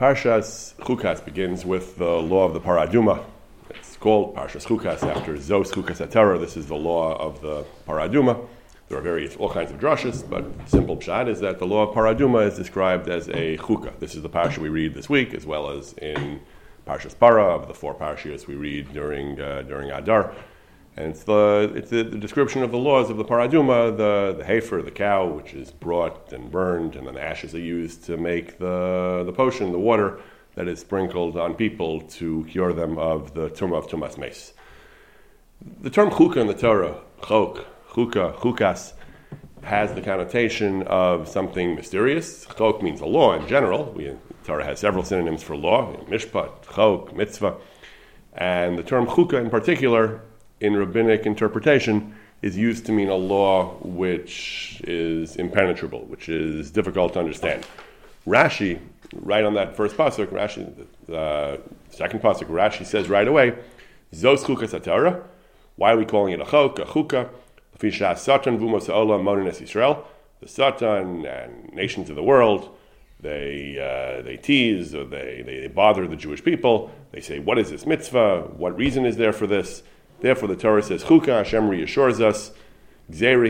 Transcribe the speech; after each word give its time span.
Parshas 0.00 0.72
Chukas 0.76 1.22
begins 1.22 1.66
with 1.66 1.98
the 1.98 2.08
law 2.08 2.46
of 2.46 2.54
the 2.54 2.60
Paraduma. 2.60 3.22
It's 3.68 3.98
called 3.98 4.34
Parshas 4.34 4.64
Chukas 4.64 5.02
after 5.02 5.34
Zos 5.34 5.66
Chukas 5.66 6.00
Atara. 6.00 6.40
This 6.40 6.56
is 6.56 6.64
the 6.64 6.74
law 6.74 7.18
of 7.18 7.42
the 7.42 7.66
Paraduma. 7.86 8.48
There 8.88 8.96
are 8.96 9.02
various, 9.02 9.36
all 9.36 9.50
kinds 9.50 9.70
of 9.70 9.78
drushes, 9.78 10.26
but 10.26 10.46
simple 10.66 10.96
pshat 10.96 11.28
is 11.28 11.40
that 11.40 11.58
the 11.58 11.66
law 11.66 11.86
of 11.86 11.94
Paraduma 11.94 12.46
is 12.46 12.56
described 12.56 13.10
as 13.10 13.28
a 13.28 13.58
chukah. 13.58 13.92
This 14.00 14.14
is 14.14 14.22
the 14.22 14.30
parsha 14.30 14.56
we 14.56 14.70
read 14.70 14.94
this 14.94 15.10
week, 15.10 15.34
as 15.34 15.44
well 15.44 15.68
as 15.68 15.92
in 15.98 16.40
Parshas 16.86 17.14
Para 17.18 17.44
of 17.44 17.68
the 17.68 17.74
four 17.74 17.94
parshas 17.94 18.46
we 18.46 18.54
read 18.54 18.90
during 18.94 19.38
uh, 19.38 19.64
during 19.68 19.90
Adar. 19.90 20.32
And 20.96 21.08
it's 21.08 21.22
the 21.24 21.72
it's 21.74 21.90
the, 21.90 22.02
the, 22.02 22.18
description 22.18 22.62
of 22.62 22.72
the 22.72 22.78
laws 22.78 23.10
of 23.10 23.16
the 23.16 23.24
paraduma, 23.24 23.96
the 23.96 24.34
the 24.36 24.44
heifer, 24.44 24.82
the 24.82 24.90
cow, 24.90 25.26
which 25.26 25.54
is 25.54 25.70
brought 25.70 26.32
and 26.32 26.50
burned, 26.50 26.96
and 26.96 27.06
then 27.06 27.14
the 27.14 27.22
ashes 27.22 27.54
are 27.54 27.60
used 27.60 28.04
to 28.04 28.16
make 28.16 28.58
the 28.58 29.22
the 29.24 29.32
potion, 29.32 29.70
the 29.70 29.78
water 29.78 30.20
that 30.56 30.66
is 30.66 30.80
sprinkled 30.80 31.36
on 31.36 31.54
people 31.54 32.00
to 32.02 32.44
cure 32.50 32.72
them 32.72 32.98
of 32.98 33.34
the 33.34 33.50
tumah 33.50 33.78
of 33.78 33.86
tumas 33.86 34.18
meis. 34.18 34.52
The 35.80 35.90
term 35.90 36.10
chukah 36.10 36.38
in 36.38 36.48
the 36.48 36.54
Torah, 36.54 37.00
chok, 37.22 37.66
chukah, 37.92 38.34
chukas, 38.38 38.94
has 39.62 39.94
the 39.94 40.00
connotation 40.02 40.82
of 40.82 41.28
something 41.28 41.76
mysterious. 41.76 42.46
Chok 42.58 42.82
means 42.82 43.00
a 43.00 43.06
law 43.06 43.34
in 43.34 43.46
general. 43.46 43.92
We, 43.92 44.12
Torah 44.44 44.64
has 44.64 44.80
several 44.80 45.04
synonyms 45.04 45.42
for 45.44 45.56
law: 45.56 45.94
mishpat, 46.08 46.74
chok, 46.74 47.14
mitzvah, 47.14 47.56
and 48.34 48.76
the 48.76 48.82
term 48.82 49.06
chukah 49.06 49.40
in 49.40 49.50
particular 49.50 50.22
in 50.60 50.76
rabbinic 50.76 51.26
interpretation 51.26 52.14
is 52.42 52.56
used 52.56 52.86
to 52.86 52.92
mean 52.92 53.08
a 53.08 53.14
law 53.14 53.74
which 53.82 54.80
is 54.84 55.36
impenetrable, 55.36 56.00
which 56.06 56.28
is 56.28 56.70
difficult 56.70 57.12
to 57.14 57.18
understand. 57.18 57.66
Rashi, 58.26 58.78
right 59.14 59.44
on 59.44 59.54
that 59.54 59.76
first 59.76 59.96
pasuk, 59.96 60.26
Rashi, 60.26 60.72
the 61.06 61.16
uh, 61.16 61.56
second 61.90 62.20
pasuk, 62.22 62.48
Rashi 62.48 62.86
says 62.86 63.08
right 63.08 63.26
away, 63.28 63.54
"Zos 64.14 64.44
chukas 64.44 64.78
atara." 64.78 65.22
Why 65.76 65.92
are 65.92 65.96
we 65.96 66.04
calling 66.04 66.32
it 66.32 66.40
a 66.40 66.44
chok, 66.44 66.78
a 66.78 66.84
chukah? 66.84 67.30
Satan 67.80 68.58
vumos 68.58 68.86
ha'olam 68.86 69.62
Israel. 69.62 70.06
The 70.40 70.48
Satan 70.48 71.24
and 71.24 71.72
nations 71.72 72.10
of 72.10 72.16
the 72.16 72.22
world, 72.22 72.76
they 73.20 73.76
uh, 73.78 74.22
they 74.22 74.36
tease 74.36 74.94
or 74.94 75.04
they, 75.04 75.42
they 75.44 75.66
bother 75.68 76.06
the 76.06 76.16
Jewish 76.16 76.44
people. 76.44 76.90
They 77.12 77.20
say, 77.20 77.38
"What 77.38 77.58
is 77.58 77.70
this 77.70 77.86
mitzvah? 77.86 78.48
What 78.56 78.76
reason 78.76 79.06
is 79.06 79.16
there 79.16 79.32
for 79.32 79.46
this?" 79.46 79.82
Therefore, 80.20 80.48
the 80.48 80.56
Torah 80.56 80.82
says, 80.82 81.02
Chuka 81.04 81.38
Hashem 81.38 81.68
reassures 81.68 82.20
us, 82.20 82.52
This 83.08 83.22
is 83.26 83.42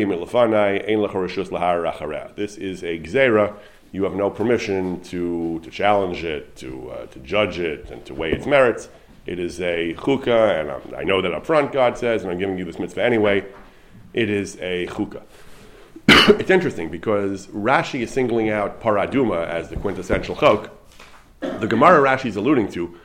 a 2.82 2.98
gzera. 2.98 3.54
You 3.92 4.04
have 4.04 4.14
no 4.14 4.30
permission 4.30 5.00
to, 5.02 5.58
to 5.60 5.70
challenge 5.70 6.22
it, 6.22 6.54
to, 6.56 6.91
uh, 6.91 7.06
to 7.06 7.18
judge 7.20 7.58
it, 7.58 7.91
and 7.91 8.04
to 8.06 8.14
weigh 8.14 8.32
its 8.32 8.46
merits. 8.46 8.88
It 9.26 9.38
is 9.38 9.60
a 9.60 9.94
chuka, 9.94 10.60
and 10.60 10.70
I'm, 10.70 10.94
i 10.96 11.02
know 11.02 11.20
that 11.20 11.34
up 11.34 11.44
front 11.44 11.72
God 11.72 11.98
says, 11.98 12.22
and 12.22 12.30
I'm 12.30 12.38
giving 12.38 12.56
you 12.56 12.64
this 12.64 12.78
mitzvah 12.78 13.02
anyway. 13.02 13.44
It 14.14 14.30
is 14.30 14.56
a 14.60 14.86
chuka. 14.86 15.22
it's 16.08 16.50
interesting 16.50 16.88
because 16.88 17.46
Rashi 17.48 18.00
is 18.00 18.10
singling 18.10 18.50
out 18.50 18.80
paraduma 18.80 19.46
as 19.46 19.68
the 19.68 19.76
quintessential 19.76 20.36
chok. 20.36 20.70
The 21.41 21.66
Gemara 21.66 22.00
Rashi 22.00 22.26
is 22.26 22.36
alluding 22.36 22.70
to 22.72 22.98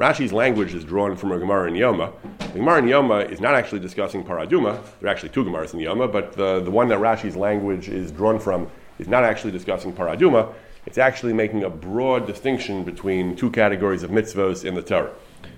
Rashi's 0.00 0.32
language 0.32 0.72
is 0.72 0.82
drawn 0.82 1.14
from 1.14 1.30
a 1.30 1.38
Gemara 1.38 1.68
in 1.68 1.74
Yoma. 1.74 2.10
The 2.38 2.58
Gemara 2.58 2.78
in 2.78 2.86
Yoma 2.86 3.30
is 3.30 3.38
not 3.38 3.54
actually 3.54 3.80
discussing 3.80 4.24
Paraduma. 4.24 4.82
There 4.98 5.10
are 5.10 5.12
actually 5.12 5.28
two 5.28 5.44
Gemaras 5.44 5.74
in 5.74 5.80
Yoma, 5.80 6.10
but 6.10 6.32
the, 6.32 6.60
the 6.60 6.70
one 6.70 6.88
that 6.88 6.98
Rashi's 6.98 7.36
language 7.36 7.90
is 7.90 8.10
drawn 8.10 8.40
from 8.40 8.70
is 8.98 9.08
not 9.08 9.24
actually 9.24 9.50
discussing 9.50 9.92
Paraduma. 9.92 10.54
It's 10.86 10.96
actually 10.96 11.34
making 11.34 11.64
a 11.64 11.68
broad 11.68 12.26
distinction 12.26 12.82
between 12.82 13.36
two 13.36 13.50
categories 13.50 14.02
of 14.02 14.10
mitzvos 14.10 14.64
in 14.64 14.74
the 14.74 14.80
Torah. 14.80 15.12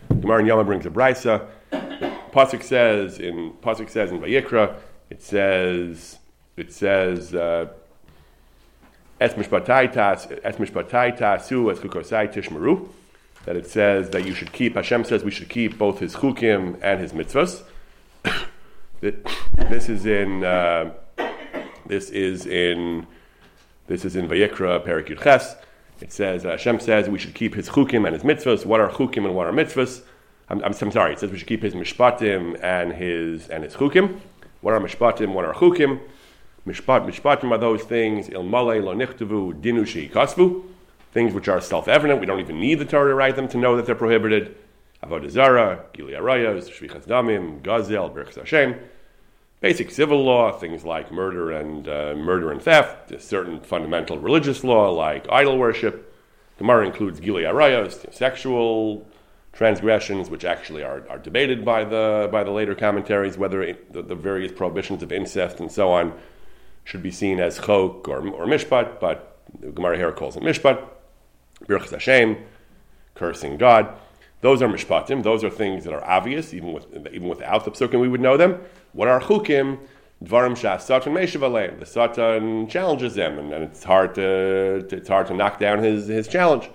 Gemara 0.08 0.40
in 0.40 0.46
Yoma 0.46 0.66
brings 0.66 0.86
a 0.86 0.90
brisa. 0.90 1.46
Pasuk 2.32 2.64
says 2.64 3.20
in 3.20 3.52
Pasuk 3.62 3.88
says 3.88 4.10
in 4.10 4.20
Vayikra, 4.20 4.74
it 5.08 5.22
says 5.22 6.18
it 6.56 6.72
says. 6.72 7.32
Uh, 7.32 7.68
Es 9.20 9.34
mishpatai 9.34 9.92
tasu 11.16 11.70
es 11.70 11.78
chukosai 11.78 12.26
tishmeru 12.34 12.88
that 13.44 13.56
it 13.56 13.66
says 13.66 14.10
that 14.10 14.24
you 14.24 14.34
should 14.34 14.52
keep, 14.52 14.74
Hashem 14.74 15.04
says 15.04 15.24
we 15.24 15.30
should 15.30 15.48
keep 15.48 15.78
both 15.78 15.98
his 15.98 16.14
chukim 16.14 16.78
and 16.82 17.00
his 17.00 17.12
mitzvahs. 17.12 17.62
this 19.00 19.88
is 19.88 20.06
in, 20.06 20.44
uh, 20.44 20.92
this 21.86 22.10
is 22.10 22.46
in, 22.46 23.06
this 23.88 24.04
is 24.04 24.14
in 24.14 24.28
Vayikra, 24.28 24.84
Perik 24.86 25.20
Ches. 25.22 25.56
It 26.00 26.12
says, 26.12 26.44
uh, 26.44 26.50
Hashem 26.50 26.80
says 26.80 27.08
we 27.08 27.18
should 27.18 27.34
keep 27.34 27.54
his 27.54 27.68
chukim 27.68 28.06
and 28.06 28.14
his 28.14 28.22
mitzvahs. 28.22 28.64
What 28.64 28.80
are 28.80 28.88
chukim 28.88 29.24
and 29.24 29.34
what 29.34 29.46
are 29.46 29.52
mitzvahs? 29.52 30.02
I'm, 30.48 30.58
I'm, 30.58 30.74
I'm, 30.80 30.90
sorry, 30.92 31.12
it 31.12 31.18
says 31.18 31.30
we 31.30 31.38
should 31.38 31.48
keep 31.48 31.62
his 31.62 31.74
mishpatim 31.74 32.62
and 32.62 32.92
his, 32.92 33.48
and 33.48 33.64
his 33.64 33.74
chukim. 33.74 34.20
What 34.60 34.74
are 34.74 34.80
mishpatim, 34.80 35.32
what 35.32 35.44
are 35.44 35.54
chukim? 35.54 36.00
Mishpat, 36.66 37.08
mishpatim 37.08 37.50
are 37.50 37.58
those 37.58 37.82
things, 37.82 38.28
il 38.28 38.44
male 38.44 38.80
lo 38.80 38.94
nichtavu 38.94 39.60
dinu 39.60 40.10
kasvu 40.10 40.71
things 41.12 41.34
which 41.34 41.48
are 41.48 41.60
self-evident. 41.60 42.20
We 42.20 42.26
don't 42.26 42.40
even 42.40 42.58
need 42.58 42.78
the 42.78 42.84
Torah 42.84 43.10
to 43.10 43.14
write 43.14 43.36
them 43.36 43.48
to 43.48 43.58
know 43.58 43.76
that 43.76 43.86
they're 43.86 43.94
prohibited. 43.94 44.56
Avodah 45.02 45.30
Zarah, 45.30 45.84
Gili 45.92 46.12
Arayos, 46.12 46.70
Shfichas 46.70 47.06
Damim, 47.06 47.60
Gazel, 47.62 48.12
Berchas 48.14 48.36
Hashem. 48.36 48.76
Basic 49.60 49.90
civil 49.90 50.24
law, 50.24 50.52
things 50.52 50.84
like 50.84 51.12
murder 51.12 51.52
and 51.52 51.86
uh, 51.86 52.14
murder 52.16 52.50
and 52.50 52.60
theft. 52.60 53.12
certain 53.20 53.60
fundamental 53.60 54.18
religious 54.18 54.64
law 54.64 54.90
like 54.90 55.26
idol 55.30 55.58
worship. 55.58 56.12
Gemara 56.58 56.86
includes 56.86 57.20
Gili 57.20 57.42
Arayos, 57.42 58.12
sexual 58.12 59.06
transgressions, 59.52 60.30
which 60.30 60.44
actually 60.44 60.82
are, 60.82 61.06
are 61.08 61.18
debated 61.18 61.64
by 61.64 61.84
the 61.84 62.28
by 62.32 62.42
the 62.42 62.50
later 62.50 62.74
commentaries, 62.74 63.36
whether 63.36 63.62
it, 63.62 63.92
the, 63.92 64.02
the, 64.02 64.14
various 64.14 64.50
prohibitions 64.50 65.02
of 65.02 65.12
incest 65.12 65.60
and 65.60 65.70
so 65.70 65.92
on 65.92 66.12
should 66.84 67.02
be 67.02 67.10
seen 67.10 67.38
as 67.38 67.58
chok 67.58 68.08
or, 68.08 68.26
or 68.28 68.46
mishpat, 68.46 68.98
but 68.98 69.38
Gemara 69.74 69.96
here 69.96 70.12
calls 70.12 70.36
it 70.36 70.42
mishpat. 70.42 70.88
Birchas 71.66 71.90
Hashem, 71.90 72.36
cursing 73.14 73.56
God. 73.56 73.94
Those 74.40 74.60
are 74.60 74.68
mishpatim. 74.68 75.22
Those 75.22 75.44
are 75.44 75.50
things 75.50 75.84
that 75.84 75.92
are 75.92 76.04
obvious, 76.04 76.52
even 76.52 76.72
with 76.72 76.86
even 77.12 77.28
without 77.28 77.64
the 77.64 77.70
psukim, 77.70 78.00
we 78.00 78.08
would 78.08 78.20
know 78.20 78.36
them. 78.36 78.60
What 78.92 79.08
are 79.08 79.20
chukim? 79.20 79.78
Dvarim 80.24 80.56
satan 80.56 81.14
meshav 81.14 81.78
The 81.78 81.86
satan 81.86 82.68
challenges 82.68 83.14
them, 83.14 83.38
and, 83.38 83.52
and, 83.52 83.64
it's 83.64 83.82
hard 83.84 84.14
to, 84.16 84.86
it's 84.90 85.08
hard 85.08 85.26
to 85.28 85.34
knock 85.34 85.58
down 85.58 85.78
his 85.78 86.08
his 86.08 86.28
challenge. 86.28 86.68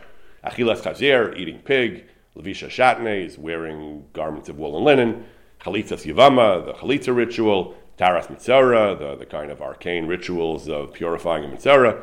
Achilas 0.45 0.81
chazir, 0.81 1.37
eating 1.37 1.59
pig. 1.59 2.05
Levisha 2.37 2.69
shatnez 2.69 3.37
wearing 3.37 4.05
garments 4.13 4.47
of 4.47 4.57
wool 4.57 4.77
and 4.77 4.85
linen. 4.85 5.25
Chalitzas 5.61 6.05
yivama, 6.05 6.65
the 6.65 6.73
chalitza 6.73 7.15
ritual. 7.15 7.75
Taras 7.97 8.27
metzora, 8.27 8.97
the, 8.97 9.15
the 9.15 9.25
kind 9.25 9.49
of 9.49 9.59
arcane 9.59 10.05
rituals 10.05 10.69
of 10.69 10.93
purifying 10.93 11.43
a 11.43 11.47
metzora. 11.47 12.01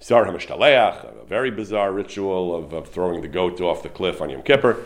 Se'ir 0.00 0.24
HaMishtaleach, 0.24 1.22
a 1.22 1.24
very 1.26 1.50
bizarre 1.50 1.92
ritual 1.92 2.56
of, 2.56 2.72
of, 2.72 2.88
throwing 2.88 3.20
the 3.20 3.28
goat 3.28 3.60
off 3.60 3.82
the 3.82 3.90
cliff 3.90 4.22
on 4.22 4.30
Yom 4.30 4.42
Kippur. 4.42 4.84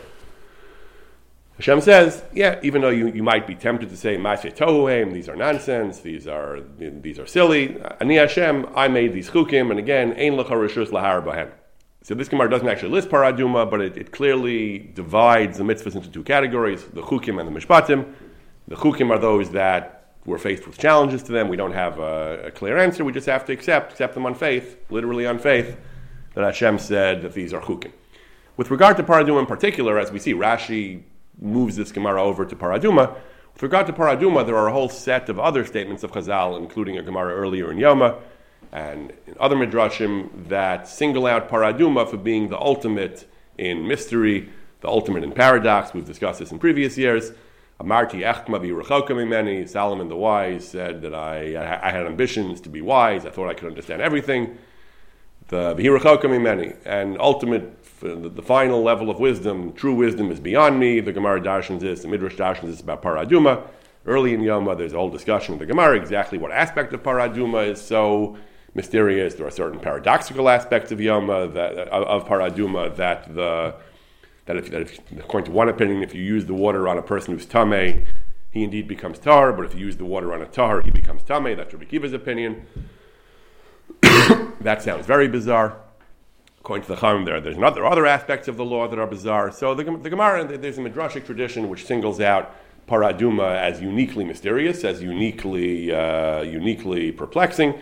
Hashem 1.57 1.81
says, 1.83 2.25
yeah, 2.33 2.59
even 2.65 2.83
though 2.83 2.91
you, 2.91 3.07
you 3.13 3.23
might 3.23 3.47
be 3.47 3.55
tempted 3.55 3.91
to 3.91 3.97
say, 3.97 4.17
Tohuhem, 4.17 5.13
these 5.13 5.29
are 5.29 5.37
nonsense, 5.37 6.01
these 6.01 6.27
are, 6.27 6.63
these 6.79 7.21
are 7.21 7.27
silly, 7.27 7.81
Ani 8.01 8.17
Hashem, 8.17 8.67
I 8.75 8.89
made 8.89 9.13
these 9.13 9.31
chukim, 9.31 9.71
and 9.71 9.79
again, 9.79 10.15
Ein 10.15 10.33
Lecha 10.33 10.51
Rishus 10.51 10.89
Lahar 10.89 11.25
Bahem. 11.25 11.53
So 12.03 12.15
this 12.15 12.29
Gemara 12.29 12.51
doesn't 12.51 12.69
actually 12.69 12.91
list 12.91 13.09
Paraduma, 13.09 13.71
but 13.71 13.81
it, 13.81 13.97
it, 13.97 14.11
clearly 14.11 14.79
divides 14.79 15.59
the 15.59 15.65
mitzvahs 15.65 15.95
into 15.95 16.11
two 16.11 16.25
categories, 16.25 16.85
the 16.87 17.03
chukim 17.03 17.41
and 17.41 17.49
the 17.49 17.61
mishpatim. 17.61 18.13
The 18.67 18.75
chukim 18.75 19.11
are 19.11 19.19
those 19.19 19.51
that 19.51 20.04
we're 20.27 20.39
faced 20.39 20.67
with 20.67 20.79
challenges 20.79 21.23
to 21.25 21.33
them. 21.33 21.49
We 21.49 21.57
don't 21.57 21.73
have 21.73 21.99
a, 21.99 22.47
a, 22.47 22.51
clear 22.51 22.79
answer. 22.79 23.05
We 23.05 23.13
just 23.13 23.27
have 23.27 23.45
to 23.47 23.53
accept, 23.53 23.93
accept 23.93 24.15
them 24.15 24.27
on 24.27 24.35
faith, 24.35 24.79
literally 24.91 25.27
on 25.27 25.39
faith, 25.39 25.77
that 26.35 26.45
Hashem 26.45 26.79
said 26.79 27.23
that 27.23 27.35
these 27.35 27.53
are 27.53 27.61
chukim. 27.61 27.93
With 28.57 28.71
regard 28.71 28.97
to 28.97 29.03
Paraduma 29.03 29.41
in 29.41 29.47
particular, 29.47 29.99
as 29.99 30.11
we 30.11 30.19
see, 30.19 30.33
Rashi 30.33 31.03
moves 31.41 31.77
this 31.77 31.93
Gemara 31.93 32.23
over 32.23 32.47
to 32.47 32.57
Paraduma. 32.57 33.15
With 33.53 33.63
regard 33.63 33.87
to 33.87 33.93
Paraduma, 33.93 34.47
there 34.47 34.57
are 34.57 34.69
a 34.69 34.73
whole 34.73 34.89
set 34.89 35.29
of 35.29 35.39
other 35.39 35.65
statements 35.65 36.03
of 36.03 36.13
Chazal, 36.13 36.59
including 36.59 36.97
a 36.97 37.03
Gemara 37.03 37.35
earlier 37.35 37.71
in 37.71 37.79
Yoma 37.79 38.21
and 38.75 39.13
in 39.29 39.37
other 39.39 39.55
Midrashim, 39.55 40.49
that 40.49 40.89
single 40.89 41.27
out 41.27 41.49
Paraduma 41.49 42.11
for 42.11 42.17
being 42.17 42.49
the 42.49 42.59
ultimate 42.59 43.25
in 43.57 43.87
mystery, 43.87 44.49
the 44.81 44.89
ultimate 44.89 45.23
in 45.23 45.31
paradox. 45.31 45.95
We've 45.95 46.05
discussed 46.05 46.41
this 46.41 46.51
in 46.51 46.59
previous 46.59 46.99
years. 46.99 47.31
Amarti 47.81 48.21
echma 48.21 48.61
mimeni. 48.61 49.69
Solomon 49.69 50.09
the 50.09 50.17
wise 50.17 50.67
said 50.67 51.03
that 51.03 51.15
I, 51.15 51.81
I 51.83 51.91
had 51.91 52.07
ambitions 52.07 52.61
to 52.63 52.69
be 52.69 52.81
wise. 52.81 53.27
I 53.27 53.31
thought 53.31 53.49
I 53.49 53.55
could 53.55 53.69
understand 53.69 54.01
everything. 54.01 54.59
The 55.49 55.75
mimeni. 55.75 56.77
And 56.85 57.21
ultimate, 57.21 57.85
the, 58.01 58.29
the, 58.29 58.43
final 58.43 58.83
level 58.83 59.11
of 59.11 59.19
wisdom, 59.19 59.73
true 59.73 59.95
wisdom 59.95 60.31
is 60.31 60.41
beyond 60.41 60.79
me. 60.79 61.01
The 61.01 61.13
Gemara 61.13 61.41
darshans 61.41 61.83
is, 61.83 62.03
the 62.03 62.09
Midrash 62.09 62.37
darshans 62.37 62.69
is 62.69 62.81
about 62.81 63.03
Paraduma. 63.03 63.67
Early 64.07 64.35
in 64.35 64.41
Yoma, 64.41 64.77
there's 64.77 64.93
a 64.93 64.97
whole 64.97 65.11
discussion 65.11 65.55
of 65.55 65.61
the 65.61 65.67
Gemara 65.67 65.97
exactly 65.97 66.39
what 66.39 66.53
aspect 66.53 66.93
of 66.93 67.03
Paraduma 67.03 67.67
is 67.69 67.81
so 67.81 68.37
mysterious. 68.75 69.35
There 69.35 69.47
are 69.47 69.51
certain 69.51 69.81
paradoxical 69.81 70.49
aspects 70.49 70.93
of 70.93 70.99
Yoma 70.99 71.53
that 71.55 71.89
of 71.89 72.27
Paraduma 72.27 72.95
that 72.97 73.35
the 73.35 73.75
that 74.47 74.57
if, 74.57 74.71
that 74.71 74.83
if, 74.83 74.99
according 75.19 75.47
to 75.47 75.53
one 75.53 75.69
opinion, 75.69 76.03
if 76.03 76.15
you 76.15 76.23
use 76.23 76.47
the 76.47 76.55
water 76.55 76.89
on 76.89 76.99
a 76.99 77.03
person 77.03 77.35
who's 77.35 77.47
tame, 77.47 78.05
he 78.51 78.63
indeed 78.63 78.87
becomes 78.87 79.19
tar. 79.19 79.53
But 79.53 79.67
if 79.67 79.75
you 79.75 79.81
use 79.81 79.97
the 79.97 80.05
water 80.05 80.33
on 80.33 80.43
a 80.43 80.47
tar, 80.47 80.81
he 80.83 80.91
becomes 80.91 81.23
tame. 81.23 81.57
That's 81.57 81.73
Rabbi 81.73 81.87
Kiva's 81.87 82.13
opinion. 82.13 82.67
that 84.61 84.83
sounds 84.83 85.07
very 85.07 85.29
bizarre. 85.29 85.77
According 86.61 86.87
to 86.87 86.89
the 86.89 86.97
Chacham, 86.97 87.25
there 87.25 87.41
there's 87.41 87.57
another, 87.57 87.85
other 87.85 88.07
aspects 88.07 88.49
of 88.49 88.57
the 88.57 88.65
law 88.65 88.89
that 88.89 88.99
are 88.99 89.07
bizarre. 89.07 89.53
So 89.53 89.75
the, 89.75 89.85
the 89.85 90.09
Gemara, 90.09 90.57
there's 90.57 90.79
a 90.79 90.81
midrashic 90.81 91.27
tradition 91.27 91.69
which 91.69 91.85
singles 91.85 92.21
out 92.21 92.55
paraduma 92.89 93.57
as 93.57 93.81
uniquely 93.81 94.25
mysterious, 94.25 94.85
as 94.85 95.03
uniquely 95.03 95.93
uh, 95.93 96.43
uniquely 96.43 97.13
perplexing. 97.13 97.79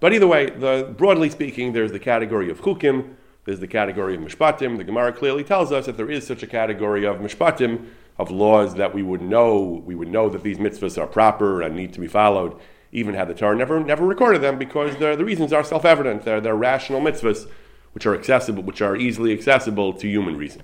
But 0.00 0.12
either 0.12 0.26
way, 0.26 0.50
the, 0.50 0.94
broadly 0.96 1.30
speaking, 1.30 1.72
there's 1.72 1.92
the 1.92 1.98
category 1.98 2.50
of 2.50 2.60
chukim, 2.60 3.14
there's 3.44 3.60
the 3.60 3.66
category 3.66 4.14
of 4.14 4.20
mishpatim. 4.20 4.76
The 4.76 4.84
Gemara 4.84 5.12
clearly 5.12 5.44
tells 5.44 5.72
us 5.72 5.86
that 5.86 5.96
there 5.96 6.10
is 6.10 6.26
such 6.26 6.42
a 6.42 6.46
category 6.46 7.04
of 7.04 7.16
mishpatim, 7.16 7.86
of 8.18 8.30
laws 8.30 8.74
that 8.74 8.94
we 8.94 9.02
would 9.02 9.22
know, 9.22 9.82
we 9.84 9.94
would 9.94 10.08
know 10.08 10.28
that 10.28 10.42
these 10.42 10.58
mitzvahs 10.58 11.00
are 11.00 11.06
proper 11.06 11.62
and 11.62 11.74
need 11.74 11.92
to 11.94 12.00
be 12.00 12.06
followed, 12.06 12.54
even 12.92 13.14
had 13.14 13.26
the 13.26 13.34
Torah 13.34 13.56
never 13.56 13.82
never 13.82 14.06
recorded 14.06 14.42
them, 14.42 14.58
because 14.58 14.96
the, 14.96 15.16
reasons 15.24 15.52
are 15.52 15.64
self-evident. 15.64 16.24
They're, 16.24 16.40
they're 16.40 16.54
rational 16.54 17.00
mitzvahs 17.00 17.48
which 17.94 18.06
are 18.06 18.14
accessible, 18.14 18.62
which 18.62 18.80
are 18.80 18.96
easily 18.96 19.32
accessible 19.32 19.92
to 19.94 20.08
human 20.08 20.36
reason. 20.36 20.62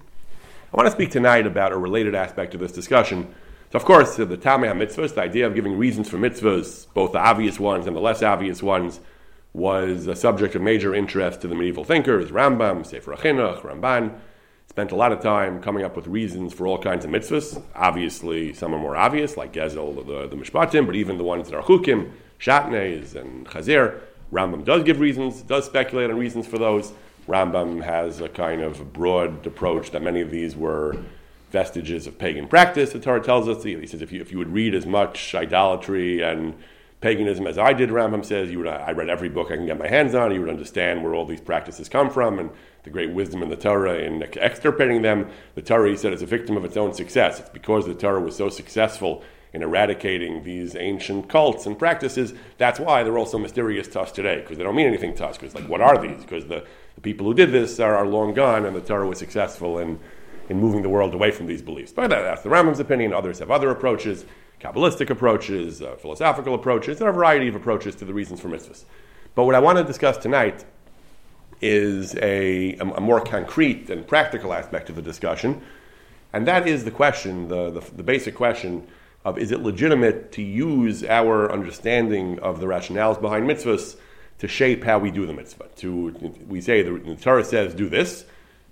I 0.73 0.77
want 0.77 0.87
to 0.87 0.93
speak 0.93 1.11
tonight 1.11 1.47
about 1.47 1.73
a 1.73 1.79
related 1.79 2.15
aspect 2.15 2.55
of 2.55 2.61
this 2.61 2.73
discussion. 2.73 3.35
So, 3.73 3.77
of 3.77 3.85
course, 3.85 4.17
the 4.17 4.27
Tamei 4.27 4.73
mitzvahs, 4.73 5.15
the 5.15 5.23
idea 5.23 5.47
of 5.47 5.55
giving 5.55 5.77
reasons 5.77 6.09
for 6.09 6.17
mitzvahs, 6.17 6.87
both 6.95 7.13
the 7.13 7.19
obvious 7.19 7.59
ones 7.59 7.87
and 7.87 7.97
the 7.97 8.01
less 8.01 8.23
obvious 8.23 8.63
ones, 8.63 9.01
was 9.53 10.07
a 10.07 10.15
subject 10.15 10.55
of 10.55 10.63
major 10.63 10.95
interest 10.95 11.41
to 11.41 11.49
the 11.49 11.55
medieval 11.55 11.85
thinkers. 11.85 12.31
Rambam, 12.31 12.85
Sefer 12.85 13.13
HaChinuch, 13.15 13.63
Ramban 13.63 14.19
spent 14.69 14.93
a 14.93 14.97
lot 14.97 15.13
of 15.13 15.21
time 15.21 15.61
coming 15.63 15.85
up 15.85 15.97
with 15.97 16.07
reasons 16.07 16.53
for 16.53 16.67
all 16.67 16.79
kinds 16.79 17.05
of 17.05 17.11
mitzvahs. 17.11 17.61
Obviously, 17.75 18.53
some 18.53 18.75
are 18.75 18.79
more 18.79 18.97
obvious, 18.97 19.37
like 19.37 19.53
Gezel, 19.53 19.97
the, 20.07 20.29
the 20.29 20.37
Mishpatim, 20.37 20.87
but 20.87 20.95
even 20.95 21.19
the 21.19 21.25
ones 21.25 21.49
that 21.49 21.57
are 21.57 21.63
Chukim, 21.63 22.13
Shatnez, 22.39 23.15
and 23.15 23.47
Chazir. 23.47 24.01
Rambam 24.33 24.65
does 24.65 24.85
give 24.85 25.01
reasons, 25.01 25.43
does 25.43 25.65
speculate 25.65 26.11
on 26.11 26.19
reasons 26.19 26.47
for 26.47 26.59
those. 26.59 26.93
Rambam 27.27 27.83
has 27.83 28.21
a 28.21 28.29
kind 28.29 28.63
of 28.63 28.93
broad 28.93 29.47
approach 29.47 29.91
that 29.91 30.03
many 30.03 30.21
of 30.21 30.31
these 30.31 30.55
were 30.55 30.97
vestiges 31.51 32.07
of 32.07 32.19
pagan 32.19 32.47
practice. 32.47 32.93
The 32.93 33.01
Torah 33.01 33.23
tells 33.23 33.49
us. 33.49 33.65
He 33.65 33.87
says 33.87 34.03
if 34.03 34.13
you, 34.13 34.21
if 34.21 34.31
you 34.31 34.39
would 34.39 34.53
read 34.53 34.75
as 34.75 34.87
much 34.87 35.35
idolatry 35.35 36.23
and 36.23 36.55
paganism 37.01 37.47
as 37.47 37.59
I 37.59 37.73
did, 37.73 37.91
Rambam 37.91 38.25
says, 38.25 38.51
you 38.51 38.59
would, 38.59 38.67
I 38.67 38.93
read 38.93 39.09
every 39.09 39.29
book 39.29 39.51
I 39.51 39.57
can 39.57 39.67
get 39.67 39.79
my 39.79 39.89
hands 39.89 40.15
on. 40.15 40.33
You 40.33 40.41
would 40.41 40.51
understand 40.51 41.03
where 41.03 41.15
all 41.15 41.25
these 41.25 41.41
practices 41.41 41.89
come 41.89 42.11
from 42.11 42.39
and 42.39 42.51
the 42.83 42.91
great 42.91 43.11
wisdom 43.11 43.43
in 43.43 43.49
the 43.49 43.57
Torah 43.57 43.99
in 43.99 44.23
extirpating 44.23 45.03
them. 45.03 45.31
The 45.55 45.63
Torah, 45.63 45.91
he 45.91 45.97
said, 45.97 46.13
is 46.13 46.23
a 46.23 46.27
victim 46.27 46.57
of 46.57 46.65
its 46.65 46.77
own 46.77 46.93
success. 46.95 47.41
It's 47.41 47.51
because 47.51 47.87
the 47.87 47.95
Torah 47.95 48.21
was 48.21 48.37
so 48.37 48.49
successful 48.49 49.23
in 49.53 49.63
eradicating 49.63 50.45
these 50.45 50.77
ancient 50.77 51.29
cults 51.29 51.67
and 51.67 51.79
practices. 51.79 52.35
That's 52.59 52.79
why 52.79 53.03
they're 53.03 53.17
also 53.17 53.39
mysterious 53.39 53.89
to 53.89 54.01
us 54.01 54.13
today, 54.13 54.41
because 54.41 54.59
they 54.59 54.65
don't 54.65 54.77
mean 54.77 54.87
anything 54.87 55.15
to 55.17 55.27
us. 55.27 55.39
Because, 55.39 55.55
like, 55.55 55.69
what 55.69 55.81
are 55.81 55.97
these? 56.01 56.21
Because 56.21 56.47
the 56.47 56.67
the 56.99 57.03
people 57.03 57.27
who 57.29 57.35
did 57.35 57.53
this 57.53 57.79
are, 57.79 57.95
are 57.95 58.07
long 58.09 58.35
gone, 58.35 58.67
and 58.67 58.75
the 58.75 58.81
Torah 58.81 59.07
was 59.07 59.19
successful 59.19 59.79
in, 59.79 60.01
in 60.49 60.59
moving 60.59 60.83
the 60.83 60.89
world 60.89 61.15
away 61.15 61.31
from 61.31 61.47
these 61.47 61.63
beliefs. 61.63 61.93
But 61.93 62.11
that, 62.11 62.23
that's 62.23 62.43
the 62.43 62.49
Rambam's 62.49 62.81
opinion. 62.81 63.13
Others 63.13 63.39
have 63.39 63.53
other 63.53 63.71
approaches, 63.71 64.25
Kabbalistic 64.61 65.11
approaches, 65.11 65.83
uh, 65.83 65.97
philosophical 65.97 66.55
approaches. 66.55 66.99
There 66.99 67.07
are 67.07 67.13
a 67.13 67.15
variety 67.15 67.49
of 67.49 67.55
approaches 67.55 67.95
to 67.97 68.05
the 68.05 68.13
reasons 68.13 68.41
for 68.41 68.49
mitzvahs. 68.49 68.85
But 69.35 69.45
what 69.45 69.55
I 69.55 69.61
want 69.61 69.79
to 69.79 69.85
discuss 69.85 70.17
tonight 70.17 70.65
is 71.61 72.15
a, 72.17 72.77
a, 72.77 72.81
a 72.81 73.01
more 73.01 73.21
concrete 73.21 73.91
and 73.91 74.07
practical 74.07 74.53
aspect 74.53 74.91
of 74.91 74.97
the 74.97 75.03
discussion, 75.03 75.63
and 76.33 76.47
that 76.47 76.67
is 76.67 76.85
the 76.85 76.91
question, 76.91 77.49
the, 77.49 77.71
the, 77.71 77.81
the 77.97 78.03
basic 78.03 78.35
question 78.35 78.87
of 79.25 79.39
is 79.39 79.51
it 79.51 79.61
legitimate 79.61 80.33
to 80.33 80.43
use 80.43 81.05
our 81.05 81.51
understanding 81.53 82.39
of 82.41 82.61
the 82.61 82.67
rationales 82.67 83.21
behind 83.21 83.49
mitzvahs 83.49 83.97
to 84.39 84.49
shape 84.49 84.85
how 84.85 84.99
we 84.99 85.11
do 85.11 85.27
the 85.27 85.33
mitzvah. 85.33 85.67
To 85.77 86.11
we 86.47 86.61
say 86.61 86.83
the, 86.83 86.93
the 86.99 87.17
Torah 87.17 87.45
says 87.45 87.75
do 87.75 87.89
this, 87.89 88.25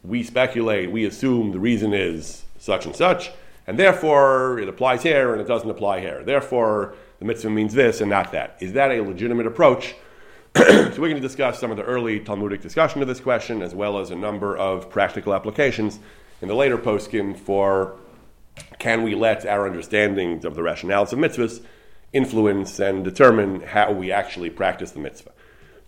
we 0.05 0.23
speculate, 0.23 0.91
we 0.91 1.05
assume 1.05 1.53
the 1.53 1.59
reason 1.59 1.93
is 1.93 2.44
such 2.59 2.87
and 2.87 2.94
such, 2.94 3.32
and 3.67 3.79
therefore 3.79 4.59
it 4.59 4.69
applies 4.69 5.03
here 5.03 5.33
and 5.33 5.41
it 5.41 5.47
doesn't 5.47 5.71
apply 5.71 6.01
here. 6.01 6.23
Therefore, 6.25 6.95
the 7.19 7.25
mitzvah 7.25 7.51
means 7.51 7.75
this 7.75 8.01
and 8.01 8.11
not 8.11 8.33
that. 8.33 8.57
Is 8.61 8.75
that 8.75 8.91
a 8.91 9.03
legitimate 9.03 9.47
approach? 9.47 9.95
so 10.57 10.65
we're 10.65 11.09
going 11.09 11.17
to 11.17 11.21
discuss 11.21 11.59
some 11.59 11.71
of 11.71 11.77
the 11.77 11.83
early 11.83 12.21
Talmudic 12.21 12.63
discussion 12.63 13.03
of 13.03 13.09
this 13.09 13.21
question, 13.21 13.63
as 13.63 13.75
well 13.75 13.99
as 13.99 14.11
a 14.11 14.17
number 14.17 14.57
of 14.57 14.89
practical 14.89 15.35
applications 15.35 15.99
in 16.41 16.49
the 16.49 16.55
later 16.55 16.79
poskim 16.79 17.39
for 17.39 17.97
can 18.79 19.03
we 19.03 19.15
let 19.15 19.45
our 19.45 19.69
understandings 19.69 20.45
of 20.45 20.55
the 20.55 20.63
rationales 20.63 21.13
of 21.13 21.19
mitzvahs 21.19 21.63
influence 22.13 22.79
and 22.79 23.05
determine 23.05 23.61
how 23.61 23.93
we 23.93 24.11
actually 24.11 24.49
practice 24.49 24.93
the 24.93 24.99
mitzvah. 24.99 25.33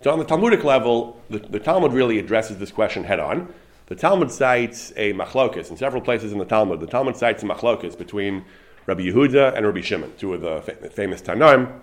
So, 0.03 0.11
on 0.11 0.19
the 0.19 0.25
Talmudic 0.25 0.65
level, 0.65 1.21
the, 1.31 1.39
the 1.39 1.59
Talmud 1.59 1.93
really 1.93 2.19
addresses 2.19 2.59
this 2.59 2.71
question 2.71 3.05
head 3.05 3.21
on. 3.21 3.53
The 3.89 3.95
Talmud 3.95 4.31
cites 4.31 4.93
a 4.97 5.15
machlokas 5.15 5.71
in 5.71 5.79
several 5.79 6.03
places 6.03 6.33
in 6.33 6.39
the 6.39 6.45
Talmud. 6.45 6.81
The 6.81 6.87
Talmud 6.87 7.17
cites 7.17 7.43
a 7.43 7.47
machlokas 7.47 7.97
between 7.97 8.45
Rabbi 8.85 9.05
Yehuda 9.05 9.57
and 9.57 9.65
Rabbi 9.65 9.81
Shimon, 9.81 10.13
two 10.19 10.35
of 10.35 10.43
the 10.43 10.61
fa- 10.61 10.91
famous 10.91 11.23
Tanaim. 11.23 11.81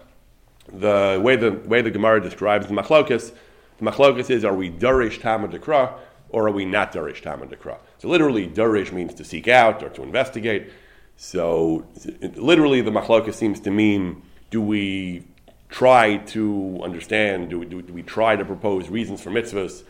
The 0.71 1.19
way 1.23 1.35
the 1.35 1.51
way 1.51 1.81
the 1.81 1.89
Gemara 1.89 2.21
describes 2.21 2.67
the 2.67 2.73
machlokas, 2.73 3.33
the 3.79 3.85
machlokas 3.85 4.29
is: 4.29 4.45
Are 4.45 4.53
we 4.53 4.69
darish 4.69 5.19
ta'ama 5.19 5.47
dekra 5.47 5.93
or 6.29 6.47
are 6.47 6.51
we 6.51 6.63
not 6.63 6.93
darish 6.93 7.21
ta'ama 7.23 7.47
dekra? 7.47 7.77
So, 7.97 8.07
literally, 8.07 8.47
darish 8.47 8.91
means 8.91 9.15
to 9.15 9.23
seek 9.23 9.47
out 9.47 9.81
or 9.81 9.89
to 9.89 10.03
investigate. 10.03 10.71
So, 11.17 11.87
literally, 12.35 12.81
the 12.81 12.91
machlokas 12.91 13.33
seems 13.33 13.59
to 13.61 13.71
mean: 13.71 14.21
Do 14.51 14.61
we 14.61 15.25
try 15.69 16.17
to 16.17 16.79
understand, 16.83 17.49
do 17.49 17.59
we, 17.59 17.65
do, 17.65 17.81
do 17.81 17.91
we 17.91 18.03
try 18.03 18.35
to 18.35 18.45
propose 18.45 18.89
reasons 18.89 19.21
for 19.21 19.29
mitzvahs, 19.29 19.83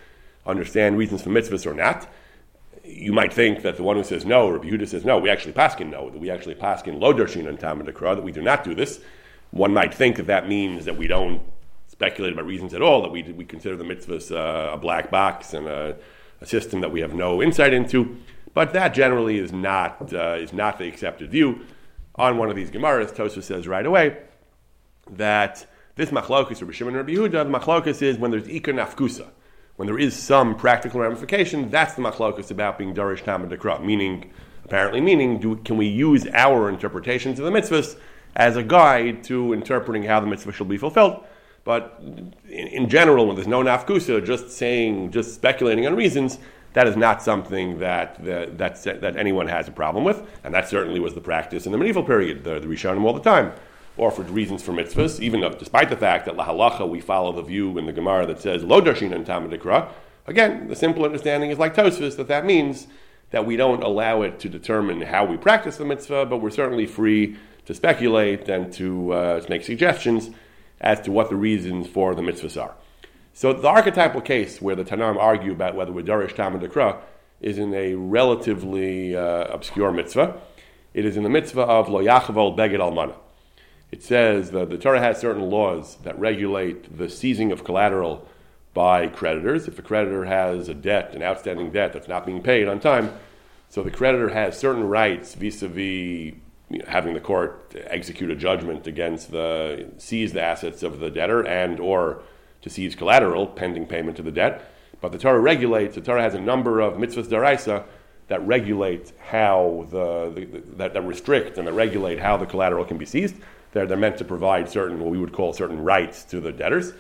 understand 0.46 0.98
reasons 0.98 1.22
for 1.22 1.30
mitzvahs 1.30 1.66
or 1.66 1.74
not? 1.74 2.08
You 2.84 3.14
might 3.14 3.34
think 3.34 3.64
that 3.64 3.78
the 3.78 3.84
one 3.84 3.96
who 3.96 4.04
says 4.04 4.26
no, 4.26 4.50
Rabbi 4.50 4.70
Yehuda 4.70 4.88
says 4.88 5.06
no, 5.06 5.18
we 5.18 5.30
actually 5.30 5.54
paskin 5.54 5.90
no, 5.90 6.10
that 6.10 6.20
we 6.20 6.30
actually 6.30 6.56
paskin 6.56 7.00
lo 7.00 7.14
darshin 7.14 7.48
and 7.48 7.60
tam 7.60 7.84
that 7.84 8.24
we 8.24 8.32
do 8.32 8.42
not 8.42 8.64
do 8.64 8.76
this. 8.76 9.00
One 9.52 9.74
might 9.74 9.94
think 9.94 10.18
that 10.18 10.28
that 10.28 10.48
means 10.48 10.86
that 10.86 10.98
we 10.98 11.08
don't 11.08 11.42
speculate 11.88 12.34
about 12.34 12.46
reasons 12.46 12.74
at 12.74 12.82
all, 12.82 13.02
that 13.02 13.12
we, 13.12 13.24
we 13.24 13.46
consider 13.46 13.78
the 13.78 13.84
mitzvahs 13.84 14.32
uh, 14.32 14.74
a 14.74 14.78
black 14.78 15.10
box 15.10 15.54
and 15.54 15.68
a, 15.68 15.96
a, 16.42 16.46
system 16.46 16.82
that 16.82 16.92
we 16.92 17.00
have 17.02 17.14
no 17.14 17.42
insight 17.42 17.74
into. 17.74 18.18
But 18.54 18.74
that 18.74 18.90
generally 18.94 19.38
is 19.38 19.52
not, 19.52 20.14
uh, 20.14 20.36
is 20.40 20.54
not 20.54 20.78
the 20.78 20.88
accepted 20.88 21.30
view. 21.32 21.62
On 22.16 22.38
one 22.38 22.50
of 22.50 22.56
these 22.56 22.72
Gemaras, 22.72 23.14
Tosfos 23.14 23.44
says 23.44 23.68
right 23.68 23.86
away, 23.86 24.18
that 25.10 25.66
this 25.96 26.10
machlokus, 26.10 26.62
Rabbi 26.62 26.74
Shimon 26.74 26.96
and 26.96 27.08
Rabbi 27.08 27.14
Yehuda, 27.14 27.52
the 27.52 27.60
machlokus 27.60 28.02
is 28.02 28.18
when 28.18 28.32
there's 28.32 28.48
ikar 28.48 28.74
nafkusa, 28.74 29.28
when 29.76 29.88
there 29.88 30.00
is 30.00 30.16
some 30.16 30.56
practical 30.56 31.02
ramification. 31.02 31.70
That's 31.70 31.96
the 31.96 32.02
machlokus 32.02 32.52
about 32.52 32.78
being 32.78 32.94
darish 32.94 33.24
tam 33.24 33.44
and 33.44 33.52
dekra, 33.52 33.84
meaning 33.84 34.32
apparently 34.64 35.02
meaning 35.02 35.40
do, 35.40 35.56
can 35.58 35.78
we 35.78 35.88
use 35.88 36.28
our 36.34 36.70
interpretations 36.70 37.40
of 37.40 37.46
the 37.46 37.52
mitzvahs 37.52 37.98
as 38.36 38.58
a 38.58 38.64
guide 38.64 39.24
to 39.26 39.54
interpreting 39.54 40.04
how 40.04 40.20
the 40.20 40.28
mitzvah 40.28 40.52
shall 40.52 40.66
be 40.66 40.78
fulfilled. 40.78 41.24
But 41.64 42.00
in, 42.02 42.34
in 42.50 42.90
general, 42.90 43.28
when 43.28 43.36
there's 43.36 43.48
no 43.48 43.64
nafkusa, 43.64 44.26
just 44.26 44.52
saying, 44.52 45.12
just 45.12 45.34
speculating 45.34 45.88
on 45.88 45.96
reasons, 45.96 46.40
that 46.74 46.88
is 46.88 46.98
not 46.98 47.22
something 47.22 47.80
that, 47.80 48.24
that, 48.26 48.58
that, 48.58 48.84
that 49.02 49.16
anyone 49.16 49.48
has 49.48 49.68
a 49.68 49.72
problem 49.72 50.04
with, 50.04 50.28
and 50.44 50.54
that 50.54 50.68
certainly 50.68 51.00
was 51.00 51.14
the 51.14 51.22
practice 51.22 51.66
in 51.66 51.72
the 51.72 51.78
medieval 51.78 52.04
period, 52.04 52.44
the, 52.44 52.60
the 52.60 52.68
Rishonim 52.68 53.04
all 53.06 53.14
the 53.14 53.22
time 53.22 53.54
offered 53.98 54.30
reasons 54.30 54.62
for 54.62 54.74
mitzvahs, 54.74 55.20
even 55.20 55.42
though, 55.42 55.50
despite 55.50 55.90
the 55.90 55.98
fact 55.98 56.26
that 56.26 56.36
lahalacha 56.36 56.88
we 56.88 57.00
follow 57.00 57.32
the 57.32 57.42
view 57.42 57.78
in 57.78 57.86
the 57.86 57.94
Gemara 57.94 58.26
that 58.26 58.40
says 58.40 58.64
lo 58.64 58.82
darshin 58.82 59.14
and 59.14 59.26
tamid 59.26 59.90
Again, 60.28 60.68
the 60.68 60.76
simple 60.76 61.06
understanding 61.06 61.52
is 61.52 61.60
like 61.60 61.76
Tosfos 61.76 62.18
that 62.18 62.28
that 62.28 62.46
means 62.46 62.88
that 63.32 63.46
we 63.46 63.56
don't 63.56 63.84
allow 63.84 64.22
it 64.22 64.40
to 64.40 64.50
determine 64.50 65.02
how 65.02 65.26
we 65.26 65.38
practice 65.38 65.78
the 65.78 65.86
mitzvah, 65.86 66.26
but 66.26 66.38
we're 66.38 66.50
certainly 66.50 66.86
free 66.86 67.38
to 67.66 67.74
speculate 67.74 68.48
and 68.50 68.72
to, 68.74 69.12
uh, 69.12 69.40
to 69.42 69.50
make 69.50 69.64
suggestions 69.64 70.30
as 70.82 71.00
to 71.02 71.12
what 71.12 71.30
the 71.30 71.36
reasons 71.36 71.88
for 71.88 72.16
the 72.16 72.22
mitzvahs 72.22 72.62
are. 72.62 72.76
So 73.34 73.54
the 73.54 73.68
archetypal 73.68 74.22
case 74.22 74.62
where 74.62 74.76
the 74.76 74.84
Tanaim 74.84 75.18
argue 75.18 75.52
about 75.52 75.76
whether 75.76 75.92
we're 75.92 76.04
darish 76.04 76.34
tamid 76.36 77.02
is 77.42 77.58
in 77.58 77.74
a 77.74 77.96
relatively 77.96 79.16
uh, 79.16 79.46
obscure 79.46 79.92
mitzvah. 79.92 80.40
It 80.94 81.06
is 81.06 81.18
in 81.18 81.24
the 81.24 81.30
mitzvah 81.30 81.62
of 81.62 81.90
lo 81.90 82.04
yachavol 82.04 82.58
beged 82.58 82.80
almana 82.80 83.16
it 83.96 84.04
says 84.04 84.52
that 84.52 84.70
the 84.70 84.78
Torah 84.78 85.00
has 85.00 85.22
certain 85.22 85.50
laws 85.50 85.96
that 86.04 86.20
regulate 86.20 86.98
the 86.98 87.10
seizing 87.10 87.54
of 87.54 87.64
collateral 87.64 88.28
by 88.74 89.08
creditors. 89.08 89.70
If 89.70 89.80
a 89.80 89.82
creditor 89.82 90.26
has 90.26 90.68
a 90.68 90.74
debt, 90.74 91.16
an 91.16 91.24
outstanding 91.24 91.72
debt 91.72 91.94
that's 91.94 92.10
not 92.10 92.26
being 92.26 92.42
paid 92.42 92.68
on 92.68 92.82
time, 92.82 93.14
so 93.70 93.84
the 93.84 93.92
creditor 93.92 94.28
has 94.28 94.60
certain 94.60 94.84
rights 94.84 95.34
vis-a-vis 95.36 96.36
you 96.70 96.80
know, 96.80 96.86
having 96.90 97.14
the 97.14 97.22
court 97.22 97.74
execute 97.88 98.30
a 98.30 98.36
judgment 98.36 98.86
against 98.86 99.32
the 99.32 99.90
seize 99.98 100.34
the 100.34 100.42
assets 100.42 100.84
of 100.84 101.00
the 101.00 101.10
debtor 101.10 101.48
and 101.48 101.80
or 101.80 102.22
to 102.64 102.70
seize 102.70 102.96
collateral 102.96 103.48
pending 103.48 103.86
payment 103.86 104.20
of 104.20 104.26
the 104.26 104.32
debt. 104.32 104.74
But 105.00 105.14
the 105.14 105.18
Torah 105.18 105.40
regulates, 105.40 105.96
the 105.96 106.02
Torah 106.02 106.22
has 106.22 106.34
a 106.34 106.42
number 106.42 106.82
of 106.82 106.96
mitzvahs 106.96 107.28
daraisa 107.28 107.86
that 108.28 108.46
regulate 108.46 109.14
how 109.30 109.88
the, 109.90 110.34
the, 110.36 110.46
the 110.46 110.76
that, 110.76 110.94
that, 110.94 111.02
restrict 111.04 111.58
and 111.58 111.66
that 111.66 111.74
regulate 111.74 112.20
how 112.20 112.36
the 112.36 112.46
collateral 112.46 112.84
can 112.84 112.98
be 112.98 113.06
seized. 113.06 113.36
They're, 113.76 113.86
they're 113.86 113.98
meant 113.98 114.18
to 114.20 114.24
provide 114.24 114.70
certain, 114.70 115.02
what 115.02 115.12
we 115.12 115.18
would 115.18 115.34
call 115.34 115.52
certain 115.52 115.84
rights 115.84 116.24
to 116.26 116.40
the 116.40 116.54
debtors. 116.54 116.94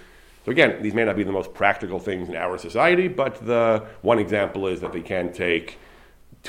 So 0.44 0.51
again, 0.51 0.84
these 0.84 0.94
may 0.94 1.05
not 1.05 1.15
be 1.15 1.24
the 1.24 1.32
most 1.32 1.53
practical 1.53 2.00
things 2.00 2.27
in 2.27 2.36
our 2.36 2.58
society, 2.58 3.08
but 3.08 3.46
the 3.46 3.86
one 4.01 4.20
example 4.20 4.67
is 4.67 4.82
that 4.82 4.91
they 4.91 5.01
can 5.01 5.32
take 5.32 5.79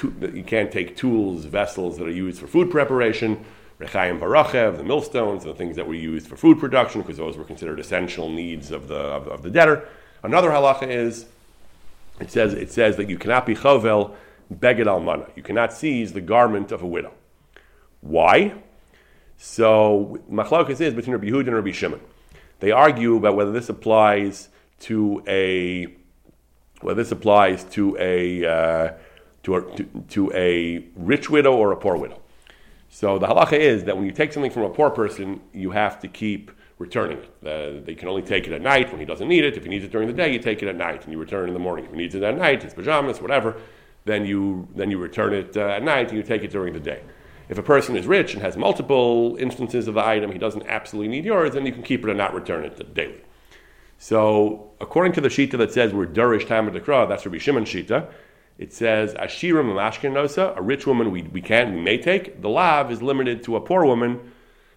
you 0.02 0.44
can't 0.44 0.70
take 0.70 0.96
tools, 0.96 1.44
vessels 1.44 1.96
that 1.96 2.06
are 2.06 2.10
used 2.10 2.38
for 2.40 2.48
food 2.48 2.70
preparation, 2.70 3.42
rechaim 3.78 4.18
varachev, 4.18 4.76
the 4.76 4.82
millstones, 4.82 5.44
the 5.44 5.54
things 5.54 5.76
that 5.76 5.86
were 5.86 5.94
used 5.94 6.26
for 6.26 6.36
food 6.36 6.58
production, 6.58 7.00
because 7.00 7.16
those 7.16 7.36
were 7.36 7.44
considered 7.44 7.78
essential 7.78 8.28
needs 8.28 8.72
of 8.72 8.88
the 8.88 8.98
of, 8.98 9.28
of 9.28 9.42
the 9.42 9.48
debtor. 9.48 9.88
Another 10.24 10.50
halacha 10.50 10.88
is 10.88 11.26
it 12.20 12.32
says 12.32 12.52
it 12.52 12.72
says 12.72 12.96
that 12.96 13.08
you 13.08 13.16
cannot 13.16 13.46
be 13.46 13.54
chovel 13.54 14.16
beged 14.52 14.86
almana. 14.86 15.30
You 15.36 15.44
cannot 15.44 15.72
seize 15.72 16.12
the 16.12 16.20
garment 16.20 16.72
of 16.72 16.82
a 16.82 16.86
widow. 16.86 17.12
Why? 18.00 18.54
So 19.38 20.18
machlokas 20.30 20.80
is 20.80 20.94
between 20.94 21.12
Rabbi 21.12 21.28
Yehuda 21.28 21.46
and 21.46 21.56
Rabbi 21.56 21.72
Shimon. 21.72 22.00
They 22.60 22.70
argue 22.70 23.16
about 23.16 23.36
whether 23.36 23.52
this 23.52 23.68
applies 23.68 24.48
to 24.80 25.22
a 25.26 25.88
whether 26.80 27.02
this 27.02 27.12
applies 27.12 27.64
to 27.64 27.96
a 27.98 28.44
uh, 28.44 28.92
to 29.42 29.56
a, 29.56 29.76
to, 29.76 29.84
to 30.08 30.32
a 30.32 30.84
rich 30.96 31.30
widow 31.30 31.54
or 31.54 31.72
a 31.72 31.76
poor 31.76 31.96
widow. 31.96 32.20
So 32.88 33.18
the 33.18 33.26
halacha 33.26 33.58
is 33.58 33.84
that 33.84 33.96
when 33.96 34.06
you 34.06 34.12
take 34.12 34.32
something 34.32 34.50
from 34.50 34.62
a 34.62 34.70
poor 34.70 34.90
person, 34.90 35.40
you 35.52 35.70
have 35.70 36.00
to 36.00 36.08
keep 36.08 36.50
returning 36.78 37.18
it. 37.18 37.46
Uh, 37.46 37.84
they 37.84 37.94
can 37.94 38.08
only 38.08 38.22
take 38.22 38.46
it 38.46 38.52
at 38.52 38.62
night 38.62 38.90
when 38.90 39.00
he 39.00 39.06
doesn't 39.06 39.28
need 39.28 39.44
it. 39.44 39.56
If 39.56 39.64
he 39.64 39.68
needs 39.68 39.84
it 39.84 39.90
during 39.90 40.06
the 40.08 40.14
day, 40.14 40.32
you 40.32 40.38
take 40.38 40.62
it 40.62 40.68
at 40.68 40.76
night 40.76 41.04
and 41.04 41.12
you 41.12 41.18
return 41.18 41.44
it 41.44 41.48
in 41.48 41.54
the 41.54 41.60
morning. 41.60 41.84
If 41.86 41.90
he 41.90 41.96
needs 41.96 42.14
it 42.14 42.22
at 42.22 42.36
night, 42.36 42.62
his 42.62 42.74
pajamas, 42.74 43.20
whatever, 43.20 43.56
then 44.04 44.24
you 44.24 44.68
then 44.74 44.90
you 44.90 44.98
return 44.98 45.34
it 45.34 45.56
uh, 45.56 45.68
at 45.68 45.82
night 45.82 46.08
and 46.08 46.16
you 46.16 46.22
take 46.22 46.42
it 46.42 46.50
during 46.50 46.72
the 46.72 46.80
day. 46.80 47.02
If 47.48 47.58
a 47.58 47.62
person 47.62 47.96
is 47.96 48.06
rich 48.06 48.34
and 48.34 48.42
has 48.42 48.56
multiple 48.56 49.36
instances 49.38 49.86
of 49.86 49.94
the 49.94 50.04
item, 50.04 50.32
he 50.32 50.38
doesn't 50.38 50.66
absolutely 50.66 51.08
need 51.08 51.24
yours, 51.24 51.54
then 51.54 51.64
you 51.64 51.72
can 51.72 51.82
keep 51.82 52.02
it 52.04 52.08
and 52.08 52.18
not 52.18 52.34
return 52.34 52.64
it 52.64 52.94
daily. 52.94 53.20
So, 53.98 54.72
according 54.80 55.12
to 55.14 55.20
the 55.20 55.28
Shita 55.28 55.56
that 55.58 55.72
says 55.72 55.92
we're 55.94 56.06
Durish 56.06 56.46
Tamadakra, 56.46 57.08
that's 57.08 57.24
Rabbi 57.24 57.38
Shimon 57.38 57.64
Shita, 57.64 58.10
it 58.58 58.72
says 58.72 59.14
Ashira 59.14 59.62
Mamashkenosa, 59.64 60.56
a 60.56 60.62
rich 60.62 60.86
woman 60.86 61.10
we, 61.10 61.22
we 61.22 61.40
can, 61.40 61.74
we 61.74 61.80
may 61.80 61.98
take. 61.98 62.40
The 62.40 62.48
lav 62.48 62.90
is 62.90 63.02
limited 63.02 63.42
to 63.44 63.56
a 63.56 63.60
poor 63.60 63.84
woman 63.84 64.32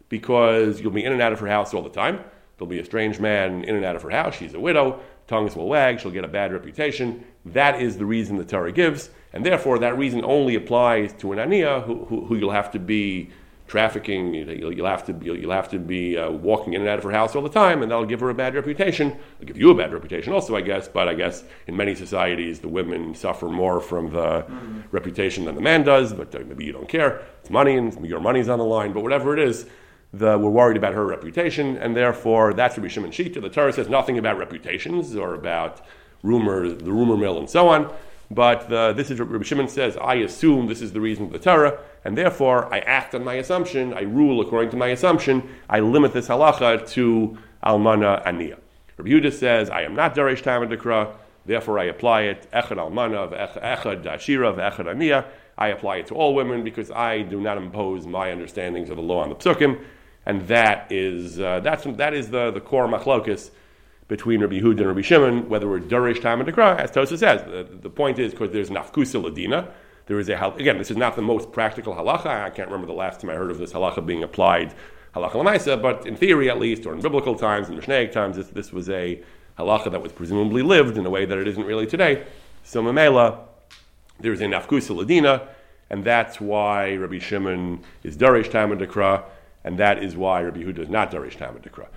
because 0.09 0.81
you'll 0.81 0.91
be 0.91 1.03
in 1.03 1.11
and 1.11 1.21
out 1.21 1.33
of 1.33 1.39
her 1.39 1.47
house 1.47 1.73
all 1.73 1.81
the 1.81 1.89
time. 1.89 2.19
There'll 2.57 2.69
be 2.69 2.79
a 2.79 2.85
strange 2.85 3.19
man 3.19 3.63
in 3.63 3.75
and 3.75 3.85
out 3.85 3.95
of 3.95 4.01
her 4.01 4.09
house. 4.09 4.35
She's 4.35 4.53
a 4.53 4.59
widow. 4.59 4.99
Tongues 5.27 5.55
will 5.55 5.69
wag. 5.69 5.99
She'll 5.99 6.11
get 6.11 6.25
a 6.25 6.29
bad 6.29 6.51
reputation. 6.51 7.23
That 7.45 7.81
is 7.81 7.97
the 7.97 8.05
reason 8.05 8.35
the 8.35 8.43
Torah 8.43 8.71
gives. 8.71 9.09
And 9.33 9.45
therefore, 9.45 9.79
that 9.79 9.97
reason 9.97 10.23
only 10.23 10.55
applies 10.55 11.13
to 11.13 11.31
an 11.31 11.37
aniyah 11.37 11.83
who, 11.83 12.05
who, 12.05 12.25
who 12.25 12.35
you'll 12.35 12.51
have 12.51 12.71
to 12.71 12.79
be 12.79 13.29
trafficking. 13.67 14.33
You'll, 14.33 14.73
you'll 14.73 14.87
have 14.87 15.05
to 15.05 15.13
be, 15.13 15.27
you'll 15.27 15.51
have 15.51 15.69
to 15.69 15.79
be 15.79 16.17
uh, 16.17 16.31
walking 16.31 16.73
in 16.73 16.81
and 16.81 16.89
out 16.89 16.97
of 16.97 17.03
her 17.03 17.11
house 17.11 17.35
all 17.35 17.43
the 17.43 17.49
time, 17.49 17.81
and 17.81 17.91
that'll 17.91 18.05
give 18.05 18.19
her 18.19 18.29
a 18.31 18.33
bad 18.33 18.55
reputation. 18.55 19.17
It'll 19.39 19.47
give 19.47 19.57
you 19.57 19.69
a 19.69 19.75
bad 19.75 19.93
reputation 19.93 20.33
also, 20.33 20.55
I 20.55 20.61
guess. 20.61 20.87
But 20.87 21.07
I 21.07 21.13
guess 21.13 21.43
in 21.67 21.77
many 21.77 21.95
societies, 21.95 22.59
the 22.59 22.67
women 22.67 23.13
suffer 23.15 23.47
more 23.47 23.79
from 23.79 24.11
the 24.11 24.41
mm-hmm. 24.41 24.81
reputation 24.91 25.45
than 25.45 25.55
the 25.55 25.61
man 25.61 25.83
does. 25.83 26.13
But 26.13 26.33
uh, 26.33 26.39
maybe 26.39 26.65
you 26.65 26.71
don't 26.71 26.89
care. 26.89 27.21
It's 27.41 27.51
money, 27.51 27.77
and 27.77 28.05
your 28.05 28.19
money's 28.19 28.49
on 28.49 28.57
the 28.57 28.65
line. 28.65 28.91
But 28.91 29.03
whatever 29.03 29.33
it 29.33 29.39
is, 29.39 29.67
the, 30.11 30.37
we're 30.39 30.49
worried 30.49 30.77
about 30.77 30.93
her 30.95 31.05
reputation, 31.05 31.77
and 31.77 31.95
therefore 31.95 32.53
that's 32.53 32.77
Rabbi 32.77 32.87
Shimon 32.87 33.11
Shita. 33.11 33.41
The 33.41 33.49
Torah 33.49 33.71
says 33.71 33.87
nothing 33.87 34.17
about 34.17 34.39
reputations 34.39 35.15
or 35.15 35.35
about 35.35 35.85
rumor, 36.23 36.67
the 36.67 36.91
rumor 36.91 37.15
mill, 37.15 37.37
and 37.37 37.49
so 37.49 37.69
on. 37.69 37.93
But 38.31 38.71
uh, 38.71 38.93
this 38.93 39.09
is 39.09 39.19
what 39.19 39.31
Rabbi 39.31 39.43
Shimon 39.43 39.67
says. 39.67 39.97
I 39.97 40.15
assume 40.15 40.67
this 40.67 40.81
is 40.81 40.93
the 40.93 41.01
reason 41.01 41.25
of 41.25 41.31
the 41.31 41.39
Torah, 41.39 41.79
and 42.05 42.17
therefore 42.17 42.71
I 42.71 42.79
act 42.79 43.15
on 43.15 43.23
my 43.23 43.35
assumption. 43.35 43.93
I 43.93 44.01
rule 44.01 44.39
according 44.41 44.69
to 44.71 44.77
my 44.77 44.87
assumption. 44.87 45.49
I 45.69 45.79
limit 45.79 46.13
this 46.13 46.27
halacha 46.27 46.87
to 46.91 47.37
almana 47.63 48.23
ania. 48.25 48.59
Rabbi 48.97 49.09
Yehuda 49.09 49.33
says 49.33 49.69
I 49.69 49.81
am 49.81 49.95
not 49.95 50.15
darish 50.15 50.43
tamadikra. 50.43 51.13
Therefore, 51.45 51.79
I 51.79 51.85
apply 51.85 52.23
it 52.23 52.47
echad 52.51 52.77
almana, 52.77 53.15
of 53.15 53.31
echad 53.31 54.03
ashira, 54.03 54.55
echad 54.55 54.85
ania. 54.85 55.25
I 55.57 55.69
apply 55.69 55.97
it 55.97 56.07
to 56.07 56.15
all 56.15 56.35
women 56.35 56.63
because 56.63 56.91
I 56.91 57.23
do 57.23 57.41
not 57.41 57.57
impose 57.57 58.05
my 58.05 58.31
understandings 58.31 58.91
of 58.91 58.97
the 58.97 59.01
law 59.01 59.23
on 59.23 59.29
the 59.29 59.35
psukim, 59.35 59.83
and 60.25 60.47
that 60.47 60.91
is 60.91 61.39
uh, 61.39 61.61
that's 61.61 61.85
that 61.85 62.13
is 62.13 62.29
the 62.29 62.51
the 62.51 62.61
core 62.61 62.87
machlokus 62.87 63.49
between 64.09 64.41
Rabbi 64.41 64.59
Yehuda 64.59 64.79
and 64.79 64.87
Rabbi 64.87 65.01
Shimon, 65.01 65.47
whether 65.47 65.69
we're 65.69 65.79
Durish 65.79 66.21
Tam 66.21 66.41
and 66.41 66.49
Dekra, 66.49 66.77
as 66.77 66.91
Tosa 66.91 67.17
says. 67.17 67.43
The, 67.43 67.63
the, 67.63 67.89
point 67.89 68.19
is 68.19 68.31
because 68.31 68.51
there's 68.51 68.69
nafkusa 68.69 69.23
ladina. 69.23 69.71
There 70.07 70.19
is 70.19 70.27
a 70.27 70.53
again. 70.57 70.79
This 70.79 70.91
is 70.91 70.97
not 70.97 71.15
the 71.15 71.21
most 71.21 71.51
practical 71.51 71.93
halacha. 71.93 72.25
I 72.25 72.49
can't 72.49 72.67
remember 72.67 72.87
the 72.87 72.97
last 72.97 73.21
time 73.21 73.29
I 73.29 73.35
heard 73.35 73.51
of 73.51 73.59
this 73.59 73.71
halacha 73.71 74.05
being 74.05 74.23
applied 74.23 74.73
halacha 75.15 75.33
lemaisa, 75.33 75.79
but 75.79 76.07
in 76.07 76.15
theory, 76.15 76.49
at 76.49 76.59
least, 76.59 76.87
or 76.87 76.93
in 76.93 77.01
biblical 77.01 77.35
times, 77.35 77.69
in 77.69 77.77
Mishnaic 77.77 78.11
times, 78.11 78.35
this, 78.35 78.47
this 78.47 78.73
was 78.73 78.89
a 78.89 79.21
halacha 79.59 79.91
that 79.91 80.01
was 80.01 80.11
presumably 80.11 80.63
lived 80.63 80.97
in 80.97 81.05
a 81.05 81.09
way 81.09 81.25
that 81.25 81.37
it 81.37 81.47
isn't 81.47 81.63
really 81.63 81.85
today. 81.85 82.25
So 82.63 82.81
mamela, 82.81 83.39
there 84.19 84.33
is 84.33 84.41
a 84.41 84.45
nafkusa 84.45 84.95
ladina, 84.95 85.47
and 85.91 86.03
that's 86.03 86.41
why 86.41 86.95
Rabbi 86.95 87.19
Shimon 87.19 87.83
is 88.03 88.17
Darish 88.17 88.49
Tam 88.49 88.71
and 88.71 88.81
Dekra, 88.81 89.23
and 89.63 89.77
that 89.77 90.03
is 90.03 90.17
why 90.17 90.41
Rabbi 90.41 90.61
Yehuda 90.61 90.79
is 90.79 90.89
not 90.89 91.11
Darish 91.11 91.37
Tam 91.37 91.55
and 91.55 91.63
Dekra. 91.63 91.87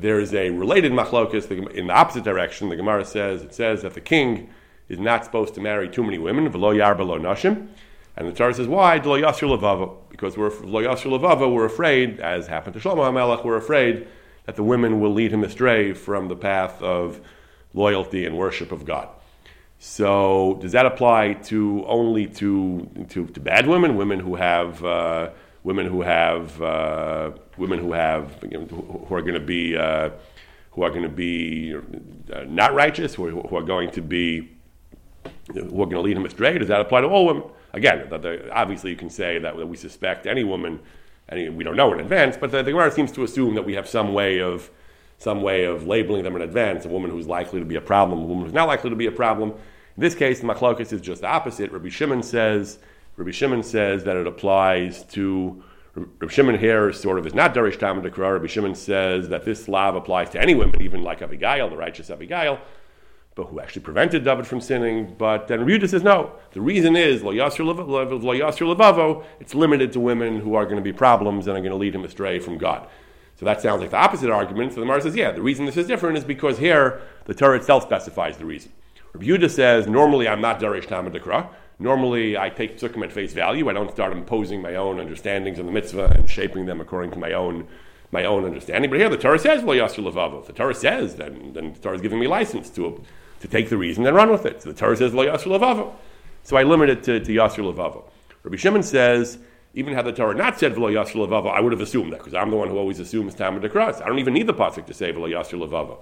There 0.00 0.20
is 0.20 0.32
a 0.34 0.50
related 0.50 0.92
machlokus 0.92 1.50
in 1.50 1.86
the 1.88 1.92
opposite 1.92 2.24
direction. 2.24 2.68
The 2.68 2.76
Gemara 2.76 3.04
says 3.04 3.42
it 3.42 3.54
says 3.54 3.82
that 3.82 3.94
the 3.94 4.00
king 4.00 4.50
is 4.88 4.98
not 4.98 5.24
supposed 5.24 5.54
to 5.54 5.60
marry 5.60 5.88
too 5.88 6.02
many 6.02 6.18
women, 6.18 6.50
v'lo 6.50 6.76
yar 6.76 6.94
below 6.94 7.18
nashim. 7.18 7.68
And 8.16 8.26
the 8.28 8.32
Torah 8.32 8.54
says, 8.54 8.66
why? 8.66 8.98
Because 8.98 10.36
we're 10.36 10.50
we're 10.66 11.64
afraid, 11.64 12.20
as 12.20 12.46
happened 12.48 12.74
to 12.74 12.80
Shlomo 12.80 13.04
HaMelech, 13.12 13.44
we're 13.44 13.56
afraid 13.56 14.08
that 14.46 14.56
the 14.56 14.64
women 14.64 15.00
will 15.00 15.12
lead 15.12 15.32
him 15.32 15.44
astray 15.44 15.92
from 15.92 16.28
the 16.28 16.34
path 16.34 16.82
of 16.82 17.20
loyalty 17.74 18.24
and 18.24 18.36
worship 18.36 18.72
of 18.72 18.84
God. 18.84 19.08
So 19.78 20.58
does 20.60 20.72
that 20.72 20.86
apply 20.86 21.34
to 21.44 21.84
only 21.86 22.26
to 22.26 22.88
to, 23.10 23.26
to 23.26 23.40
bad 23.40 23.68
women, 23.68 23.96
women 23.96 24.18
who 24.18 24.34
have 24.34 24.84
uh, 24.84 25.30
women 25.68 25.86
who 25.86 26.00
have 26.00 26.62
uh, 26.62 27.30
women 27.58 27.78
who 27.78 27.92
have 27.92 28.38
you 28.50 28.56
know, 28.56 28.64
who 29.06 29.14
are 29.14 29.20
going 29.20 29.34
to 29.34 29.46
be 29.54 29.76
uh, 29.76 30.08
who 30.70 30.82
are 30.82 30.88
going 30.88 31.02
to 31.02 31.10
be 31.10 31.76
uh, 32.32 32.44
not 32.48 32.72
righteous, 32.72 33.14
who 33.14 33.26
are, 33.26 33.30
who 33.30 33.54
are, 33.54 33.62
going 33.62 33.90
to 33.90 34.00
be 34.00 34.48
who 35.52 35.82
are 35.82 35.90
going 35.90 35.90
to 35.90 36.00
lead 36.00 36.16
him 36.16 36.24
astray. 36.24 36.56
Does 36.56 36.68
that 36.68 36.80
apply 36.80 37.02
to 37.02 37.06
all 37.08 37.26
women? 37.26 37.42
Again, 37.74 38.10
obviously 38.50 38.90
you 38.90 38.96
can 38.96 39.10
say 39.10 39.38
that, 39.40 39.68
we 39.68 39.76
suspect 39.76 40.26
any 40.26 40.42
woman, 40.42 40.80
and 41.28 41.54
we 41.54 41.64
don't 41.64 41.76
know 41.76 41.92
in 41.92 42.00
advance, 42.00 42.38
but 42.38 42.50
the, 42.50 42.62
the 42.62 42.70
Gemara 42.70 42.90
seems 42.90 43.12
to 43.12 43.22
assume 43.22 43.54
that 43.54 43.66
we 43.66 43.74
have 43.74 43.86
some 43.86 44.14
way 44.14 44.40
of 44.40 44.70
some 45.18 45.42
way 45.42 45.64
of 45.64 45.86
labeling 45.86 46.22
them 46.24 46.34
in 46.34 46.40
advance. 46.40 46.86
A 46.86 46.88
woman 46.88 47.10
who's 47.10 47.26
likely 47.26 47.60
to 47.60 47.66
be 47.66 47.76
a 47.76 47.82
problem, 47.82 48.20
a 48.20 48.24
woman 48.24 48.44
who's 48.44 48.54
not 48.54 48.68
likely 48.68 48.88
to 48.88 48.96
be 48.96 49.06
a 49.06 49.12
problem. 49.12 49.50
In 49.50 50.00
this 50.00 50.14
case, 50.14 50.40
the 50.40 50.46
machlokas 50.46 50.94
is 50.94 51.02
just 51.02 51.20
the 51.20 51.26
opposite. 51.26 51.70
Rabbi 51.72 51.90
Shimon 51.90 52.22
says 52.22 52.78
Rabbi 53.18 53.32
Shimon 53.32 53.64
says 53.64 54.04
that 54.04 54.16
it 54.16 54.28
applies 54.28 55.02
to 55.06 55.60
Rabbi 55.96 56.32
Shimon 56.32 56.56
here 56.56 56.92
sort 56.92 57.18
of 57.18 57.26
is 57.26 57.34
not 57.34 57.52
Darish 57.52 57.76
Ta'ama 57.76 58.00
Dekra. 58.00 58.34
Rabbi 58.34 58.46
Shimon 58.46 58.76
says 58.76 59.28
that 59.30 59.44
this 59.44 59.66
law 59.66 59.94
applies 59.96 60.30
to 60.30 60.40
any 60.40 60.54
women, 60.54 60.80
even 60.80 61.02
like 61.02 61.20
Abigail, 61.20 61.68
the 61.68 61.76
righteous 61.76 62.10
Abigail, 62.10 62.60
but 63.34 63.48
who 63.48 63.58
actually 63.58 63.82
prevented 63.82 64.22
David 64.22 64.46
from 64.46 64.60
sinning. 64.60 65.16
But 65.18 65.48
then 65.48 65.64
Rabbi 65.64 65.86
says 65.86 66.04
no. 66.04 66.30
The 66.52 66.60
reason 66.60 66.94
is 66.94 67.24
Lo 67.24 67.32
Yasur 67.32 67.74
Levavo. 67.74 69.24
It's 69.40 69.52
limited 69.52 69.92
to 69.94 70.00
women 70.00 70.38
who 70.38 70.54
are 70.54 70.64
going 70.64 70.76
to 70.76 70.82
be 70.82 70.92
problems 70.92 71.48
and 71.48 71.56
are 71.56 71.60
going 71.60 71.72
to 71.72 71.76
lead 71.76 71.96
him 71.96 72.04
astray 72.04 72.38
from 72.38 72.56
God. 72.56 72.86
So 73.34 73.44
that 73.46 73.60
sounds 73.60 73.80
like 73.80 73.90
the 73.90 73.96
opposite 73.96 74.30
argument. 74.30 74.74
So 74.74 74.80
the 74.80 74.86
Mar 74.86 75.00
says, 75.00 75.16
yeah, 75.16 75.32
the 75.32 75.42
reason 75.42 75.66
this 75.66 75.76
is 75.76 75.88
different 75.88 76.18
is 76.18 76.24
because 76.24 76.58
here 76.58 77.00
the 77.24 77.34
Torah 77.34 77.56
itself 77.56 77.82
specifies 77.82 78.36
the 78.36 78.44
reason. 78.44 78.70
Rabbi 79.12 79.48
says, 79.48 79.88
normally 79.88 80.28
I'm 80.28 80.40
not 80.40 80.60
Darish 80.60 80.86
Ta'ama 80.86 81.10
Dekra. 81.10 81.48
Normally, 81.80 82.36
I 82.36 82.50
take 82.50 82.78
psukim 82.78 83.04
at 83.04 83.12
face 83.12 83.32
value. 83.32 83.68
I 83.68 83.72
don't 83.72 83.90
start 83.90 84.12
imposing 84.12 84.60
my 84.60 84.74
own 84.74 84.98
understandings 84.98 85.58
of 85.58 85.66
the 85.66 85.72
mitzvah 85.72 86.12
and 86.16 86.28
shaping 86.28 86.66
them 86.66 86.80
according 86.80 87.12
to 87.12 87.18
my 87.18 87.32
own 87.32 87.68
my 88.10 88.24
own 88.24 88.44
understanding. 88.44 88.90
But 88.90 88.98
here, 88.98 89.10
the 89.10 89.18
Torah 89.18 89.38
says 89.38 89.62
yasur 89.62 90.10
levavo. 90.10 90.40
If 90.40 90.46
the 90.46 90.54
Torah 90.54 90.74
says, 90.74 91.16
then 91.16 91.52
then 91.52 91.74
the 91.74 91.78
Torah 91.78 91.94
is 91.94 92.00
giving 92.00 92.18
me 92.18 92.26
license 92.26 92.68
to 92.70 93.02
to 93.40 93.48
take 93.48 93.68
the 93.68 93.76
reason 93.76 94.04
and 94.06 94.16
run 94.16 94.30
with 94.30 94.44
it. 94.44 94.62
So 94.62 94.72
the 94.72 94.78
Torah 94.78 94.96
says 94.96 95.14
lo 95.14 95.24
yasur 95.24 95.58
levavo. 95.58 95.92
So 96.42 96.56
I 96.56 96.64
limit 96.64 96.88
it 96.88 97.02
to, 97.04 97.20
to 97.20 97.32
yasur 97.32 97.72
levavo. 97.72 98.04
Rabbi 98.42 98.56
Shimon 98.56 98.82
says. 98.82 99.38
Even 99.74 99.92
had 99.92 100.06
the 100.06 100.12
Torah 100.12 100.34
not 100.34 100.58
said 100.58 100.72
v'lo 100.74 100.90
yasur 100.90 101.28
levavo, 101.28 101.52
I 101.52 101.60
would 101.60 101.72
have 101.72 101.82
assumed 101.82 102.12
that 102.14 102.18
because 102.18 102.32
I'm 102.32 102.50
the 102.50 102.56
one 102.56 102.68
who 102.68 102.78
always 102.78 102.98
assumes 102.98 103.34
Talmud 103.34 103.70
cross. 103.70 104.00
I 104.00 104.06
don't 104.06 104.18
even 104.18 104.32
need 104.32 104.46
the 104.46 104.54
pasuk 104.54 104.86
to 104.86 104.94
say 104.94 105.12
v'lo 105.12 105.28
yasur 105.28 105.60
levavo. 105.60 105.98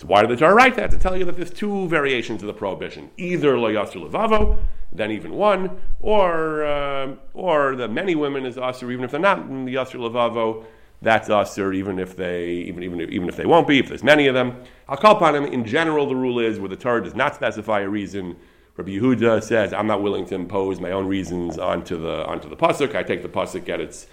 So 0.00 0.06
why 0.06 0.22
did 0.22 0.30
the 0.30 0.36
Torah 0.36 0.54
write 0.54 0.76
that? 0.76 0.90
To 0.92 0.98
tell 0.98 1.14
you 1.14 1.26
that 1.26 1.36
there's 1.36 1.50
two 1.50 1.86
variations 1.88 2.42
of 2.42 2.46
the 2.46 2.54
prohibition: 2.54 3.10
either 3.18 3.58
lo 3.58 3.68
yasur 3.68 4.08
levavo, 4.08 4.56
then 4.90 5.10
even 5.10 5.34
one, 5.34 5.78
or 6.00 6.64
uh, 6.64 7.16
or 7.34 7.76
the 7.76 7.86
many 7.86 8.14
women 8.14 8.46
is 8.46 8.56
asur, 8.56 8.90
even 8.90 9.04
if 9.04 9.10
they're 9.10 9.20
not 9.20 9.40
in 9.40 9.66
the 9.66 9.74
yasur 9.74 9.96
levavo, 9.96 10.64
that's 11.02 11.28
us, 11.28 11.58
or 11.58 11.74
even 11.74 11.98
if 11.98 12.16
they 12.16 12.48
even 12.48 12.82
even 12.82 12.98
even 13.12 13.28
if 13.28 13.36
they 13.36 13.44
won't 13.44 13.68
be, 13.68 13.78
if 13.78 13.88
there's 13.88 14.02
many 14.02 14.26
of 14.26 14.32
them. 14.32 14.62
I'll 14.88 14.96
call 14.96 15.16
upon 15.16 15.34
him. 15.34 15.44
In 15.44 15.66
general, 15.66 16.08
the 16.08 16.16
rule 16.16 16.38
is 16.38 16.58
where 16.58 16.70
the 16.70 16.76
Torah 16.76 17.04
does 17.04 17.14
not 17.14 17.34
specify 17.34 17.80
a 17.80 17.88
reason. 17.88 18.36
Rabbi 18.78 18.92
Yehuda 18.92 19.42
says, 19.42 19.74
"I'm 19.74 19.86
not 19.86 20.00
willing 20.00 20.24
to 20.28 20.34
impose 20.34 20.80
my 20.80 20.92
own 20.92 21.08
reasons 21.08 21.58
onto 21.58 22.00
the 22.00 22.24
onto 22.24 22.48
the 22.48 22.56
pasuk. 22.56 22.94
I 22.94 23.02
take 23.02 23.20
the 23.20 23.28
pasuk 23.28 23.68
at 23.68 23.82
its 23.82 24.06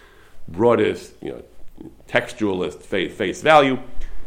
broadest, 0.49 1.13
you 1.21 1.31
know, 1.31 1.43
textualist 2.09 2.81
face, 2.81 3.15
face 3.15 3.41
value." 3.41 3.79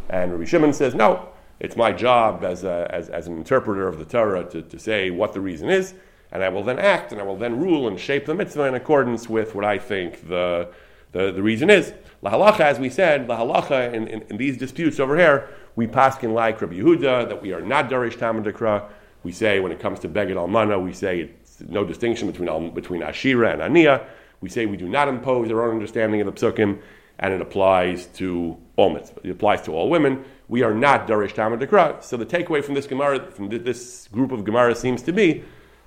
And 0.08 0.32
Rabbi 0.32 0.46
Shimon 0.46 0.72
says, 0.72 0.94
"No, 0.94 1.28
it's 1.60 1.76
my 1.76 1.92
job 1.92 2.42
as, 2.42 2.64
a, 2.64 2.88
as, 2.90 3.10
as 3.10 3.26
an 3.26 3.36
interpreter 3.36 3.86
of 3.86 3.98
the 3.98 4.04
Torah 4.06 4.44
to, 4.50 4.62
to 4.62 4.78
say 4.78 5.10
what 5.10 5.34
the 5.34 5.40
reason 5.40 5.68
is, 5.68 5.94
and 6.32 6.42
I 6.42 6.48
will 6.48 6.64
then 6.64 6.78
act 6.78 7.12
and 7.12 7.20
I 7.20 7.24
will 7.24 7.36
then 7.36 7.60
rule 7.60 7.86
and 7.86 8.00
shape 8.00 8.24
the 8.24 8.34
mitzvah 8.34 8.64
in 8.64 8.74
accordance 8.74 9.28
with 9.28 9.54
what 9.54 9.64
I 9.64 9.78
think 9.78 10.26
the, 10.28 10.68
the, 11.12 11.30
the 11.30 11.42
reason 11.42 11.70
is." 11.70 11.92
La 12.22 12.30
halacha, 12.30 12.60
as 12.60 12.78
we 12.78 12.90
said, 12.90 13.28
la 13.28 13.38
halacha 13.38 13.92
in, 13.92 14.06
in, 14.08 14.22
in, 14.22 14.36
these 14.36 14.56
disputes 14.56 15.00
over 15.00 15.16
here, 15.16 15.48
we 15.76 15.86
paskin 15.86 16.34
like 16.34 16.60
Rabbi 16.60 16.74
Yehuda 16.74 17.28
that 17.28 17.40
we 17.40 17.52
are 17.52 17.62
not 17.62 17.88
darish 17.88 18.16
dekra. 18.16 18.88
We 19.22 19.32
say 19.32 19.60
when 19.60 19.72
it 19.72 19.80
comes 19.80 20.00
to 20.00 20.08
beged 20.08 20.34
almana, 20.34 20.82
we 20.82 20.92
say 20.92 21.20
it's 21.20 21.60
no 21.60 21.84
distinction 21.84 22.30
between 22.30 22.74
between 22.74 23.02
ashira 23.02 23.52
and 23.52 23.62
aniya. 23.62 24.04
We 24.40 24.48
say 24.48 24.66
we 24.66 24.76
do 24.76 24.88
not 24.88 25.08
impose 25.08 25.50
our 25.50 25.62
own 25.62 25.74
understanding 25.74 26.20
of 26.20 26.26
the 26.26 26.32
psukim, 26.32 26.80
and 27.18 27.34
it 27.34 27.40
applies 27.40 28.06
to 28.18 28.58
mitzvah. 28.88 29.20
It 29.24 29.30
applies 29.30 29.60
to 29.62 29.72
all 29.72 29.90
women. 29.90 30.24
We 30.48 30.62
are 30.62 30.72
not 30.72 31.06
darish 31.06 31.34
ta'ama 31.34 31.58
dekra. 31.58 32.02
So 32.02 32.16
the 32.16 32.24
takeaway 32.24 32.64
from 32.64 32.74
this 32.74 32.86
gemara, 32.86 33.30
from 33.32 33.48
this 33.50 34.08
group 34.08 34.32
of 34.32 34.44
gemara, 34.44 34.74
seems 34.74 35.02
to 35.02 35.12
be 35.12 35.44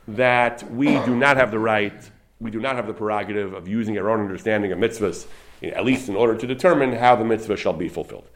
that 0.07 0.69
we 0.71 0.88
do 1.05 1.15
not 1.15 1.38
have 1.38 1.50
the 1.50 1.59
right, 1.59 2.12
we 2.39 2.51
do 2.51 2.59
not 2.59 2.75
have 2.75 2.85
the 2.85 2.93
prerogative 2.93 3.53
of 3.53 3.67
using 3.67 3.97
our 3.97 4.09
own 4.09 4.19
understanding 4.19 4.71
of 4.71 4.77
mitzvahs 4.77 5.25
at 5.71 5.85
least 5.85 6.09
in 6.09 6.15
order 6.15 6.35
to 6.35 6.45
determine 6.45 6.93
how 6.93 7.15
the 7.15 7.23
mitzvah 7.23 7.55
shall 7.55 7.73
be 7.73 7.88
fulfilled. 7.88 8.29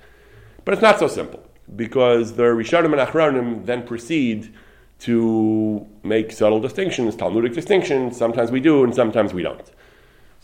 But 0.63 0.73
it's 0.73 0.81
not 0.81 0.99
so 0.99 1.07
simple, 1.07 1.43
because 1.75 2.33
the 2.33 2.43
Rishonim 2.43 2.97
and 2.97 3.07
Achronim 3.07 3.65
then 3.65 3.85
proceed 3.85 4.53
to 4.99 5.85
make 6.03 6.31
subtle 6.31 6.59
distinctions, 6.59 7.15
Talmudic 7.15 7.53
distinctions. 7.53 8.17
Sometimes 8.17 8.51
we 8.51 8.59
do, 8.59 8.83
and 8.83 8.95
sometimes 8.95 9.33
we 9.33 9.43
don't. 9.43 9.69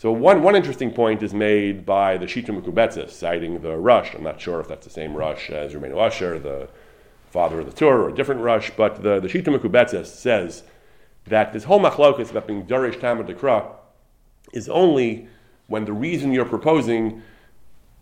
So 0.04 0.12
one, 0.12 0.42
one 0.42 0.54
interesting 0.54 0.90
point 0.90 1.22
is 1.22 1.32
made 1.32 1.86
by 1.86 2.18
the 2.18 2.26
Shita 2.26 2.48
Mekubetzes, 2.48 3.08
citing 3.08 3.62
the 3.62 3.74
Rosh. 3.78 4.12
I'm 4.14 4.22
not 4.22 4.38
sure 4.38 4.60
if 4.60 4.68
that's 4.68 4.84
the 4.84 4.92
same 4.92 5.14
Rosh 5.14 5.48
as 5.48 5.72
Rabbeinu 5.72 5.96
Asher, 5.96 6.38
the 6.38 6.68
father 7.30 7.60
of 7.60 7.64
the 7.64 7.72
Tur, 7.72 8.02
or 8.02 8.10
a 8.10 8.14
different 8.14 8.42
Rosh, 8.42 8.70
but 8.76 9.02
the, 9.02 9.18
the 9.18 9.28
Shita 9.28 10.04
says 10.04 10.64
that 11.24 11.54
this 11.54 11.64
whole 11.64 11.80
machlokas 11.80 12.30
about 12.30 12.46
being 12.46 12.66
Darish 12.66 13.00
Ta'ama 13.00 13.24
Dekra 13.24 13.66
is 14.52 14.68
only 14.68 15.26
when 15.68 15.86
the 15.86 15.94
reason 15.94 16.32
you're 16.32 16.44
proposing 16.44 17.22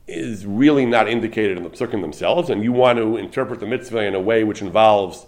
is 0.08 0.44
really 0.44 0.84
not 0.84 1.08
indicated 1.08 1.56
in 1.56 1.62
the 1.62 1.70
psukim 1.70 2.00
themselves, 2.00 2.50
and 2.50 2.64
you 2.64 2.72
want 2.72 2.98
to 2.98 3.16
interpret 3.16 3.60
the 3.60 3.66
mitzvah 3.66 4.02
in 4.02 4.16
a 4.16 4.20
way 4.20 4.42
which 4.42 4.60
involves 4.60 5.26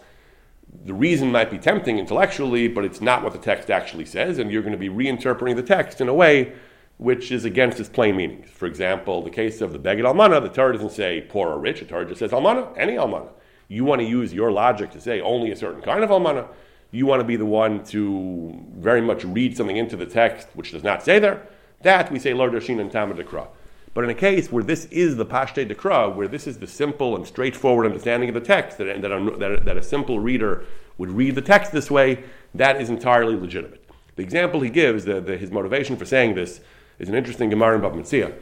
the 0.84 0.94
reason 0.94 1.30
might 1.30 1.50
be 1.50 1.58
tempting 1.58 1.98
intellectually, 1.98 2.68
but 2.68 2.84
it's 2.84 3.00
not 3.00 3.22
what 3.22 3.32
the 3.32 3.38
text 3.38 3.70
actually 3.70 4.04
says, 4.04 4.38
and 4.38 4.50
you're 4.50 4.62
going 4.62 4.72
to 4.72 4.78
be 4.78 4.88
reinterpreting 4.88 5.56
the 5.56 5.62
text 5.62 6.00
in 6.00 6.08
a 6.08 6.14
way 6.14 6.52
which 6.96 7.32
is 7.32 7.44
against 7.44 7.80
its 7.80 7.88
plain 7.88 8.16
meaning. 8.16 8.42
For 8.44 8.66
example, 8.66 9.22
the 9.22 9.30
case 9.30 9.60
of 9.60 9.72
the 9.72 9.78
Beged 9.78 10.02
Almana, 10.02 10.40
the 10.40 10.48
Torah 10.48 10.72
doesn't 10.72 10.92
say 10.92 11.22
poor 11.22 11.48
or 11.48 11.58
rich, 11.58 11.80
the 11.80 11.86
Torah 11.86 12.06
just 12.06 12.20
says 12.20 12.30
Almana, 12.30 12.72
any 12.76 12.94
Almana. 12.94 13.30
You 13.68 13.84
want 13.84 14.00
to 14.00 14.06
use 14.06 14.32
your 14.32 14.52
logic 14.52 14.90
to 14.92 15.00
say 15.00 15.20
only 15.20 15.50
a 15.50 15.56
certain 15.56 15.82
kind 15.82 16.04
of 16.04 16.10
Almana. 16.10 16.46
You 16.90 17.06
want 17.06 17.20
to 17.20 17.24
be 17.24 17.36
the 17.36 17.46
one 17.46 17.82
to 17.86 18.64
very 18.76 19.00
much 19.00 19.24
read 19.24 19.56
something 19.56 19.76
into 19.76 19.96
the 19.96 20.06
text 20.06 20.48
which 20.54 20.70
does 20.70 20.84
not 20.84 21.02
say 21.02 21.18
there. 21.18 21.46
That 21.82 22.12
we 22.12 22.18
say 22.18 22.34
Lord 22.34 22.52
Dashin 22.52 22.80
and 22.80 22.92
Ta'ama 22.92 23.14
Dekra. 23.14 23.48
But 23.94 24.02
in 24.02 24.10
a 24.10 24.14
case 24.14 24.50
where 24.50 24.64
this 24.64 24.86
is 24.86 25.16
the 25.16 25.24
Pashte 25.24 25.72
Dekra, 25.72 26.14
where 26.14 26.26
this 26.26 26.48
is 26.48 26.58
the 26.58 26.66
simple 26.66 27.14
and 27.14 27.24
straightforward 27.24 27.86
understanding 27.86 28.28
of 28.28 28.34
the 28.34 28.40
text, 28.40 28.78
that, 28.78 29.00
that, 29.00 29.12
a, 29.12 29.36
that, 29.38 29.64
that 29.64 29.76
a 29.76 29.82
simple 29.82 30.18
reader 30.18 30.64
would 30.98 31.10
read 31.10 31.36
the 31.36 31.42
text 31.42 31.70
this 31.70 31.90
way, 31.90 32.24
that 32.54 32.80
is 32.80 32.90
entirely 32.90 33.36
legitimate. 33.36 33.84
The 34.16 34.22
example 34.22 34.60
he 34.60 34.70
gives, 34.70 35.04
the, 35.04 35.20
the, 35.20 35.36
his 35.36 35.52
motivation 35.52 35.96
for 35.96 36.04
saying 36.04 36.34
this, 36.34 36.60
is 36.98 37.08
an 37.08 37.14
interesting 37.14 37.50
Gemara 37.50 37.76
in 37.76 37.82
Bava 37.82 37.94
Metzia. 37.94 38.34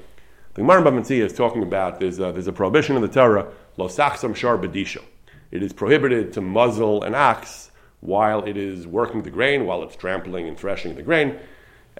The 0.54 0.62
Gemara 0.62 0.78
in 0.78 0.84
Bava 0.84 1.00
Metzia 1.00 1.24
is 1.24 1.34
talking 1.34 1.62
about 1.62 2.00
there's 2.00 2.18
a, 2.18 2.32
there's 2.32 2.46
a 2.46 2.52
prohibition 2.52 2.96
in 2.96 3.02
the 3.02 3.08
Torah, 3.08 3.52
lo 3.76 3.88
sachsam 3.88 4.34
shar 4.34 4.56
bedisho. 4.56 5.02
It 5.50 5.62
is 5.62 5.74
prohibited 5.74 6.32
to 6.34 6.40
muzzle 6.40 7.02
an 7.04 7.14
ox 7.14 7.70
while 8.00 8.42
it 8.44 8.56
is 8.56 8.86
working 8.86 9.22
the 9.22 9.30
grain, 9.30 9.66
while 9.66 9.82
it's 9.82 9.96
trampling 9.96 10.48
and 10.48 10.58
threshing 10.58 10.94
the 10.94 11.02
grain. 11.02 11.38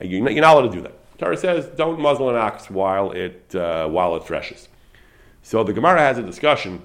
You're 0.01 0.23
not, 0.23 0.33
you're 0.33 0.43
not 0.43 0.57
allowed 0.57 0.71
to 0.71 0.77
do 0.77 0.81
that. 0.83 0.99
Torah 1.23 1.37
says 1.37 1.67
don't 1.77 2.01
muzzle 2.01 2.31
an 2.31 2.37
ox 2.37 2.69
while 2.69 3.13
it 3.13 3.55
uh, 3.55 3.89
while 3.89 4.17
it 4.17 4.25
threshes. 4.25 4.69
So 5.43 5.65
the 5.65 5.73
Gemara 5.73 6.01
has 6.01 6.19
a 6.19 6.23
discussion. 6.23 6.83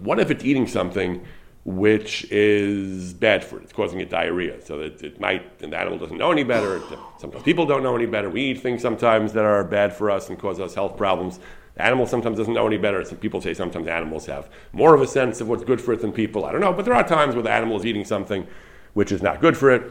What 0.00 0.18
if 0.18 0.30
it's 0.30 0.44
eating 0.44 0.66
something 0.66 1.24
which 1.64 2.24
is 2.30 3.14
bad 3.14 3.44
for 3.44 3.58
it? 3.58 3.64
It's 3.64 3.72
causing 3.72 4.00
it 4.00 4.10
diarrhea. 4.10 4.60
So 4.62 4.78
that 4.78 5.02
it 5.02 5.20
might, 5.20 5.62
and 5.62 5.72
the 5.72 5.78
animal 5.78 5.98
doesn't 5.98 6.16
know 6.16 6.32
any 6.32 6.44
better. 6.44 6.80
Sometimes 7.18 7.42
people 7.44 7.66
don't 7.66 7.82
know 7.82 7.94
any 7.94 8.06
better. 8.06 8.28
We 8.28 8.42
eat 8.42 8.60
things 8.60 8.82
sometimes 8.82 9.32
that 9.32 9.44
are 9.44 9.64
bad 9.64 9.94
for 9.94 10.10
us 10.10 10.28
and 10.28 10.38
cause 10.38 10.60
us 10.60 10.74
health 10.74 10.96
problems. 10.96 11.38
The 11.74 11.82
animal 11.82 12.06
sometimes 12.06 12.38
doesn't 12.38 12.54
know 12.54 12.66
any 12.66 12.78
better. 12.78 13.04
Some 13.04 13.18
people 13.18 13.40
say 13.40 13.54
sometimes 13.54 13.88
animals 13.88 14.26
have 14.26 14.48
more 14.72 14.94
of 14.94 15.02
a 15.02 15.06
sense 15.06 15.40
of 15.40 15.48
what's 15.48 15.64
good 15.64 15.80
for 15.80 15.92
it 15.92 16.00
than 16.00 16.12
people. 16.12 16.44
I 16.44 16.52
don't 16.52 16.60
know, 16.60 16.72
but 16.72 16.84
there 16.84 16.94
are 16.94 17.06
times 17.06 17.34
where 17.34 17.42
the 17.42 17.50
animal 17.50 17.76
is 17.78 17.84
eating 17.84 18.04
something 18.04 18.46
which 18.92 19.10
is 19.10 19.22
not 19.22 19.40
good 19.40 19.56
for 19.56 19.70
it. 19.70 19.90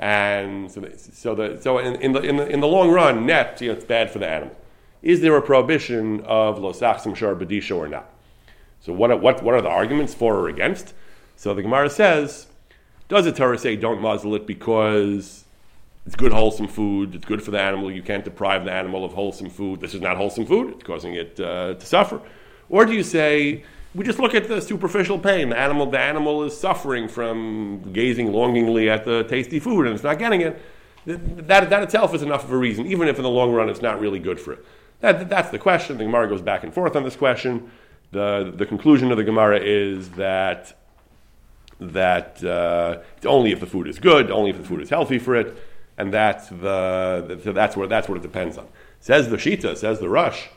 And 0.00 0.70
so, 0.70 0.88
so, 0.96 1.34
the, 1.34 1.60
so 1.60 1.76
in, 1.76 1.94
in, 1.96 2.12
the, 2.12 2.20
in, 2.22 2.36
the, 2.36 2.48
in 2.48 2.60
the 2.60 2.66
long 2.66 2.90
run, 2.90 3.26
net, 3.26 3.60
you 3.60 3.68
know, 3.68 3.74
it's 3.74 3.84
bad 3.84 4.10
for 4.10 4.18
the 4.18 4.26
animal. 4.26 4.56
Is 5.02 5.20
there 5.20 5.36
a 5.36 5.42
prohibition 5.42 6.22
of 6.22 6.58
losachsim 6.58 7.14
shar 7.14 7.34
bedisha 7.34 7.76
or 7.76 7.86
not? 7.86 8.10
So 8.80 8.94
what, 8.94 9.20
what, 9.20 9.42
what 9.42 9.54
are 9.54 9.60
the 9.60 9.68
arguments 9.68 10.14
for 10.14 10.36
or 10.36 10.48
against? 10.48 10.94
So 11.36 11.52
the 11.52 11.60
Gemara 11.60 11.90
says, 11.90 12.46
does 13.08 13.26
the 13.26 13.32
Torah 13.32 13.58
say 13.58 13.76
don't 13.76 14.00
muzzle 14.00 14.34
it 14.34 14.46
because 14.46 15.44
it's 16.06 16.16
good 16.16 16.32
wholesome 16.32 16.68
food, 16.68 17.14
it's 17.14 17.26
good 17.26 17.42
for 17.42 17.50
the 17.50 17.60
animal, 17.60 17.92
you 17.92 18.02
can't 18.02 18.24
deprive 18.24 18.64
the 18.64 18.72
animal 18.72 19.04
of 19.04 19.12
wholesome 19.12 19.50
food, 19.50 19.80
this 19.80 19.92
is 19.92 20.00
not 20.00 20.16
wholesome 20.16 20.46
food, 20.46 20.72
it's 20.76 20.82
causing 20.82 21.12
it 21.12 21.38
uh, 21.38 21.74
to 21.74 21.86
suffer? 21.86 22.22
Or 22.70 22.86
do 22.86 22.94
you 22.94 23.02
say 23.02 23.64
we 23.94 24.04
just 24.04 24.18
look 24.18 24.34
at 24.34 24.46
the 24.46 24.60
superficial 24.60 25.18
pain. 25.18 25.48
The 25.48 25.58
animal, 25.58 25.86
the 25.86 25.98
animal 25.98 26.44
is 26.44 26.58
suffering 26.58 27.08
from 27.08 27.92
gazing 27.92 28.32
longingly 28.32 28.88
at 28.88 29.04
the 29.04 29.24
tasty 29.24 29.58
food 29.58 29.86
and 29.86 29.94
it's 29.94 30.04
not 30.04 30.18
getting 30.18 30.42
it. 30.42 30.62
That, 31.06 31.70
that 31.70 31.82
itself 31.82 32.14
is 32.14 32.22
enough 32.22 32.44
of 32.44 32.52
a 32.52 32.56
reason, 32.56 32.86
even 32.86 33.08
if 33.08 33.16
in 33.16 33.22
the 33.22 33.30
long 33.30 33.52
run 33.52 33.68
it's 33.68 33.82
not 33.82 34.00
really 34.00 34.18
good 34.18 34.38
for 34.38 34.52
it. 34.52 34.64
That, 35.00 35.28
that's 35.28 35.50
the 35.50 35.58
question. 35.58 35.98
The 35.98 36.04
Gemara 36.04 36.28
goes 36.28 36.42
back 36.42 36.62
and 36.62 36.72
forth 36.72 36.94
on 36.94 37.04
this 37.04 37.16
question. 37.16 37.70
The, 38.12 38.52
the 38.54 38.66
conclusion 38.66 39.10
of 39.10 39.16
the 39.16 39.24
Gemara 39.24 39.60
is 39.60 40.10
that 40.10 40.76
that 41.80 42.44
uh, 42.44 42.98
only 43.24 43.52
if 43.52 43.60
the 43.60 43.66
food 43.66 43.88
is 43.88 43.98
good, 43.98 44.30
only 44.30 44.50
if 44.50 44.58
the 44.58 44.64
food 44.64 44.82
is 44.82 44.90
healthy 44.90 45.18
for 45.18 45.34
it, 45.34 45.56
and 45.96 46.12
that's 46.12 46.48
the 46.48 47.40
that's 47.42 47.74
where 47.74 47.86
that's 47.86 48.06
what 48.06 48.18
it 48.18 48.22
depends 48.22 48.58
on. 48.58 48.68
Says 49.00 49.30
the 49.30 49.38
Shita, 49.38 49.76
says 49.76 49.98
the 49.98 50.08
Rosh 50.08 50.48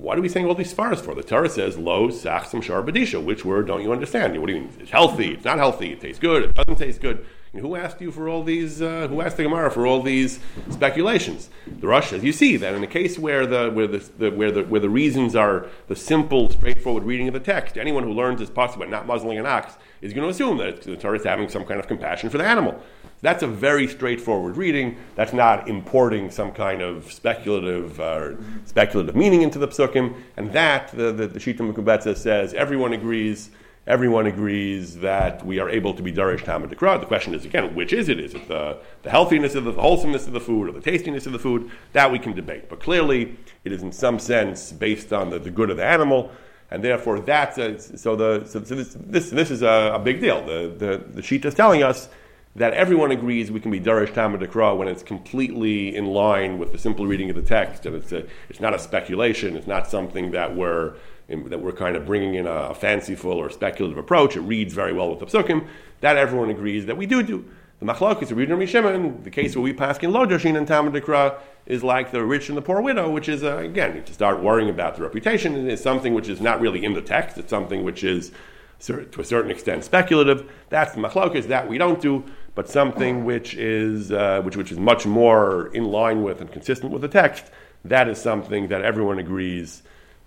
what 0.00 0.16
are 0.16 0.22
we 0.22 0.28
saying 0.28 0.46
all 0.46 0.54
these 0.54 0.72
svaras 0.72 0.98
for? 0.98 1.14
The 1.14 1.22
Torah 1.22 1.50
says 1.50 1.76
lo 1.76 2.08
sachsam 2.08 2.62
shar 2.62 2.82
badisha. 2.82 3.22
Which 3.22 3.44
word 3.44 3.66
don't 3.66 3.82
you 3.82 3.92
understand? 3.92 4.38
What 4.40 4.46
do 4.46 4.54
you 4.54 4.60
mean? 4.60 4.72
It's 4.80 4.90
healthy. 4.90 5.34
It's 5.34 5.44
not 5.44 5.58
healthy. 5.58 5.92
It 5.92 6.00
tastes 6.00 6.18
good. 6.18 6.44
It 6.44 6.54
doesn't 6.54 6.76
taste 6.76 7.02
good. 7.02 7.26
And 7.52 7.62
who 7.62 7.74
asked 7.74 8.00
you 8.00 8.12
for 8.12 8.28
all 8.28 8.44
these? 8.44 8.80
Uh, 8.80 9.08
who 9.08 9.20
asked 9.20 9.36
the 9.36 9.42
Gemara 9.42 9.72
for 9.72 9.84
all 9.84 10.02
these 10.02 10.38
speculations? 10.70 11.50
The 11.66 11.88
Rosh, 11.88 12.12
as 12.12 12.22
you 12.22 12.32
see, 12.32 12.56
that 12.56 12.74
in 12.74 12.84
a 12.84 12.86
case 12.86 13.18
where 13.18 13.44
the 13.44 13.70
where 13.70 13.88
the, 13.88 13.98
the, 14.18 14.30
where 14.30 14.52
the 14.52 14.62
where 14.62 14.80
the 14.80 14.88
reasons 14.88 15.34
are 15.34 15.66
the 15.88 15.96
simple, 15.96 16.48
straightforward 16.50 17.02
reading 17.02 17.26
of 17.26 17.34
the 17.34 17.40
text, 17.40 17.76
anyone 17.76 18.04
who 18.04 18.12
learns 18.12 18.38
this 18.38 18.50
possible 18.50 18.86
not 18.86 19.04
muzzling 19.04 19.36
an 19.36 19.46
ox 19.46 19.74
is 20.00 20.12
going 20.12 20.24
to 20.24 20.30
assume 20.30 20.58
that 20.58 20.82
the 20.82 20.96
Torah 20.96 21.18
is 21.18 21.24
having 21.24 21.48
some 21.48 21.64
kind 21.64 21.80
of 21.80 21.88
compassion 21.88 22.30
for 22.30 22.38
the 22.38 22.46
animal. 22.46 22.80
That's 23.20 23.42
a 23.42 23.48
very 23.48 23.86
straightforward 23.88 24.56
reading. 24.56 24.96
That's 25.16 25.32
not 25.32 25.68
importing 25.68 26.30
some 26.30 26.52
kind 26.52 26.80
of 26.80 27.12
speculative 27.12 27.98
uh, 27.98 28.36
speculative 28.64 29.16
meaning 29.16 29.42
into 29.42 29.58
the 29.58 29.68
psukim. 29.68 30.14
And 30.36 30.52
that, 30.52 30.92
the, 30.92 31.12
the, 31.12 31.26
the 31.26 31.40
Shita 31.40 32.16
says, 32.16 32.54
everyone 32.54 32.92
agrees 32.92 33.50
everyone 33.90 34.26
agrees 34.26 34.98
that 34.98 35.44
we 35.44 35.58
are 35.58 35.68
able 35.68 35.92
to 35.92 36.02
be 36.02 36.12
Darish 36.12 36.44
Ta'ama 36.44 36.68
Dekra. 36.68 37.00
The 37.00 37.06
question 37.06 37.34
is, 37.34 37.44
again, 37.44 37.74
which 37.74 37.92
is 37.92 38.08
it? 38.08 38.20
Is 38.20 38.34
it 38.34 38.46
the, 38.46 38.78
the 39.02 39.10
healthiness 39.10 39.56
of 39.56 39.64
the, 39.64 39.72
the, 39.72 39.80
wholesomeness 39.80 40.28
of 40.28 40.32
the 40.32 40.40
food 40.40 40.68
or 40.68 40.72
the 40.72 40.80
tastiness 40.80 41.26
of 41.26 41.32
the 41.32 41.40
food? 41.40 41.68
That 41.92 42.12
we 42.12 42.20
can 42.20 42.32
debate. 42.32 42.68
But 42.68 42.78
clearly, 42.78 43.36
it 43.64 43.72
is 43.72 43.82
in 43.82 43.90
some 43.90 44.20
sense 44.20 44.70
based 44.70 45.12
on 45.12 45.30
the, 45.30 45.40
the 45.40 45.50
good 45.50 45.70
of 45.70 45.76
the 45.76 45.84
animal. 45.84 46.30
And 46.70 46.84
therefore, 46.84 47.18
that's 47.18 47.58
a, 47.58 47.80
so 47.98 48.14
the 48.14 48.46
so, 48.46 48.62
so 48.62 48.76
this, 48.76 48.96
this 48.96 49.30
this 49.30 49.50
is 49.50 49.62
a, 49.62 49.92
a, 49.96 49.98
big 49.98 50.20
deal. 50.20 50.46
The 50.46 50.72
the 50.82 51.04
the 51.14 51.20
Shita 51.20 51.46
is 51.46 51.54
telling 51.54 51.82
us 51.82 52.08
that 52.54 52.72
everyone 52.74 53.10
agrees 53.10 53.50
we 53.50 53.58
can 53.58 53.72
be 53.72 53.80
Darish 53.80 54.14
Ta'ama 54.14 54.38
Dekra 54.38 54.76
when 54.76 54.86
it's 54.86 55.02
completely 55.02 55.96
in 55.96 56.06
line 56.06 56.58
with 56.58 56.70
the 56.70 56.78
simple 56.78 57.06
reading 57.08 57.30
of 57.30 57.36
the 57.36 57.42
text, 57.42 57.86
and 57.86 57.94
it's, 57.94 58.12
a, 58.12 58.26
it's 58.48 58.60
not 58.60 58.74
a 58.74 58.78
speculation, 58.78 59.56
it's 59.56 59.68
not 59.68 59.88
something 59.88 60.32
that 60.32 60.56
we're, 60.56 60.94
that 61.30 61.60
we're 61.60 61.72
kind 61.72 61.96
of 61.96 62.06
bringing 62.06 62.34
in 62.34 62.46
a, 62.46 62.74
fanciful 62.74 63.32
or 63.32 63.50
speculative 63.50 63.98
approach. 63.98 64.36
It 64.36 64.40
reads 64.40 64.74
very 64.74 64.92
well 64.92 65.10
with 65.10 65.20
the 65.20 65.26
psukim. 65.26 65.66
That 66.00 66.16
everyone 66.16 66.50
agrees 66.50 66.86
that 66.86 66.96
we 66.96 67.06
do 67.06 67.22
do. 67.22 67.44
The 67.78 67.86
machlokes, 67.86 68.28
the 68.28 68.34
Ridon 68.34 68.66
Shimon, 68.68 69.22
the 69.22 69.30
case 69.30 69.56
where 69.56 69.62
we 69.62 69.72
pass 69.72 69.98
in 69.98 70.10
Lodashin 70.10 70.56
and 70.56 70.68
Tamadikra 70.68 71.38
is 71.64 71.82
like 71.82 72.10
the 72.10 72.22
rich 72.22 72.48
and 72.48 72.58
the 72.58 72.62
poor 72.62 72.82
widow, 72.82 73.08
which 73.08 73.28
is, 73.28 73.42
uh, 73.42 73.56
again, 73.56 74.02
to 74.04 74.12
start 74.12 74.42
worrying 74.42 74.68
about 74.68 74.96
the 74.96 75.02
reputation, 75.02 75.68
is 75.68 75.82
something 75.82 76.12
which 76.12 76.28
is 76.28 76.40
not 76.40 76.60
really 76.60 76.84
in 76.84 76.92
the 76.92 77.00
text. 77.00 77.38
It's 77.38 77.48
something 77.48 77.82
which 77.84 78.04
is, 78.04 78.32
to 78.80 79.06
a 79.18 79.24
certain 79.24 79.50
extent, 79.50 79.84
speculative. 79.84 80.50
That's 80.68 80.92
the 80.94 81.00
machlokes, 81.00 81.46
that 81.48 81.68
we 81.68 81.78
don't 81.78 82.02
do, 82.02 82.24
but 82.54 82.68
something 82.68 83.24
which 83.24 83.54
is, 83.54 84.12
uh, 84.12 84.42
which, 84.42 84.56
which 84.56 84.72
is 84.72 84.78
much 84.78 85.06
more 85.06 85.68
in 85.68 85.84
line 85.84 86.22
with 86.22 86.42
and 86.42 86.52
consistent 86.52 86.92
with 86.92 87.00
the 87.00 87.08
text, 87.08 87.50
that 87.84 88.08
is 88.08 88.20
something 88.20 88.68
that 88.68 88.82
everyone 88.82 89.18
agrees 89.18 89.82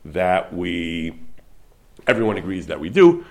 that 0.06 0.54
we, 0.54 1.20
everyone 2.08 2.38
agrees 2.38 2.68
that 2.68 2.80
we 2.80 2.89
do. 2.89 3.26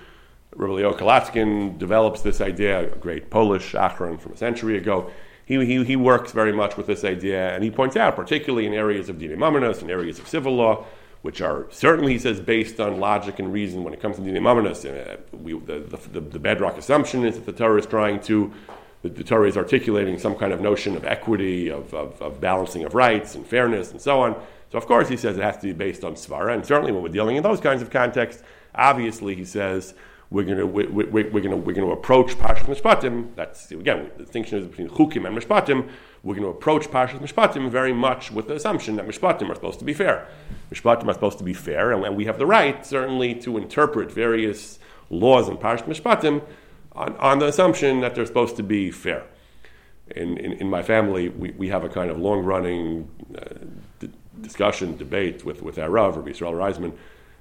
Rabbi 0.55 0.73
Leo 0.73 1.69
develops 1.77 2.21
this 2.21 2.41
idea, 2.41 2.93
a 2.93 2.95
great 2.95 3.29
Polish 3.29 3.73
Achron 3.73 4.19
from 4.19 4.33
a 4.33 4.37
century 4.37 4.77
ago. 4.77 5.11
He, 5.45 5.63
he, 5.65 5.83
he 5.83 5.95
works 5.95 6.31
very 6.31 6.53
much 6.53 6.77
with 6.77 6.87
this 6.87 7.03
idea, 7.03 7.53
and 7.53 7.63
he 7.63 7.71
points 7.71 7.95
out, 7.95 8.15
particularly 8.15 8.65
in 8.65 8.73
areas 8.73 9.09
of 9.09 9.19
Dine 9.19 9.35
Mamonos 9.35 9.81
and 9.81 9.91
areas 9.91 10.19
of 10.19 10.27
civil 10.27 10.55
law, 10.55 10.85
which 11.21 11.41
are 11.41 11.67
certainly, 11.69 12.13
he 12.13 12.19
says, 12.19 12.39
based 12.39 12.79
on 12.79 12.99
logic 12.99 13.39
and 13.39 13.51
reason 13.51 13.83
when 13.83 13.93
it 13.93 14.01
comes 14.01 14.17
to 14.17 14.21
Dine 14.21 14.41
Mamonos. 14.41 14.85
Uh, 14.85 15.17
the, 15.31 15.97
the, 16.11 16.19
the, 16.21 16.39
bedrock 16.39 16.77
assumption 16.77 17.25
is 17.25 17.35
that 17.35 17.45
the 17.45 17.51
Torah 17.51 17.79
is 17.79 17.85
trying 17.85 18.21
to, 18.21 18.53
the, 19.01 19.09
the 19.09 19.23
Torah 19.23 19.47
is 19.47 19.57
articulating 19.57 20.17
some 20.17 20.35
kind 20.35 20.53
of 20.53 20.61
notion 20.61 20.95
of 20.95 21.03
equity, 21.03 21.69
of, 21.69 21.93
of, 21.93 22.21
of 22.21 22.39
balancing 22.39 22.85
of 22.85 22.93
rights 22.93 23.35
and 23.35 23.45
fairness 23.45 23.91
and 23.91 24.01
so 24.01 24.21
on. 24.21 24.35
So, 24.73 24.79
of 24.79 24.87
course, 24.87 25.07
he 25.07 25.17
says 25.17 25.37
it 25.37 25.43
has 25.43 25.57
to 25.57 25.67
be 25.67 25.73
based 25.73 26.03
on 26.03 26.15
Svara, 26.15 26.51
and 26.51 26.65
certainly 26.65 26.91
when 26.91 27.03
we're 27.03 27.09
dealing 27.09 27.35
in 27.35 27.43
those 27.43 27.59
kinds 27.59 27.83
of 27.83 27.91
contexts, 27.91 28.41
obviously, 28.73 29.35
he 29.35 29.45
says, 29.45 29.93
we're 30.31 30.45
going 30.45 30.57
to 30.57 30.65
we, 30.65 30.87
we, 30.87 31.03
we're 31.05 31.29
going 31.29 31.51
to 31.51 31.57
we're 31.57 31.75
going 31.75 31.87
to 31.87 31.91
approach 31.91 32.31
Parshas 32.39 32.65
Mishpatim. 32.65 33.35
That's 33.35 33.69
again 33.69 34.09
the 34.17 34.23
distinction 34.23 34.57
is 34.57 34.65
between 34.65 34.89
Chukim 34.89 35.27
and 35.27 35.37
Mishpatim. 35.37 35.91
We're 36.23 36.33
going 36.33 36.45
to 36.45 36.49
approach 36.49 36.87
Parshas 36.87 37.19
Mishpatim 37.19 37.69
very 37.69 37.93
much 37.93 38.31
with 38.31 38.47
the 38.47 38.55
assumption 38.55 38.95
that 38.95 39.05
Mishpatim 39.05 39.47
are 39.51 39.53
supposed 39.53 39.77
to 39.77 39.85
be 39.85 39.93
fair. 39.93 40.27
Mishpatim 40.71 41.07
are 41.07 41.13
supposed 41.13 41.37
to 41.37 41.43
be 41.43 41.53
fair, 41.53 41.91
and, 41.91 42.17
we 42.17 42.25
have 42.25 42.39
the 42.39 42.47
right 42.47 42.83
certainly 42.83 43.35
to 43.41 43.59
interpret 43.59 44.11
various 44.11 44.79
laws 45.11 45.49
in 45.49 45.57
Parshas 45.57 45.83
Mishpatim 45.83 46.41
on, 46.93 47.15
on 47.17 47.37
the 47.37 47.45
assumption 47.45 48.01
that 48.01 48.15
they're 48.15 48.25
supposed 48.25 48.55
to 48.55 48.63
be 48.63 48.89
fair. 48.89 49.23
In, 50.15 50.35
in, 50.37 50.53
in 50.53 50.67
my 50.67 50.81
family, 50.81 51.29
we, 51.29 51.51
we 51.51 51.69
have 51.69 51.83
a 51.83 51.89
kind 51.89 52.09
of 52.09 52.17
long 52.17 52.43
running 52.43 53.07
uh, 53.37 53.65
discussion, 54.43 54.97
debate 54.97 55.43
with, 55.43 55.63
with 55.63 55.79
our 55.79 55.89
Rav, 55.89 56.15
Rabbi 56.15 56.29
Israel 56.29 56.53
Reisman, 56.53 56.93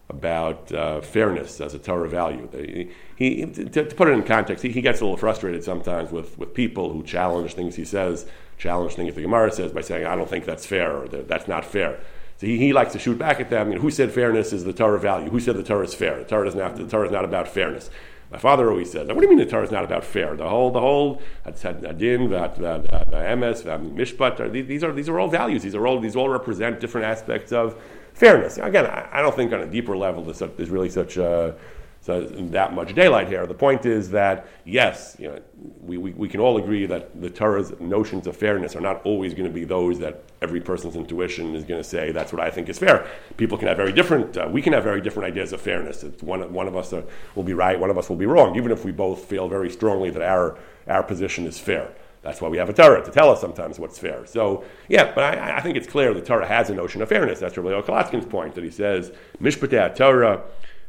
about 0.08 0.72
uh, 0.72 1.00
fairness 1.00 1.60
as 1.60 1.74
a 1.74 1.78
Torah 1.78 2.08
value. 2.08 2.48
He, 2.52 2.90
he 3.16 3.46
to, 3.46 3.84
to, 3.84 3.94
put 3.94 4.08
it 4.08 4.12
in 4.12 4.22
context, 4.22 4.62
he, 4.62 4.70
he, 4.70 4.80
gets 4.80 5.00
a 5.00 5.04
little 5.04 5.16
frustrated 5.16 5.64
sometimes 5.64 6.10
with, 6.10 6.36
with 6.38 6.54
people 6.54 6.92
who 6.92 7.02
challenge 7.02 7.54
things 7.54 7.76
he 7.76 7.84
says, 7.84 8.26
challenge 8.58 8.94
things 8.94 9.14
the 9.14 9.22
Gemara 9.22 9.52
says 9.52 9.72
by 9.72 9.80
saying, 9.80 10.06
I 10.06 10.16
don't 10.16 10.28
think 10.28 10.44
that's 10.44 10.66
fair 10.66 10.96
or 10.96 11.08
that's 11.08 11.48
not 11.48 11.64
fair. 11.64 12.00
So 12.38 12.46
he, 12.46 12.58
he 12.58 12.72
likes 12.72 12.92
to 12.92 12.98
shoot 12.98 13.18
back 13.18 13.40
at 13.40 13.50
them. 13.50 13.68
You 13.68 13.76
know, 13.76 13.80
who 13.80 13.90
said 13.90 14.12
fairness 14.12 14.52
is 14.52 14.64
the 14.64 14.72
Torah 14.72 14.98
value? 14.98 15.30
Who 15.30 15.40
said 15.40 15.56
the 15.56 15.62
Torah 15.62 15.84
is 15.84 15.94
fair? 15.94 16.18
The 16.18 16.24
Torah, 16.24 16.44
doesn't 16.46 16.60
have 16.60 16.76
to, 16.76 16.84
the 16.84 16.90
Torah 16.90 17.06
is 17.06 17.12
not 17.12 17.24
about 17.24 17.48
fairness. 17.48 17.88
My 18.32 18.38
father 18.38 18.70
always 18.70 18.90
said, 18.90 19.06
"What 19.08 19.18
do 19.18 19.22
you 19.22 19.28
mean 19.28 19.38
the 19.38 19.44
Torah 19.44 19.62
is 19.62 19.70
not 19.70 19.84
about 19.84 20.04
fair? 20.04 20.34
The 20.36 20.48
whole, 20.48 20.70
the 20.70 20.80
whole 20.80 21.20
adin, 21.44 22.32
uh, 22.32 22.48
the 22.48 23.16
emes, 23.16 23.62
mishpat. 23.94 24.66
These 24.66 24.82
are 24.82 24.92
these 24.92 25.10
are 25.10 25.20
all 25.20 25.28
values. 25.28 25.62
These 25.62 25.74
are 25.74 25.86
all 25.86 26.00
these 26.00 26.16
all 26.16 26.30
represent 26.30 26.80
different 26.80 27.06
aspects 27.06 27.52
of 27.52 27.76
fairness. 28.14 28.56
Again, 28.56 28.86
I, 28.86 29.06
I 29.12 29.22
don't 29.22 29.36
think 29.36 29.52
on 29.52 29.60
a 29.60 29.66
deeper 29.66 29.96
level 29.96 30.24
there's, 30.24 30.38
there's 30.56 30.70
really 30.70 30.88
such 30.88 31.18
a, 31.18 31.54
so 32.02 32.20
that 32.24 32.74
much 32.74 32.94
daylight 32.94 33.28
here. 33.28 33.46
The 33.46 33.54
point 33.54 33.86
is 33.86 34.10
that 34.10 34.48
yes, 34.64 35.16
you 35.20 35.28
know, 35.28 35.40
we, 35.80 35.96
we, 35.96 36.12
we, 36.12 36.28
can 36.28 36.40
all 36.40 36.58
agree 36.58 36.84
that 36.86 37.20
the 37.22 37.30
Torah's 37.30 37.78
notions 37.78 38.26
of 38.26 38.36
fairness 38.36 38.74
are 38.74 38.80
not 38.80 39.00
always 39.06 39.34
going 39.34 39.46
to 39.46 39.54
be 39.54 39.64
those 39.64 40.00
that 40.00 40.24
every 40.42 40.60
person's 40.60 40.96
intuition 40.96 41.54
is 41.54 41.62
going 41.62 41.80
to 41.80 41.88
say 41.88 42.10
that's 42.10 42.32
what 42.32 42.42
I 42.42 42.50
think 42.50 42.68
is 42.68 42.76
fair. 42.76 43.06
People 43.36 43.56
can 43.56 43.68
have 43.68 43.76
very 43.76 43.92
different. 43.92 44.36
Uh, 44.36 44.48
we 44.50 44.60
can 44.60 44.72
have 44.72 44.82
very 44.82 45.00
different 45.00 45.28
ideas 45.28 45.52
of 45.52 45.60
fairness. 45.60 46.02
It's 46.02 46.24
one 46.24 46.52
one 46.52 46.66
of 46.66 46.76
us 46.76 46.92
uh, 46.92 47.02
will 47.36 47.44
be 47.44 47.54
right, 47.54 47.78
one 47.78 47.90
of 47.90 47.96
us 47.96 48.08
will 48.08 48.16
be 48.16 48.26
wrong, 48.26 48.56
even 48.56 48.72
if 48.72 48.84
we 48.84 48.90
both 48.90 49.24
feel 49.24 49.48
very 49.48 49.70
strongly 49.70 50.10
that 50.10 50.22
our 50.22 50.58
our 50.88 51.04
position 51.04 51.46
is 51.46 51.56
fair. 51.56 51.94
That's 52.22 52.40
why 52.40 52.48
we 52.48 52.58
have 52.58 52.68
a 52.68 52.72
Torah 52.72 53.04
to 53.04 53.10
tell 53.10 53.30
us 53.30 53.40
sometimes 53.40 53.80
what's 53.80 53.98
fair. 53.98 54.26
So, 54.26 54.64
yeah, 54.88 55.12
but 55.12 55.24
I, 55.24 55.56
I 55.56 55.60
think 55.60 55.76
it's 55.76 55.88
clear 55.88 56.14
the 56.14 56.20
Torah 56.20 56.46
has 56.46 56.70
a 56.70 56.74
notion 56.74 57.02
of 57.02 57.08
fairness. 57.08 57.40
That's 57.40 57.56
Rabbi 57.56 57.80
Kalatskin's 57.84 58.26
point 58.26 58.54
that 58.54 58.62
he 58.62 58.70
says, 58.70 59.12
Mishpatei 59.40 59.94
Torah 59.96 60.42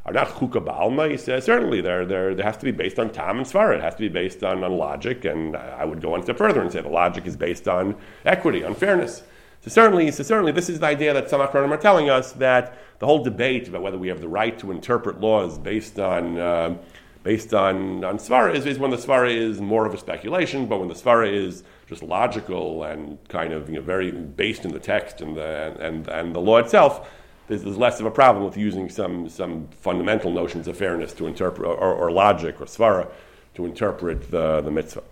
are 0.06 0.14
not 0.14 0.28
chuka 0.30 0.64
ba'alma. 0.64 1.10
He 1.10 1.18
says, 1.18 1.46
certainly, 1.46 1.82
they're, 1.82 2.06
they're, 2.06 2.36
they 2.36 2.44
has 2.44 2.58
to 2.58 2.66
be 2.66 2.72
based 2.72 3.00
on 3.00 3.10
tam 3.10 3.38
and 3.38 3.48
svara. 3.48 3.78
It 3.78 3.82
has 3.82 3.96
to 3.96 4.02
be 4.02 4.10
based 4.10 4.44
on, 4.44 4.64
on 4.64 4.74
logic. 4.74 5.26
And 5.26 5.56
I 5.56 5.86
would 5.86 6.02
go 6.02 6.10
one 6.10 6.24
step 6.24 6.38
further 6.38 6.62
and 6.62 6.72
say 6.72 6.82
the 6.82 6.90
logic 6.90 7.26
is 7.26 7.38
based 7.38 7.68
on 7.68 7.96
equity, 8.26 8.64
on 8.64 8.76
fairness. 8.76 9.24
So 9.62 9.70
certainly, 9.70 10.12
so 10.12 10.24
certainly, 10.24 10.52
this 10.52 10.68
is 10.68 10.80
the 10.80 10.88
idea 10.88 11.14
that 11.14 11.30
some 11.30 11.40
Achronim 11.40 11.72
are 11.72 11.78
telling 11.78 12.10
us 12.10 12.34
that 12.34 12.78
the 13.00 13.06
whole 13.06 13.24
debate 13.24 13.70
about 13.70 13.82
whether 13.82 13.98
we 13.98 14.10
have 14.10 14.20
the 14.20 14.28
right 14.28 14.60
to 14.60 14.72
interpret 14.72 15.22
laws 15.22 15.58
based 15.58 16.00
on 16.00 16.38
uh, 16.38 16.78
based 17.24 17.54
on, 17.54 18.04
on 18.04 18.18
Svara 18.18 18.54
is, 18.54 18.66
is 18.66 18.78
when 18.78 18.92
the 18.92 18.98
Svara 18.98 19.34
is 19.34 19.62
more 19.62 19.86
of 19.86 19.94
a 19.94 19.98
speculation, 19.98 20.66
but 20.66 20.80
when 20.80 20.90
the 20.90 20.94
Svara 20.94 21.32
is 21.32 21.64
just 21.88 22.04
logical 22.04 22.84
and 22.84 23.18
kind 23.30 23.54
of 23.54 23.70
you 23.70 23.76
know, 23.76 23.82
very 23.82 24.12
based 24.12 24.66
in 24.66 24.72
the 24.72 24.80
text 24.80 25.22
and 25.22 25.36
the, 25.36 25.76
and, 25.80 26.08
and 26.10 26.36
the 26.36 26.42
law 26.42 26.58
itself, 26.58 27.10
there's, 27.48 27.64
there's, 27.64 27.78
less 27.78 28.00
of 28.00 28.06
a 28.06 28.12
problem 28.12 28.46
with 28.46 28.58
using 28.58 28.90
some, 28.90 29.30
some 29.30 29.68
fundamental 29.68 30.32
notions 30.32 30.68
of 30.68 30.78
fairness 30.78 31.14
to 31.14 31.28
interpret, 31.28 31.68
or, 31.68 31.76
or 31.76 32.12
logic 32.12 32.62
or 32.62 32.66
Svara 32.66 33.10
to 33.56 33.66
interpret 33.66 34.32
the, 34.32 34.62
the 34.62 34.72
mitzvah. 34.72 35.04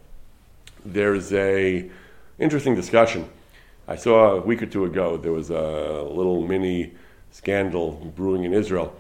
There's 0.86 1.32
a 1.34 1.90
interesting 2.40 2.76
discussion. 2.76 3.30
I 3.88 3.96
saw 3.96 4.38
a 4.38 4.42
week 4.42 4.62
or 4.62 4.66
two 4.66 4.86
ago 4.86 5.18
there 5.18 5.32
was 5.32 5.50
a 5.50 6.04
little 6.10 6.42
mini 6.46 6.94
scandal 7.32 8.12
brewing 8.16 8.44
in 8.44 8.54
Israel. 8.54 8.96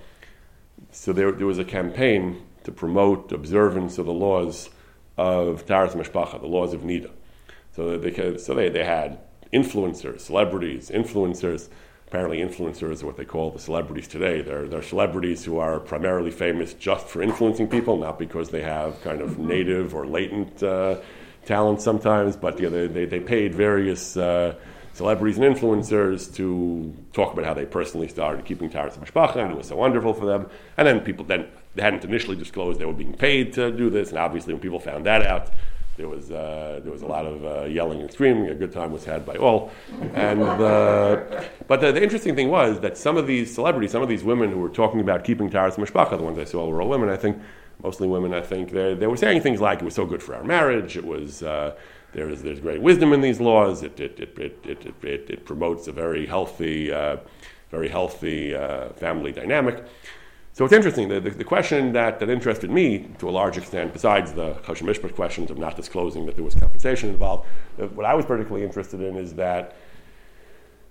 So 0.91 1.13
there, 1.13 1.31
there 1.31 1.47
was 1.47 1.59
a 1.59 1.65
campaign 1.65 2.43
to 2.63 2.71
promote 2.71 3.31
observance 3.31 3.97
of 3.97 4.05
the 4.05 4.13
laws 4.13 4.69
of 5.17 5.65
Taras 5.65 5.93
Mishpacha, 5.93 6.39
the 6.39 6.47
laws 6.47 6.73
of 6.73 6.81
Nida. 6.81 7.11
So 7.75 7.97
they, 7.97 8.37
so 8.37 8.53
they, 8.53 8.69
they 8.69 8.83
had 8.83 9.19
influencers, 9.53 10.21
celebrities, 10.21 10.89
influencers. 10.89 11.69
Apparently, 12.11 12.39
influencers 12.39 13.01
are 13.01 13.05
what 13.05 13.15
they 13.15 13.23
call 13.23 13.51
the 13.51 13.59
celebrities 13.59 14.05
today. 14.05 14.41
They're, 14.41 14.67
they're 14.67 14.81
celebrities 14.81 15.45
who 15.45 15.59
are 15.59 15.79
primarily 15.79 16.29
famous 16.29 16.73
just 16.73 17.07
for 17.07 17.21
influencing 17.21 17.69
people, 17.69 17.95
not 17.95 18.19
because 18.19 18.49
they 18.49 18.61
have 18.63 19.01
kind 19.01 19.21
of 19.21 19.39
native 19.39 19.95
or 19.95 20.05
latent 20.05 20.61
uh, 20.61 20.97
talent 21.45 21.81
sometimes, 21.81 22.35
but 22.35 22.59
you 22.59 22.69
know, 22.69 22.85
they, 22.85 22.87
they, 22.87 23.05
they 23.05 23.19
paid 23.21 23.55
various 23.55 24.17
uh, 24.17 24.55
celebrities 24.91 25.37
and 25.37 25.55
influencers 25.55 26.35
to 26.35 26.93
talk 27.13 27.31
about 27.31 27.45
how 27.45 27.53
they 27.53 27.65
personally 27.65 28.09
started 28.09 28.43
keeping 28.43 28.69
Taras 28.69 28.97
Mishpacha 28.97 29.37
and 29.37 29.53
it 29.53 29.57
was 29.57 29.67
so 29.69 29.77
wonderful 29.77 30.13
for 30.13 30.25
them. 30.25 30.49
And 30.75 30.85
then 30.85 30.99
people 30.99 31.23
then 31.23 31.47
they 31.75 31.81
hadn't 31.81 32.03
initially 32.03 32.35
disclosed 32.35 32.77
they 32.77 32.85
were 32.85 32.91
being 32.91 33.13
paid 33.13 33.53
to 33.53 33.71
do 33.71 33.89
this, 33.89 34.09
and 34.09 34.17
obviously 34.17 34.53
when 34.53 34.61
people 34.61 34.81
found 34.81 35.05
that 35.05 35.25
out, 35.25 35.51
there 36.01 36.09
was 36.09 36.31
uh, 36.31 36.79
there 36.83 36.91
was 36.91 37.03
a 37.03 37.05
lot 37.05 37.27
of 37.27 37.45
uh, 37.45 37.65
yelling 37.65 38.01
and 38.01 38.11
screaming. 38.11 38.49
A 38.49 38.55
good 38.55 38.71
time 38.71 38.91
was 38.91 39.05
had 39.05 39.23
by 39.23 39.35
all, 39.35 39.71
and 40.15 40.41
uh, 40.41 41.43
but 41.67 41.79
the, 41.79 41.91
the, 41.91 42.01
interesting 42.01 42.35
thing 42.35 42.49
was 42.49 42.79
that 42.79 42.97
some 42.97 43.17
of 43.17 43.27
these 43.27 43.53
celebrities, 43.53 43.91
some 43.91 44.01
of 44.01 44.09
these 44.09 44.23
women 44.23 44.49
who 44.49 44.57
were 44.57 44.69
talking 44.69 44.99
about 44.99 45.23
keeping 45.23 45.47
Taras 45.47 45.75
Mishpacha, 45.75 46.17
the 46.17 46.23
ones 46.23 46.39
I 46.39 46.45
saw 46.45 46.67
were 46.67 46.81
all 46.81 46.89
women. 46.89 47.07
I 47.09 47.17
think 47.17 47.37
mostly 47.83 48.07
women. 48.07 48.33
I 48.33 48.41
think 48.41 48.71
they 48.71 48.95
they 48.95 49.05
were 49.05 49.15
saying 49.15 49.41
things 49.41 49.61
like 49.61 49.79
it 49.79 49.85
was 49.85 49.93
so 49.93 50.07
good 50.07 50.23
for 50.23 50.33
our 50.33 50.43
marriage. 50.43 50.97
It 50.97 51.05
was. 51.05 51.43
There 52.13 52.29
is, 52.29 52.43
there's 52.43 52.59
great 52.59 52.81
wisdom 52.81 53.13
in 53.13 53.21
these 53.21 53.39
laws. 53.39 53.83
It, 53.83 53.97
it, 53.97 54.19
it, 54.19 54.37
it, 54.37 54.65
it, 54.65 54.85
it, 55.01 55.29
it 55.29 55.45
promotes 55.45 55.87
a 55.87 55.93
very 55.93 56.25
healthy, 56.25 56.91
uh, 56.91 57.15
very 57.69 57.87
healthy 57.87 58.53
uh, 58.53 58.89
family 58.89 59.31
dynamic. 59.31 59.85
So 60.53 60.65
it's 60.65 60.73
interesting. 60.73 61.07
The, 61.07 61.19
the, 61.19 61.29
the, 61.29 61.43
question 61.43 61.93
that, 61.93 62.19
that 62.19 62.29
interested 62.29 62.69
me 62.69 63.07
to 63.19 63.29
a 63.29 63.31
large 63.31 63.57
extent, 63.57 63.93
besides 63.93 64.33
the 64.33 64.53
Choshen 64.65 64.83
Mishpat 64.83 65.15
questions 65.15 65.49
of 65.49 65.57
not 65.57 65.77
disclosing 65.77 66.25
that 66.25 66.35
there 66.35 66.43
was 66.43 66.55
compensation 66.55 67.09
involved, 67.09 67.47
uh, 67.79 67.87
what 67.87 68.05
I 68.05 68.13
was 68.13 68.25
particularly 68.25 68.65
interested 68.65 69.01
in 69.01 69.15
is 69.15 69.33
that 69.35 69.75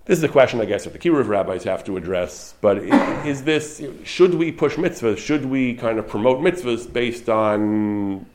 this 0.05 0.17
is 0.17 0.23
a 0.23 0.29
question, 0.29 0.59
I 0.59 0.65
guess, 0.65 0.85
that 0.85 0.93
the 0.93 0.99
Kiruv 0.99 1.27
rabbis 1.27 1.63
have 1.65 1.83
to 1.83 1.95
address. 1.95 2.55
But 2.59 2.79
is 3.23 3.43
this 3.43 3.83
should 4.03 4.33
we 4.33 4.51
push 4.51 4.75
mitzvahs? 4.75 5.19
Should 5.19 5.45
we 5.45 5.75
kind 5.75 5.99
of 5.99 6.07
promote 6.07 6.39
mitzvahs 6.39 6.91
based 6.91 7.29
on 7.29 8.25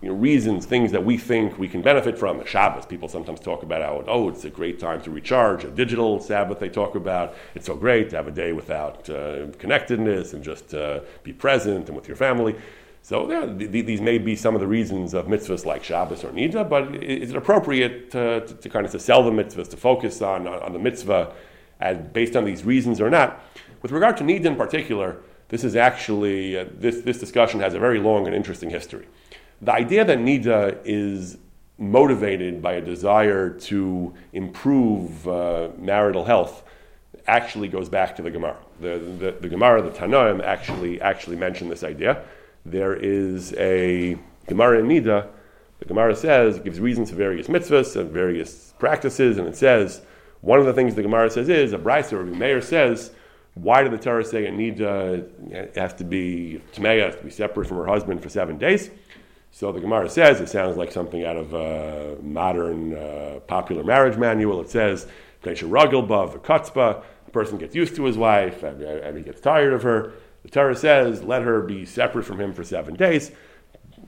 you 0.00 0.08
know, 0.08 0.14
reasons, 0.14 0.64
things 0.64 0.92
that 0.92 1.04
we 1.04 1.18
think 1.18 1.58
we 1.58 1.68
can 1.68 1.82
benefit 1.82 2.16
from. 2.16 2.38
The 2.38 2.46
Shabbos, 2.46 2.86
people 2.86 3.08
sometimes 3.08 3.40
talk 3.40 3.64
about 3.64 3.82
how, 3.82 4.04
oh, 4.06 4.28
it's 4.28 4.44
a 4.44 4.50
great 4.50 4.78
time 4.78 5.02
to 5.02 5.10
recharge. 5.10 5.64
A 5.64 5.70
digital 5.70 6.20
Sabbath, 6.20 6.60
they 6.60 6.68
talk 6.68 6.94
about, 6.94 7.34
it's 7.54 7.66
so 7.66 7.74
great 7.74 8.10
to 8.10 8.16
have 8.16 8.28
a 8.28 8.30
day 8.30 8.52
without 8.52 9.10
uh, 9.10 9.48
connectedness 9.58 10.34
and 10.34 10.44
just 10.44 10.72
uh, 10.72 11.00
be 11.24 11.32
present 11.32 11.88
and 11.88 11.96
with 11.96 12.06
your 12.06 12.16
family. 12.16 12.54
So 13.02 13.28
yeah, 13.28 13.46
th- 13.46 13.72
th- 13.72 13.86
these 13.86 14.00
may 14.00 14.18
be 14.18 14.36
some 14.36 14.54
of 14.54 14.60
the 14.60 14.68
reasons 14.68 15.14
of 15.14 15.26
mitzvahs 15.26 15.64
like 15.64 15.82
Shabbos 15.82 16.22
or 16.22 16.30
Nida, 16.30 16.68
but 16.68 17.02
is 17.02 17.30
it 17.30 17.36
appropriate 17.36 18.12
to, 18.12 18.46
to, 18.46 18.54
to 18.54 18.68
kind 18.68 18.86
of 18.86 18.92
to 18.92 19.00
sell 19.00 19.24
the 19.24 19.30
mitzvahs, 19.30 19.68
to 19.70 19.76
focus 19.76 20.22
on, 20.22 20.46
on, 20.46 20.60
on 20.60 20.72
the 20.72 20.78
mitzvah 20.78 21.32
as 21.80 21.96
based 22.12 22.36
on 22.36 22.44
these 22.44 22.64
reasons 22.64 23.00
or 23.00 23.10
not? 23.10 23.42
With 23.82 23.90
regard 23.90 24.16
to 24.18 24.24
Nida 24.24 24.44
in 24.44 24.56
particular, 24.56 25.16
this 25.48 25.64
is 25.64 25.74
actually, 25.74 26.58
uh, 26.58 26.66
this, 26.72 27.00
this 27.00 27.18
discussion 27.18 27.58
has 27.60 27.74
a 27.74 27.80
very 27.80 27.98
long 27.98 28.26
and 28.26 28.36
interesting 28.36 28.70
history. 28.70 29.06
The 29.60 29.72
idea 29.72 30.04
that 30.04 30.18
Nida 30.18 30.78
is 30.84 31.38
motivated 31.78 32.60
by 32.62 32.74
a 32.74 32.80
desire 32.80 33.50
to 33.50 34.14
improve 34.32 35.26
uh, 35.28 35.68
marital 35.78 36.24
health 36.24 36.62
actually 37.26 37.68
goes 37.68 37.88
back 37.88 38.16
to 38.16 38.22
the 38.22 38.30
Gemara. 38.30 38.56
The, 38.80 38.98
the, 39.18 39.36
the 39.40 39.48
Gemara, 39.48 39.82
the 39.82 39.90
Tanaim, 39.90 40.42
actually, 40.42 41.00
actually 41.00 41.36
mentioned 41.36 41.70
this 41.70 41.84
idea. 41.84 42.24
There 42.64 42.94
is 42.94 43.52
a 43.54 44.16
Gemara 44.46 44.80
in 44.80 44.86
Nida, 44.86 45.28
the 45.78 45.84
Gemara 45.84 46.16
says, 46.16 46.58
gives 46.58 46.80
reasons 46.80 47.10
for 47.10 47.16
various 47.16 47.46
mitzvahs 47.46 47.94
and 47.96 48.10
various 48.10 48.74
practices, 48.78 49.38
and 49.38 49.46
it 49.46 49.56
says, 49.56 50.02
one 50.40 50.58
of 50.58 50.66
the 50.66 50.72
things 50.72 50.94
the 50.94 51.02
Gemara 51.02 51.30
says 51.30 51.48
is, 51.48 51.72
a 51.72 51.78
Bryce 51.78 52.12
or 52.12 52.24
Meir 52.24 52.60
says, 52.60 53.12
why 53.54 53.82
did 53.82 53.92
the 53.92 53.98
Torah 53.98 54.24
say 54.24 54.46
uh, 54.46 55.22
it 55.50 55.76
has 55.76 55.92
to 55.94 56.04
be 56.04 56.60
Tameya 56.72 57.06
has 57.06 57.16
to 57.16 57.24
be 57.24 57.30
separate 57.30 57.66
from 57.66 57.78
her 57.78 57.86
husband 57.86 58.22
for 58.22 58.28
seven 58.28 58.56
days? 58.56 58.90
So 59.50 59.72
the 59.72 59.80
Gemara 59.80 60.08
says 60.08 60.40
it 60.40 60.48
sounds 60.48 60.76
like 60.76 60.92
something 60.92 61.24
out 61.24 61.36
of 61.36 61.54
a 61.54 62.16
modern 62.22 62.94
uh, 62.94 63.40
popular 63.46 63.82
marriage 63.82 64.16
manual. 64.16 64.60
It 64.60 64.70
says 64.70 65.06
the 65.42 67.02
person 67.32 67.58
gets 67.58 67.74
used 67.74 67.96
to 67.96 68.04
his 68.04 68.16
wife 68.16 68.62
and, 68.62 68.82
and 68.82 69.16
he 69.16 69.22
gets 69.22 69.40
tired 69.40 69.72
of 69.72 69.82
her. 69.82 70.12
The 70.42 70.50
Torah 70.50 70.76
says 70.76 71.22
let 71.22 71.42
her 71.42 71.62
be 71.62 71.84
separate 71.84 72.24
from 72.24 72.40
him 72.40 72.52
for 72.52 72.64
seven 72.64 72.94
days 72.94 73.32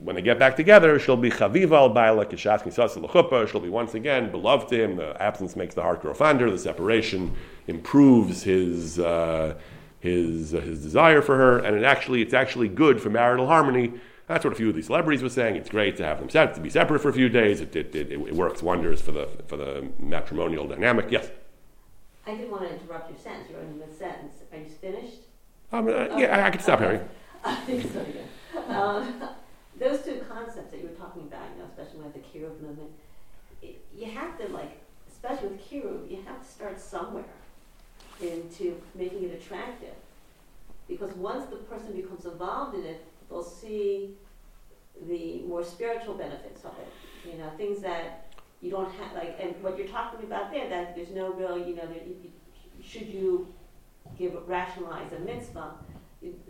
when 0.01 0.15
they 0.15 0.21
get 0.21 0.39
back 0.39 0.55
together, 0.55 0.97
she'll 0.97 1.15
be 1.15 1.29
chaviva 1.29 1.73
al 1.73 1.89
baila 1.89 2.25
kishat 2.25 2.63
kisas 2.63 3.49
She'll 3.49 3.59
be 3.59 3.69
once 3.69 3.93
again 3.93 4.31
beloved 4.31 4.69
to 4.69 4.83
him. 4.83 4.95
The 4.95 5.21
absence 5.21 5.55
makes 5.55 5.75
the 5.75 5.83
heart 5.83 6.01
grow 6.01 6.13
fonder. 6.13 6.49
The 6.49 6.57
separation 6.57 7.35
improves 7.67 8.43
his 8.43 8.99
uh, 8.99 9.55
his 9.99 10.55
uh, 10.55 10.61
his 10.61 10.81
desire 10.81 11.21
for 11.21 11.37
her, 11.37 11.59
and 11.59 11.77
it 11.77 11.83
actually 11.83 12.21
it's 12.21 12.33
actually 12.33 12.67
good 12.67 12.99
for 12.99 13.09
marital 13.09 13.45
harmony. 13.45 13.93
That's 14.31 14.45
what 14.45 14.53
a 14.53 14.55
few 14.55 14.69
of 14.69 14.75
these 14.75 14.85
celebrities 14.85 15.21
were 15.21 15.27
saying. 15.27 15.57
It's 15.57 15.69
great 15.69 15.97
to 15.97 16.05
have 16.05 16.19
them 16.19 16.29
set 16.29 16.55
to 16.55 16.61
be 16.61 16.69
separate 16.69 16.99
for 16.99 17.09
a 17.09 17.13
few 17.13 17.27
days. 17.27 17.59
It, 17.59 17.75
it, 17.75 17.93
it, 17.93 18.11
it 18.13 18.33
works 18.33 18.63
wonders 18.63 19.01
for 19.01 19.11
the 19.11 19.27
for 19.47 19.57
the 19.57 19.89
matrimonial 19.99 20.65
dynamic. 20.67 21.07
Yes. 21.09 21.29
I 22.25 22.35
didn't 22.35 22.49
want 22.49 22.63
to 22.63 22.73
interrupt 22.73 23.09
your 23.09 23.19
sentence. 23.19 23.49
You're 23.49 23.59
in 23.59 23.77
the 23.77 23.93
sentence. 23.93 24.35
Are 24.53 24.57
you 24.57 24.69
finished? 24.69 25.17
Um, 25.73 25.87
uh, 25.89 26.17
yeah, 26.17 26.37
I, 26.37 26.47
I 26.47 26.49
can 26.49 26.61
stop, 26.61 26.79
Harry. 26.79 27.01
I 27.43 27.55
think 27.55 27.91
so. 27.91 28.05
Yeah. 28.55 28.79
Um, 28.81 29.21
those 29.77 30.01
two 30.01 30.23
concepts 30.29 30.71
that 30.71 30.79
you 30.79 30.87
were 30.87 30.95
talking 30.95 31.23
about, 31.23 31.43
you 31.53 31.63
know, 31.63 31.69
especially 31.69 31.99
with 31.99 32.13
the 32.13 32.19
Kiruv 32.19 32.61
movement, 32.61 32.91
it, 33.61 33.83
you 33.97 34.05
have 34.11 34.37
to 34.39 34.47
like, 34.53 34.79
especially 35.11 35.49
with 35.49 35.69
Kiruv, 35.69 36.09
you 36.09 36.19
have 36.25 36.41
to 36.41 36.47
start 36.47 36.79
somewhere 36.79 37.25
into 38.21 38.79
making 38.95 39.23
it 39.23 39.33
attractive. 39.33 39.95
Because 40.87 41.13
once 41.15 41.49
the 41.49 41.57
person 41.57 41.93
becomes 41.93 42.25
involved 42.25 42.75
in 42.75 42.85
it, 42.85 43.05
they'll 43.31 43.43
see 43.43 44.11
the 45.07 45.41
more 45.47 45.63
spiritual 45.63 46.13
benefits 46.13 46.63
of 46.63 46.73
it. 46.77 47.31
You 47.31 47.39
know, 47.39 47.49
things 47.57 47.81
that 47.81 48.33
you 48.61 48.69
don't 48.69 48.91
have, 48.93 49.13
like, 49.15 49.37
and 49.41 49.55
what 49.63 49.77
you're 49.77 49.87
talking 49.87 50.23
about 50.23 50.51
there, 50.51 50.69
that 50.69 50.95
there's 50.95 51.11
no 51.11 51.33
real, 51.33 51.57
you 51.57 51.75
know, 51.75 51.83
you, 52.05 52.31
should 52.83 53.07
you 53.07 53.47
give 54.17 54.33
rationalize 54.47 55.11
a 55.13 55.19
mitzvah, 55.19 55.71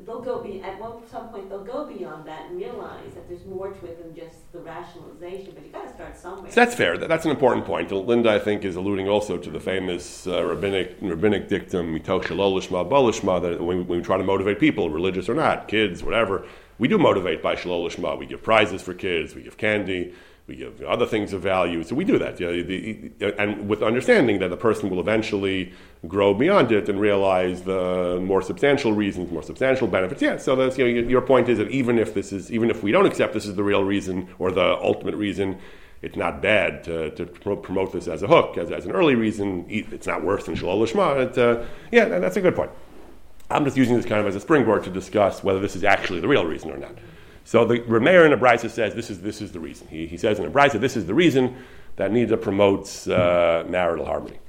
they'll 0.05 0.21
go 0.21 0.43
be 0.43 0.61
at 0.61 0.79
one 0.79 0.93
some 1.09 1.29
point 1.29 1.49
they'll 1.49 1.63
go 1.63 1.85
beyond 1.85 2.27
that 2.27 2.49
and 2.49 2.57
realize 2.57 3.13
that 3.13 3.27
there's 3.29 3.45
more 3.45 3.71
to 3.71 3.85
it 3.85 4.03
than 4.03 4.13
just 4.13 4.51
the 4.51 4.59
rationalization. 4.59 5.53
But 5.53 5.65
you 5.65 5.71
got 5.71 5.87
to 5.87 5.93
start 5.93 6.17
somewhere. 6.17 6.51
So 6.51 6.59
that's 6.59 6.75
fair. 6.75 6.97
That's 6.97 7.23
an 7.23 7.31
important 7.31 7.65
point. 7.65 7.91
Linda, 7.91 8.31
I 8.31 8.39
think, 8.39 8.65
is 8.65 8.75
alluding 8.75 9.07
also 9.07 9.37
to 9.37 9.49
the 9.49 9.59
famous 9.59 10.27
uh, 10.27 10.43
rabbinic 10.43 10.97
rabbinic 11.01 11.47
dictum 11.47 11.97
"mitoch 11.97 12.23
shalolishma 12.23 12.89
balishma" 12.89 13.41
that 13.41 13.61
when, 13.61 13.87
when 13.87 13.99
we 13.99 14.03
try 14.03 14.17
to 14.17 14.23
motivate 14.23 14.59
people, 14.59 14.89
religious 14.89 15.29
or 15.29 15.35
not, 15.35 15.69
kids, 15.69 16.03
whatever, 16.03 16.45
we 16.81 16.87
do 16.87 16.97
motivate 16.97 17.41
by 17.41 17.55
shalolishma. 17.55 18.17
We 18.17 18.25
give 18.25 18.41
prizes 18.43 18.81
for 18.81 18.93
kids. 18.93 19.35
We 19.35 19.43
give 19.43 19.57
candy 19.57 20.13
we 20.47 20.55
give 20.57 20.81
other 20.81 21.05
things 21.05 21.33
of 21.33 21.41
value. 21.41 21.83
So 21.83 21.95
we 21.95 22.03
do 22.03 22.17
that, 22.17 22.39
you 22.39 22.45
know, 22.47 22.63
the, 22.63 23.39
and 23.39 23.69
with 23.69 23.81
understanding 23.81 24.39
that 24.39 24.49
the 24.49 24.57
person 24.57 24.89
will 24.89 24.99
eventually 24.99 25.71
grow 26.07 26.33
beyond 26.33 26.71
it 26.71 26.89
and 26.89 26.99
realize 26.99 27.61
the 27.61 28.19
more 28.21 28.41
substantial 28.41 28.91
reasons, 28.91 29.31
more 29.31 29.43
substantial 29.43 29.87
benefits. 29.87 30.21
Yeah. 30.21 30.37
So 30.37 30.55
that's 30.55 30.77
you 30.77 31.01
know, 31.01 31.07
your 31.07 31.21
point 31.21 31.47
is 31.47 31.57
that 31.59 31.69
even 31.69 31.97
if 31.97 32.13
this 32.13 32.33
is, 32.33 32.51
even 32.51 32.69
if 32.69 32.83
we 32.83 32.91
don't 32.91 33.05
accept 33.05 33.33
this 33.33 33.45
is 33.45 33.55
the 33.55 33.63
real 33.63 33.83
reason 33.83 34.27
or 34.39 34.51
the 34.51 34.77
ultimate 34.81 35.15
reason, 35.15 35.59
it's 36.01 36.17
not 36.17 36.41
bad 36.41 36.83
to, 36.85 37.11
to 37.11 37.25
promote 37.27 37.93
this 37.93 38.07
as 38.07 38.23
a 38.23 38.27
hook, 38.27 38.57
as, 38.57 38.71
as 38.71 38.85
an 38.85 38.91
early 38.91 39.13
reason. 39.13 39.65
It's 39.69 40.07
not 40.07 40.23
worse 40.23 40.45
than 40.45 40.55
Shalol 40.55 40.81
Lishma. 40.81 41.37
Uh, 41.37 41.65
yeah, 41.91 42.05
that's 42.05 42.37
a 42.37 42.41
good 42.41 42.55
point. 42.55 42.71
I'm 43.51 43.65
just 43.65 43.77
using 43.77 43.95
this 43.95 44.05
kind 44.05 44.21
of 44.21 44.27
as 44.27 44.35
a 44.35 44.39
springboard 44.39 44.83
to 44.85 44.89
discuss 44.89 45.43
whether 45.43 45.59
this 45.59 45.75
is 45.75 45.83
actually 45.83 46.19
the 46.19 46.27
real 46.27 46.45
reason 46.45 46.71
or 46.71 46.77
not. 46.77 46.95
So 47.43 47.65
the 47.65 47.79
Rameir 47.79 48.25
in 48.25 48.37
Abraisa 48.37 48.69
says 48.69 48.93
this 48.93 49.09
is, 49.09 49.21
this 49.21 49.41
is 49.41 49.51
the 49.51 49.59
reason. 49.59 49.87
He, 49.87 50.07
he 50.07 50.17
says 50.17 50.39
in 50.39 50.49
Abraisa, 50.51 50.79
this 50.79 50.95
is 50.95 51.05
the 51.05 51.13
reason 51.13 51.55
that 51.97 52.11
Nida 52.11 52.41
promotes 52.41 53.07
uh, 53.07 53.65
marital 53.67 54.05
harmony. 54.05 54.39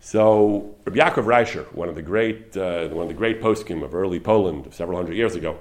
So 0.00 0.76
Rabbi 0.84 0.98
Yaakov 0.98 1.24
Reischer, 1.24 1.72
one 1.74 1.88
of 1.88 1.94
the 1.94 2.02
great, 2.02 2.56
uh, 2.56 2.88
one 2.88 3.02
of 3.02 3.08
the 3.08 3.14
great 3.14 3.40
poskim 3.40 3.82
of 3.82 3.94
early 3.94 4.20
Poland, 4.20 4.72
several 4.72 4.98
hundred 4.98 5.14
years 5.16 5.34
ago, 5.34 5.58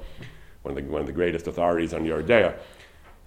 one 0.63 0.77
of 0.77 0.83
the, 0.83 0.91
one 0.91 1.01
of 1.01 1.07
the 1.07 1.13
greatest 1.13 1.47
authorities 1.47 1.93
on 1.93 2.03
Yoreh 2.03 2.25
De'ah, 2.25 2.55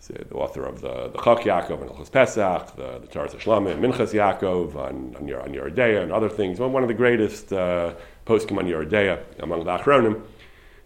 the 0.07 0.35
author 0.35 0.65
of 0.65 0.81
the, 0.81 1.09
the 1.09 1.19
Chok 1.19 1.41
Yaakov 1.41 1.83
and 1.83 1.91
Hilchas 1.91 2.11
Pesach, 2.11 2.77
the, 2.77 2.99
the 3.01 3.07
Taras 3.09 3.35
Shlamim, 3.35 3.81
Minchas 3.81 4.15
Yaakov 4.15 4.77
on, 4.77 5.17
on, 5.17 5.35
on 5.35 5.53
Yoreh 5.53 5.75
De'ah 5.75 6.03
and 6.03 6.13
other 6.13 6.29
things, 6.29 6.61
one 6.61 6.83
of 6.83 6.89
the 6.89 6.95
greatest 6.95 7.53
uh, 7.53 7.95
poskim 8.27 8.59
on 8.59 9.19
among 9.41 9.65
the 9.65 9.71
Achronim. 9.71 10.23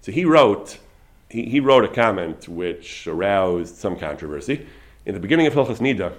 So 0.01 0.11
he 0.11 0.25
wrote 0.25 0.79
he, 1.29 1.45
he 1.49 1.61
wrote 1.61 1.85
a 1.85 1.89
comment 1.89 2.49
which 2.49 3.07
aroused 3.07 3.77
some 3.77 3.99
controversy. 3.99 4.67
In 5.07 5.15
the 5.15 5.21
beginning 5.21 5.47
of 5.47 5.55
Hilchas 5.55 5.79
Nida, 5.79 6.15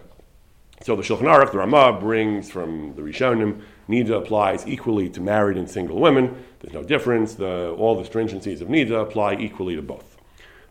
so 0.82 0.96
the 0.96 1.04
Shulchan 1.04 1.22
Aruch, 1.22 1.52
the 1.52 1.60
Ramah, 1.60 2.00
brings 2.00 2.50
from 2.50 2.96
the 2.96 3.02
Rishonim, 3.02 3.62
Nida 3.88 4.18
applies 4.18 4.68
equally 4.68 5.10
to 5.10 5.22
married 5.22 5.56
and 5.58 5.70
single 5.70 6.00
women. 6.00 6.44
There's 6.60 6.74
no 6.74 6.84
difference. 6.84 7.36
The, 7.36 7.74
all 7.78 7.96
the 7.96 8.10
stringencies 8.10 8.60
of 8.62 8.68
Nida 8.68 9.02
apply 9.02 9.36
equally 9.36 9.76
to 9.76 9.82
both. 9.82 10.18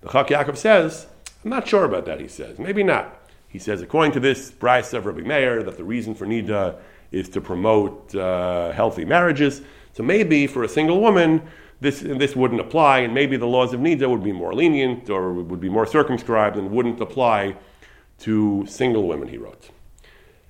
The 0.03 0.09
Chok 0.09 0.29
Yaakov 0.29 0.57
says, 0.57 1.07
I'm 1.45 1.51
not 1.51 1.67
sure 1.67 1.85
about 1.85 2.05
that, 2.07 2.21
he 2.21 2.29
says. 2.29 2.59
Maybe 2.59 2.83
not. 2.83 3.19
He 3.49 3.59
says, 3.59 3.83
according 3.83 4.13
to 4.13 4.21
this 4.21 4.51
Bryce 4.51 4.93
of 4.93 5.07
Rabbi 5.07 5.23
Meir, 5.23 5.63
that 5.63 5.77
the 5.77 5.85
reason 5.85 6.15
for 6.15 6.27
Nida 6.27 6.77
is 7.11 7.29
to 7.31 7.41
promote 7.41 8.15
uh, 8.15 8.73
healthy 8.73 9.05
marriages. 9.05 9.61
So 9.93 10.03
maybe 10.03 10.47
for 10.47 10.63
a 10.63 10.69
single 10.69 11.01
woman, 11.01 11.43
this, 11.81 12.01
this 12.01 12.37
wouldn't 12.37 12.61
apply, 12.61 13.01
and 13.01 13.13
maybe 13.13 13.37
the 13.37 13.47
laws 13.47 13.75
of 13.75 13.81
Nida 13.81 14.09
would 14.09 14.23
be 14.23 14.33
more 14.33 14.55
lenient 14.55 15.11
or 15.11 15.33
would 15.33 15.61
be 15.61 15.69
more 15.69 15.85
circumscribed 15.85 16.57
and 16.57 16.71
wouldn't 16.71 17.01
apply 17.01 17.57
to 18.21 18.65
single 18.69 19.09
women, 19.09 19.29
he 19.29 19.37
wrote. 19.37 19.71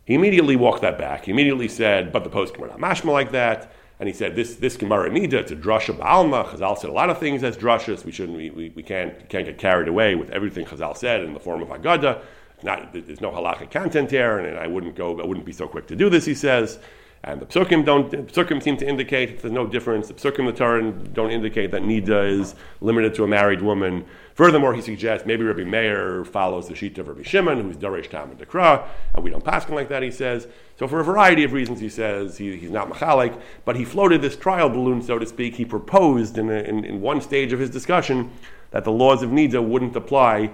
He 0.05 0.15
immediately 0.15 0.57
walked 0.57 0.83
that 0.83 0.99
back. 0.99 1.25
He 1.25 1.31
immediately 1.31 1.69
said, 1.69 2.13
but 2.13 2.23
the 2.23 2.31
post 2.31 2.59
were 2.59 2.67
not 2.67 2.79
mashma 2.79 3.13
like 3.13 3.33
that. 3.33 3.73
And 4.03 4.09
he 4.09 4.13
said, 4.13 4.35
this, 4.35 4.57
this 4.57 4.77
Gemara 4.77 5.11
Nida, 5.11 5.35
it's 5.35 5.53
a 5.53 5.55
drasha 5.55 5.97
ba'alma. 5.97 6.45
Chazal 6.47 6.77
said 6.77 6.91
a 6.91 6.93
lot 6.93 7.09
of 7.09 7.19
things 7.19 7.45
as 7.45 7.57
drashas. 7.57 8.05
We 8.05 8.11
shouldn't, 8.11 8.37
we, 8.37 8.51
we, 8.51 8.71
we, 8.71 8.83
can't, 8.83 9.29
can't 9.29 9.47
get 9.47 9.59
carried 9.59 9.87
away 9.87 10.17
with 10.17 10.29
everything 10.31 10.67
Chazal 10.67 10.97
said 10.97 11.23
in 11.23 11.35
the 11.35 11.39
form 11.39 11.63
of 11.63 11.69
Agada. 11.69 12.21
Not, 12.65 12.93
there's 12.93 13.21
no 13.21 13.31
halachic 13.31 13.71
content 13.71 14.11
here, 14.11 14.41
and 14.41 14.59
I 14.59 14.67
wouldn't 14.67 14.97
go, 14.97 15.21
I 15.21 15.25
wouldn't 15.25 15.47
be 15.47 15.53
so 15.53 15.69
quick 15.69 15.87
to 15.87 15.95
do 15.95 16.11
this, 16.11 16.25
he 16.25 16.35
says. 16.35 16.81
And 17.23 17.41
the 17.41 17.47
psukim 17.47 17.85
don't 17.85 18.11
psukim 18.11 18.61
seem 18.61 18.77
to 18.79 18.89
indicate 18.89 19.41
there's 19.41 19.53
no 19.53 19.69
difference. 19.69 20.09
The 20.09 20.15
psukim 20.15 20.47
the 20.47 20.53
Torah 20.53 20.91
don't 20.91 21.31
indicate 21.31 21.71
that 21.71 21.83
nida 21.83 22.41
is 22.41 22.57
limited 22.81 23.15
to 23.15 23.23
a 23.23 23.29
married 23.29 23.63
woman. 23.63 24.05
Furthermore, 24.35 24.73
he 24.75 24.81
suggests 24.81 25.27
maybe 25.27 25.45
Rabbi 25.45 25.65
Meir 25.65 26.25
follows 26.25 26.69
the 26.69 26.75
sheet 26.75 26.97
of 26.99 27.09
Rabbi 27.09 27.23
Shimon, 27.23 27.61
who's 27.61 27.77
Darish 27.77 28.09
Tam 28.09 28.31
and 28.31 28.39
Dekra, 28.39 28.87
and 29.15 29.23
we 29.23 29.31
don't 29.31 29.45
pass 29.45 29.67
him 29.67 29.75
like 29.75 29.89
that. 29.89 30.03
He 30.03 30.11
says 30.11 30.49
so 30.79 30.89
for 30.89 31.01
a 31.01 31.05
variety 31.05 31.45
of 31.45 31.53
reasons. 31.53 31.81
He 31.81 31.89
says 31.89 32.39
he, 32.39 32.57
he's 32.57 32.71
not 32.71 32.89
machalik, 32.89 33.39
but 33.65 33.77
he 33.77 33.85
floated 33.85 34.23
this 34.23 34.37
trial 34.37 34.69
balloon, 34.69 35.03
so 35.03 35.19
to 35.19 35.27
speak. 35.27 35.57
He 35.57 35.65
proposed 35.65 36.39
in, 36.39 36.51
a, 36.51 36.55
in, 36.55 36.85
in 36.85 37.01
one 37.01 37.21
stage 37.21 37.53
of 37.53 37.61
his 37.61 37.71
discussion 37.71 38.31
that 38.71 38.85
the 38.85 38.93
laws 38.93 39.23
of 39.23 39.31
nida 39.31 39.63
wouldn't 39.63 39.95
apply 39.97 40.51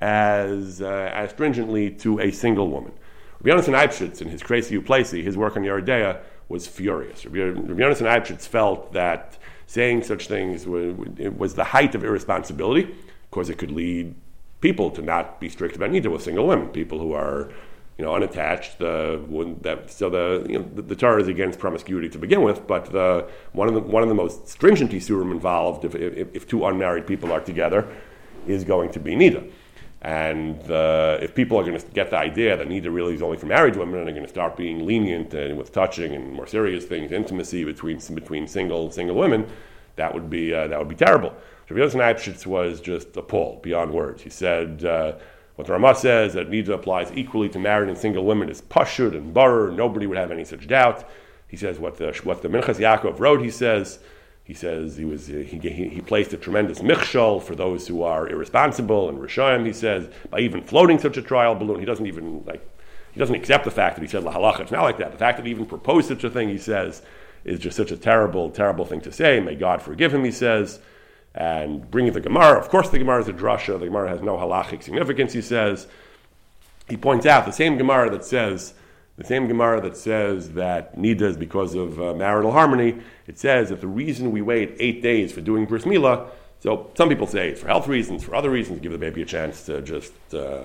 as 0.00 0.82
uh, 0.82 1.10
as 1.14 1.30
stringently 1.30 1.90
to 1.90 2.20
a 2.20 2.30
single 2.30 2.68
woman. 2.68 2.92
Rabbi 3.40 3.60
Yonasan 3.60 3.74
Eibschitz, 3.74 4.20
in 4.20 4.28
his 4.28 4.42
Kreisi 4.42 4.80
U'Pleisi, 4.80 5.22
his 5.22 5.36
work 5.36 5.56
on 5.56 5.62
Yoreh 5.62 5.84
De'ah, 5.84 6.20
was 6.48 6.66
furious. 6.66 7.24
Rabbi 7.24 7.38
Yonasan 7.38 8.06
Eibschitz 8.06 8.46
felt 8.46 8.92
that 8.92 9.38
saying 9.66 10.02
such 10.02 10.28
things 10.28 10.66
was, 10.66 10.94
was, 11.36 11.54
the 11.54 11.64
height 11.64 11.94
of 11.94 12.04
irresponsibility. 12.04 12.94
Course, 13.32 13.48
it 13.48 13.58
could 13.58 13.72
lead 13.72 14.14
people 14.60 14.90
to 14.92 15.02
not 15.02 15.40
be 15.40 15.48
strict 15.48 15.74
about 15.74 15.90
neither 15.90 16.10
with 16.10 16.22
single 16.22 16.46
women, 16.46 16.68
people 16.68 17.00
who 17.00 17.14
are 17.14 17.50
you 17.98 18.04
know, 18.04 18.14
unattached. 18.14 18.78
The 18.78 19.20
that 19.62 19.90
so 19.90 20.08
the 20.10 20.46
you 20.48 20.58
know, 20.58 20.68
the, 20.74 20.82
the 20.82 20.94
Torah 20.94 21.20
is 21.20 21.28
against 21.28 21.58
promiscuity 21.58 22.08
to 22.10 22.18
begin 22.18 22.42
with, 22.42 22.66
but 22.66 22.86
the 22.86 23.28
one 23.52 23.68
of 23.68 23.74
the 23.74 23.80
one 23.80 24.02
of 24.02 24.08
the 24.08 24.14
most 24.14 24.48
stringent 24.48 24.92
isurim 24.92 25.30
involved 25.30 25.84
if, 25.84 25.94
if, 25.94 26.34
if 26.34 26.46
two 26.46 26.64
unmarried 26.64 27.06
people 27.06 27.32
are 27.32 27.40
together 27.40 27.86
is 28.46 28.64
going 28.64 28.90
to 28.92 29.00
be 29.00 29.14
nida. 29.14 29.50
And 30.02 30.58
uh, 30.70 31.18
if 31.22 31.34
people 31.34 31.58
are 31.58 31.64
going 31.64 31.78
to 31.78 31.86
get 31.88 32.10
the 32.10 32.18
idea 32.18 32.56
that 32.56 32.66
nida 32.66 32.92
really 32.92 33.14
is 33.14 33.22
only 33.22 33.36
for 33.36 33.46
married 33.46 33.76
women 33.76 34.00
and 34.00 34.08
are 34.08 34.12
going 34.12 34.24
to 34.24 34.28
start 34.28 34.56
being 34.56 34.84
lenient 34.84 35.32
and 35.32 35.56
with 35.56 35.72
touching 35.72 36.14
and 36.14 36.32
more 36.32 36.46
serious 36.46 36.84
things, 36.84 37.12
intimacy 37.12 37.64
between 37.64 38.00
between 38.14 38.46
single 38.46 38.90
single 38.90 39.16
women, 39.16 39.46
that 39.96 40.12
would 40.12 40.28
be 40.28 40.52
uh, 40.52 40.66
that 40.66 40.78
would 40.78 40.88
be 40.88 40.96
terrible. 40.96 41.34
Rabbi 41.68 41.80
Yosef 41.80 42.00
Eibschitz 42.00 42.46
was 42.46 42.80
just 42.80 43.16
appalled 43.16 43.62
beyond 43.62 43.92
words. 43.92 44.22
He 44.22 44.30
said, 44.30 44.84
uh, 44.84 45.14
What 45.56 45.66
the 45.66 45.72
Ramah 45.72 45.94
says 45.94 46.34
that 46.34 46.50
Nida 46.50 46.70
applies 46.70 47.10
equally 47.12 47.48
to 47.50 47.58
married 47.58 47.88
and 47.88 47.96
single 47.96 48.24
women 48.24 48.48
is 48.48 48.60
Pashud 48.62 49.16
and 49.16 49.32
Barer. 49.32 49.70
Nobody 49.70 50.06
would 50.06 50.18
have 50.18 50.30
any 50.30 50.44
such 50.44 50.66
doubt. 50.66 51.08
He 51.48 51.56
says 51.56 51.78
what 51.78 51.98
the 51.98 52.18
what 52.24 52.40
the 52.42 52.48
Minchas 52.48 52.78
Yaakov 52.78 53.18
wrote. 53.20 53.42
He 53.42 53.50
says 53.50 53.98
he 54.44 54.54
says 54.54 54.96
he 54.96 55.04
was 55.04 55.26
he, 55.26 55.44
he, 55.44 55.88
he 55.88 56.00
placed 56.00 56.32
a 56.32 56.38
tremendous 56.38 56.80
michshol 56.80 57.42
for 57.42 57.54
those 57.54 57.86
who 57.86 58.02
are 58.02 58.26
irresponsible 58.28 59.08
and 59.08 59.18
rishayim. 59.18 59.66
He 59.66 59.72
says 59.72 60.08
by 60.30 60.40
even 60.40 60.62
floating 60.62 60.98
such 60.98 61.16
a 61.18 61.22
trial 61.22 61.54
balloon, 61.54 61.78
he 61.78 61.84
doesn't 61.84 62.06
even 62.06 62.42
like 62.44 62.66
he 63.12 63.20
doesn't 63.20 63.34
accept 63.34 63.64
the 63.64 63.70
fact 63.70 63.96
that 63.96 64.02
he 64.02 64.08
said 64.08 64.24
lahalacha. 64.24 64.60
It's 64.60 64.72
not 64.72 64.82
like 64.82 64.98
that. 64.98 65.12
The 65.12 65.18
fact 65.18 65.36
that 65.36 65.46
he 65.46 65.52
even 65.52 65.66
proposed 65.66 66.08
such 66.08 66.24
a 66.24 66.30
thing, 66.30 66.48
he 66.48 66.58
says, 66.58 67.02
is 67.44 67.60
just 67.60 67.76
such 67.76 67.90
a 67.90 67.96
terrible, 67.96 68.50
terrible 68.50 68.86
thing 68.86 69.02
to 69.02 69.12
say. 69.12 69.38
May 69.40 69.54
God 69.54 69.82
forgive 69.82 70.14
him. 70.14 70.24
He 70.24 70.30
says 70.30 70.80
and 71.34 71.90
bringing 71.90 72.12
the 72.12 72.20
Gemara. 72.20 72.58
Of 72.58 72.68
course, 72.68 72.90
the 72.90 72.98
Gemara 72.98 73.20
is 73.20 73.28
a 73.28 73.32
drasha. 73.32 73.78
The 73.78 73.86
Gemara 73.86 74.08
has 74.08 74.22
no 74.22 74.36
halachic 74.36 74.82
significance. 74.82 75.32
He 75.32 75.42
says. 75.42 75.86
He 76.88 76.96
points 76.96 77.26
out 77.26 77.46
the 77.46 77.52
same 77.52 77.78
Gemara 77.78 78.10
that 78.10 78.24
says 78.24 78.74
the 79.16 79.24
same 79.24 79.46
Gemara 79.46 79.80
that 79.82 79.96
says 79.96 80.52
that 80.52 80.96
nida 80.96 81.22
is 81.22 81.36
because 81.36 81.74
of 81.74 82.00
uh, 82.00 82.14
marital 82.14 82.50
harmony. 82.50 82.98
It 83.26 83.38
says 83.38 83.68
that 83.68 83.80
the 83.80 83.86
reason 83.86 84.32
we 84.32 84.40
wait 84.40 84.74
eight 84.78 85.02
days 85.02 85.32
for 85.32 85.40
doing 85.42 85.66
bris 85.66 85.84
milah. 85.84 86.28
So 86.60 86.90
some 86.94 87.08
people 87.08 87.26
say 87.26 87.50
it's 87.50 87.60
for 87.60 87.66
health 87.68 87.88
reasons, 87.88 88.24
for 88.24 88.34
other 88.34 88.50
reasons, 88.50 88.80
give 88.80 88.92
the 88.92 88.98
baby 88.98 89.22
a 89.22 89.26
chance 89.26 89.64
to 89.66 89.82
just 89.82 90.12
uh, 90.32 90.62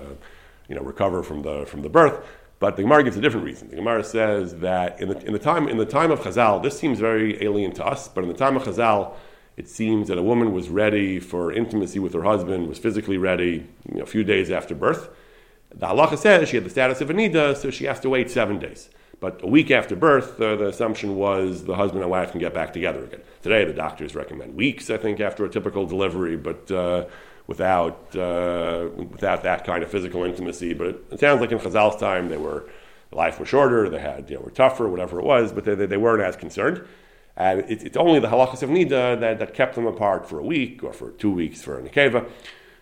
you 0.68 0.74
know 0.74 0.82
recover 0.82 1.22
from 1.22 1.42
the 1.42 1.66
from 1.66 1.82
the 1.82 1.88
birth. 1.90 2.24
But 2.58 2.76
the 2.76 2.82
Gemara 2.82 3.04
gives 3.04 3.16
a 3.16 3.20
different 3.20 3.46
reason. 3.46 3.68
The 3.68 3.76
Gemara 3.76 4.02
says 4.02 4.56
that 4.56 5.00
in 5.00 5.10
the, 5.10 5.18
in 5.26 5.32
the 5.32 5.38
time 5.38 5.68
in 5.68 5.76
the 5.76 5.86
time 5.86 6.10
of 6.10 6.20
Chazal, 6.20 6.62
this 6.62 6.78
seems 6.78 6.98
very 6.98 7.42
alien 7.44 7.72
to 7.74 7.84
us, 7.84 8.08
but 8.08 8.24
in 8.24 8.28
the 8.28 8.36
time 8.36 8.56
of 8.56 8.62
Chazal, 8.62 9.12
it 9.58 9.68
seems 9.68 10.06
that 10.06 10.16
a 10.16 10.22
woman 10.22 10.52
was 10.52 10.68
ready 10.68 11.18
for 11.18 11.52
intimacy 11.52 11.98
with 11.98 12.14
her 12.14 12.22
husband, 12.22 12.68
was 12.68 12.78
physically 12.78 13.18
ready 13.18 13.66
you 13.90 13.96
know, 13.96 14.04
a 14.04 14.06
few 14.06 14.22
days 14.22 14.52
after 14.52 14.72
birth. 14.72 15.10
The 15.74 15.86
halacha 15.86 16.16
says 16.16 16.48
she 16.48 16.56
had 16.56 16.64
the 16.64 16.70
status 16.70 17.00
of 17.00 17.08
Anida, 17.08 17.56
so 17.56 17.70
she 17.70 17.84
has 17.86 17.98
to 18.00 18.08
wait 18.08 18.30
seven 18.30 18.60
days. 18.60 18.88
But 19.18 19.42
a 19.42 19.48
week 19.48 19.72
after 19.72 19.96
birth, 19.96 20.40
uh, 20.40 20.54
the 20.54 20.68
assumption 20.68 21.16
was 21.16 21.64
the 21.64 21.74
husband 21.74 22.02
and 22.02 22.10
wife 22.10 22.30
can 22.30 22.38
get 22.38 22.54
back 22.54 22.72
together 22.72 23.02
again. 23.02 23.20
Today, 23.42 23.64
the 23.64 23.72
doctors 23.72 24.14
recommend 24.14 24.54
weeks, 24.54 24.90
I 24.90 24.96
think, 24.96 25.18
after 25.18 25.44
a 25.44 25.48
typical 25.48 25.86
delivery, 25.86 26.36
but 26.36 26.70
uh, 26.70 27.06
without, 27.48 28.14
uh, 28.16 28.88
without 28.96 29.42
that 29.42 29.64
kind 29.64 29.82
of 29.82 29.90
physical 29.90 30.22
intimacy. 30.22 30.72
But 30.72 31.02
it, 31.10 31.18
sounds 31.18 31.40
like 31.40 31.50
in 31.50 31.58
Chazal's 31.58 32.00
time, 32.00 32.28
they 32.28 32.36
were, 32.36 32.70
life 33.10 33.40
was 33.40 33.48
shorter, 33.48 33.90
they 33.90 33.98
had, 33.98 34.30
you 34.30 34.36
know, 34.36 34.42
were 34.42 34.52
tougher, 34.52 34.88
whatever 34.88 35.18
it 35.18 35.24
was, 35.24 35.52
but 35.52 35.64
they, 35.64 35.74
they, 35.74 35.86
they 35.86 35.96
weren't 35.96 36.22
as 36.22 36.36
concerned. 36.36 36.86
And 37.38 37.60
it, 37.70 37.84
it's 37.84 37.96
only 37.96 38.18
the 38.18 38.26
halachas 38.26 38.62
of 38.64 38.68
nida 38.68 39.18
that, 39.20 39.38
that 39.38 39.54
kept 39.54 39.76
them 39.76 39.86
apart 39.86 40.28
for 40.28 40.40
a 40.40 40.42
week 40.42 40.82
or 40.82 40.92
for 40.92 41.12
two 41.12 41.30
weeks 41.30 41.62
for 41.62 41.78
a 41.78 41.82
nekeva. 41.82 42.28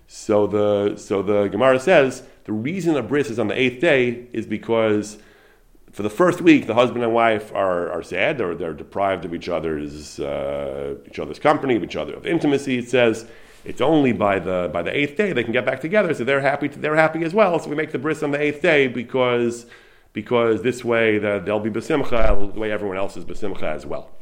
So 0.08 0.46
the 0.46 0.96
so 0.96 1.22
the 1.22 1.48
Gemara 1.48 1.78
says 1.78 2.22
the 2.44 2.52
reason 2.52 2.96
a 2.96 3.02
bris 3.02 3.28
is 3.28 3.38
on 3.38 3.48
the 3.48 3.60
eighth 3.60 3.80
day 3.80 4.26
is 4.32 4.46
because 4.46 5.18
for 5.92 6.02
the 6.02 6.10
first 6.10 6.40
week 6.40 6.66
the 6.66 6.74
husband 6.74 7.04
and 7.04 7.12
wife 7.12 7.52
are, 7.54 7.90
are 7.90 8.02
sad 8.02 8.40
or 8.40 8.54
they're 8.54 8.72
deprived 8.72 9.26
of 9.26 9.34
each 9.34 9.48
other's 9.48 10.18
uh, 10.20 10.94
each 11.06 11.18
other's 11.18 11.38
company, 11.38 11.76
of 11.76 11.84
each 11.84 11.96
other 11.96 12.14
of 12.14 12.26
intimacy. 12.26 12.78
It 12.78 12.88
says 12.88 13.26
it's 13.64 13.82
only 13.82 14.12
by 14.12 14.38
the 14.38 14.70
by 14.72 14.80
the 14.80 14.96
eighth 14.96 15.18
day 15.18 15.34
they 15.34 15.44
can 15.44 15.52
get 15.52 15.66
back 15.66 15.80
together, 15.82 16.14
so 16.14 16.24
they're 16.24 16.40
happy. 16.40 16.70
To, 16.70 16.78
they're 16.78 16.96
happy 16.96 17.24
as 17.24 17.34
well. 17.34 17.58
So 17.58 17.68
we 17.68 17.76
make 17.76 17.92
the 17.92 17.98
bris 17.98 18.22
on 18.22 18.30
the 18.30 18.40
eighth 18.40 18.62
day 18.62 18.88
because 18.88 19.66
because 20.14 20.62
this 20.62 20.82
way 20.82 21.18
the, 21.18 21.42
they'll 21.44 21.60
be 21.60 21.68
besimcha 21.68 22.54
the 22.54 22.58
way 22.58 22.72
everyone 22.72 22.96
else 22.96 23.18
is 23.18 23.24
besimcha 23.26 23.64
as 23.64 23.84
well. 23.84 24.12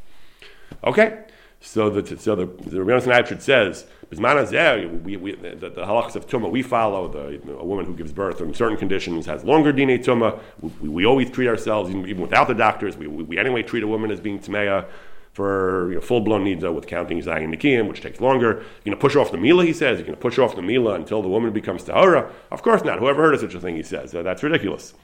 Okay, 0.83 1.25
so 1.61 1.91
the 1.91 2.17
so 2.19 2.37
the 2.37 2.47
the 2.47 2.79
Rebbeinu 2.79 3.41
says 3.41 3.87
we, 4.11 5.17
we, 5.17 5.35
the, 5.35 5.57
the 5.57 5.85
halachas 5.85 6.15
of 6.15 6.27
tuma 6.27 6.51
we 6.51 6.63
follow. 6.63 7.09
The 7.09 7.41
a 7.59 7.65
woman 7.65 7.87
who 7.87 7.95
gives 7.95 8.13
birth 8.13 8.41
in 8.41 8.55
certain 8.55 8.77
conditions 8.77 9.27
has 9.27 9.45
longer 9.45 9.73
dina 9.73 9.99
tumah. 9.99 10.39
We, 10.61 10.89
we, 10.89 11.07
always 11.07 11.31
treat 11.31 11.49
ourselves 11.49 11.91
even, 11.91 12.07
even 12.09 12.23
without 12.23 12.49
the 12.49 12.55
doctors. 12.55 12.97
We, 12.97 13.07
we, 13.07 13.39
anyway 13.39 13.63
treat 13.63 13.83
a 13.83 13.89
woman 13.89 14.11
as 14.11 14.21
being 14.21 14.39
tameya 14.39 14.87
for 15.33 15.89
you 15.89 15.95
know, 15.97 16.01
full 16.01 16.21
blown 16.21 16.45
nida 16.45 16.73
with 16.73 16.87
counting 16.87 17.21
zayin 17.21 17.55
nikiyim, 17.55 17.89
which 17.89 18.01
takes 18.01 18.21
longer. 18.21 18.63
You're 18.85 18.95
to 18.95 19.01
push 19.01 19.17
off 19.17 19.33
the 19.33 19.37
mila, 19.37 19.65
he 19.65 19.73
says. 19.73 19.99
You're 19.99 20.09
to 20.09 20.17
push 20.17 20.39
off 20.39 20.55
the 20.55 20.63
mila 20.63 20.95
until 20.95 21.23
the 21.23 21.29
woman 21.29 21.53
becomes 21.53 21.83
tahara. 21.85 22.31
Of 22.53 22.63
course 22.63 22.85
not. 22.85 23.01
Whoever 23.01 23.23
heard 23.23 23.35
of 23.35 23.41
such 23.41 23.55
a 23.55 23.61
thing, 23.61 23.75
he 23.75 23.83
says. 23.83 24.15
Uh, 24.15 24.23
that's 24.23 24.43
ridiculous. 24.43 24.95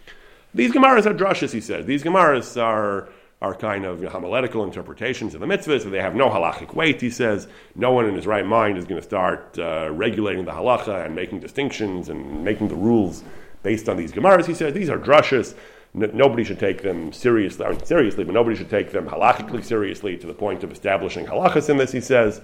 These 0.55 0.73
gemaras 0.73 1.07
are 1.07 1.15
drushes, 1.15 1.53
he 1.53 1.61
says. 1.61 1.87
These 1.87 2.05
gemaras 2.05 2.61
are 2.61 3.09
are 3.43 3.55
kind 3.55 3.87
of 3.87 4.03
homiletical 4.05 4.65
interpretations 4.65 5.35
of 5.35 5.41
the 5.41 5.47
mitzvahs, 5.47 5.85
and 5.85 5.93
they 5.93 6.01
have 6.01 6.15
no 6.15 6.29
halachic 6.29 6.75
weight. 6.75 7.01
He 7.01 7.09
says 7.09 7.49
no 7.75 7.91
one 7.91 8.07
in 8.07 8.15
his 8.15 8.27
right 8.27 8.45
mind 8.45 8.77
is 8.77 8.85
going 8.85 9.01
to 9.01 9.07
start 9.07 9.59
uh, 9.59 9.89
regulating 9.91 10.45
the 10.45 10.53
halacha 10.53 11.07
and 11.07 11.15
making 11.15 11.41
distinctions 11.41 12.11
and 12.11 12.45
making 12.45 12.69
the 12.69 12.75
rules 12.75 13.25
based 13.63 13.89
on 13.89 13.97
these 13.97 14.13
gemaras. 14.13 14.47
He 14.47 14.55
says 14.55 14.75
these 14.75 14.91
are 14.91 14.99
drushes. 14.99 15.55
N- 15.95 16.11
nobody 16.13 16.45
should 16.45 16.59
take 16.59 16.83
them 16.83 17.13
seriously, 17.13 17.65
I 17.65 17.77
seriously, 17.79 18.25
but 18.25 18.35
nobody 18.35 18.57
should 18.57 18.71
take 18.71 18.93
them 18.93 19.09
halachically 19.09 19.65
seriously 19.65 20.19
to 20.19 20.27
the 20.27 20.35
point 20.35 20.63
of 20.63 20.71
establishing 20.71 21.25
halachas 21.25 21.71
in 21.71 21.79
this. 21.79 21.93
He 21.93 22.01
says, 22.01 22.43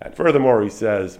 and 0.00 0.14
furthermore, 0.14 0.62
he 0.62 0.70
says. 0.70 1.18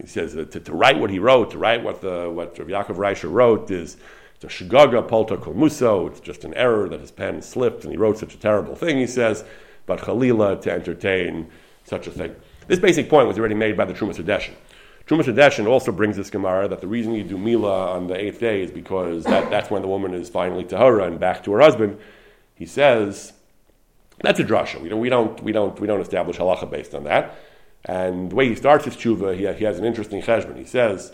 He 0.00 0.06
says 0.06 0.34
to, 0.34 0.44
to 0.46 0.72
write 0.72 1.00
what 1.00 1.10
he 1.10 1.18
wrote, 1.18 1.50
to 1.50 1.58
write 1.58 1.82
what 1.82 2.00
the 2.00 2.30
what 2.30 2.54
Yaakov 2.54 2.94
Reischer 2.94 3.28
wrote 3.28 3.72
is 3.72 3.96
it's 4.40 4.60
a 4.60 4.64
shigaga 4.64 5.06
polta 5.06 5.36
kol 5.36 5.66
It's 5.66 6.20
just 6.20 6.44
an 6.44 6.54
error 6.54 6.88
that 6.88 7.00
his 7.00 7.10
pen 7.10 7.42
slipped 7.42 7.84
and 7.84 7.92
he 7.92 7.98
wrote 7.98 8.16
such 8.16 8.34
a 8.34 8.38
terrible 8.38 8.74
thing, 8.74 8.96
he 8.96 9.06
says, 9.06 9.44
but 9.84 10.00
chalila 10.00 10.60
to 10.62 10.72
entertain 10.72 11.48
such 11.84 12.06
a 12.06 12.10
thing. 12.10 12.34
This 12.66 12.78
basic 12.78 13.10
point 13.10 13.28
was 13.28 13.38
already 13.38 13.54
made 13.54 13.76
by 13.76 13.84
the 13.84 13.92
Trumas 13.92 14.16
Hadeshin. 14.16 14.54
Trumas 15.06 15.24
Hadeshin 15.24 15.66
also 15.66 15.92
brings 15.92 16.16
this 16.16 16.30
Gemara 16.30 16.68
that 16.68 16.80
the 16.80 16.86
reason 16.86 17.12
you 17.12 17.22
do 17.22 17.36
Mila 17.36 17.90
on 17.90 18.06
the 18.06 18.14
eighth 18.14 18.40
day 18.40 18.62
is 18.62 18.70
because 18.70 19.24
that, 19.24 19.50
that's 19.50 19.70
when 19.70 19.82
the 19.82 19.88
woman 19.88 20.14
is 20.14 20.30
finally 20.30 20.64
Tahara 20.64 21.04
and 21.04 21.20
back 21.20 21.44
to 21.44 21.52
her 21.52 21.60
husband. 21.60 21.98
He 22.54 22.64
says, 22.64 23.34
that's 24.22 24.40
a 24.40 24.44
drasha. 24.44 24.80
We 24.80 24.88
don't, 24.88 25.00
we 25.00 25.10
don't, 25.10 25.42
we 25.42 25.52
don't, 25.52 25.78
we 25.78 25.86
don't 25.86 26.00
establish 26.00 26.38
halacha 26.38 26.70
based 26.70 26.94
on 26.94 27.04
that. 27.04 27.36
And 27.84 28.30
the 28.30 28.36
way 28.36 28.48
he 28.48 28.54
starts 28.54 28.86
his 28.86 28.96
tshuva, 28.96 29.34
he, 29.34 29.52
he 29.58 29.64
has 29.64 29.78
an 29.78 29.84
interesting 29.84 30.22
cheshbon. 30.22 30.56
He 30.56 30.64
says, 30.64 31.12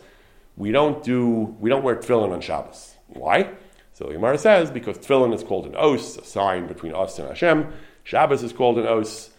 we 0.57 0.71
don't 0.71 1.03
do, 1.03 1.57
we 1.59 1.71
don't 1.71 1.83
wear 1.83 1.97
tefillin 1.97 2.33
on 2.33 2.41
Shabbos. 2.41 2.95
Why? 3.09 3.51
So 3.92 4.07
Gemara 4.07 4.38
says 4.38 4.71
because 4.71 4.99
tefillin 4.99 5.35
is 5.35 5.42
called 5.42 5.66
an 5.66 5.75
os, 5.75 6.19
a 6.19 6.25
sign 6.25 6.66
between 6.66 6.95
us 6.95 7.19
and 7.19 7.29
Hashem. 7.29 7.73
Shabbos 8.05 8.42
is 8.42 8.53
called 8.53 8.79
an 8.79 8.87
os. 8.87 9.31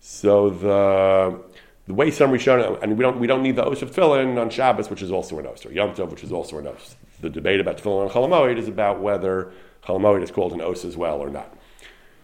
So 0.00 0.50
the 0.50 1.40
the 1.86 1.94
way 1.94 2.10
some 2.10 2.30
Rishonim, 2.30 2.82
and 2.82 2.96
we 2.96 3.02
don't 3.02 3.20
we 3.20 3.26
don't 3.26 3.42
need 3.42 3.56
the 3.56 3.64
os 3.64 3.82
of 3.82 3.90
tefillin 3.90 4.40
on 4.40 4.50
Shabbos, 4.50 4.88
which 4.90 5.02
is 5.02 5.12
also 5.12 5.38
an 5.38 5.46
os, 5.46 5.66
or 5.66 5.72
Yom 5.72 5.94
Tov, 5.94 6.10
which 6.10 6.24
is 6.24 6.32
also 6.32 6.58
an 6.58 6.66
os. 6.66 6.96
The 7.20 7.30
debate 7.30 7.60
about 7.60 7.78
tefillin 7.78 8.06
on 8.06 8.10
Cholamoid 8.10 8.58
is 8.58 8.68
about 8.68 9.00
whether 9.00 9.52
Cholamoid 9.84 10.22
is 10.22 10.30
called 10.30 10.52
an 10.52 10.60
os 10.60 10.84
as 10.84 10.96
well 10.96 11.18
or 11.18 11.30
not. 11.30 11.54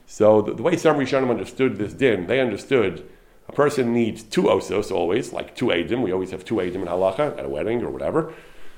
So 0.07 0.43
the, 0.43 0.55
the 0.55 0.63
way 0.63 0.77
some 0.77 0.97
Rishonim 0.97 1.31
understood 1.31 1.79
this 1.79 1.93
din, 1.93 2.27
they 2.27 2.41
understood 2.41 3.09
a 3.49 3.53
person 3.53 3.93
needs 3.93 4.23
two 4.23 4.45
osos 4.45 4.91
always, 4.91 5.33
like 5.33 5.55
two 5.55 5.67
edim. 5.67 6.03
We 6.03 6.13
always 6.13 6.31
have 6.31 6.45
two 6.45 6.57
edim 6.57 6.77
in 6.77 6.87
halacha 6.87 7.39
at 7.39 7.45
a 7.45 7.49
wedding 7.49 7.83
or 7.83 7.91
whatever. 7.91 8.33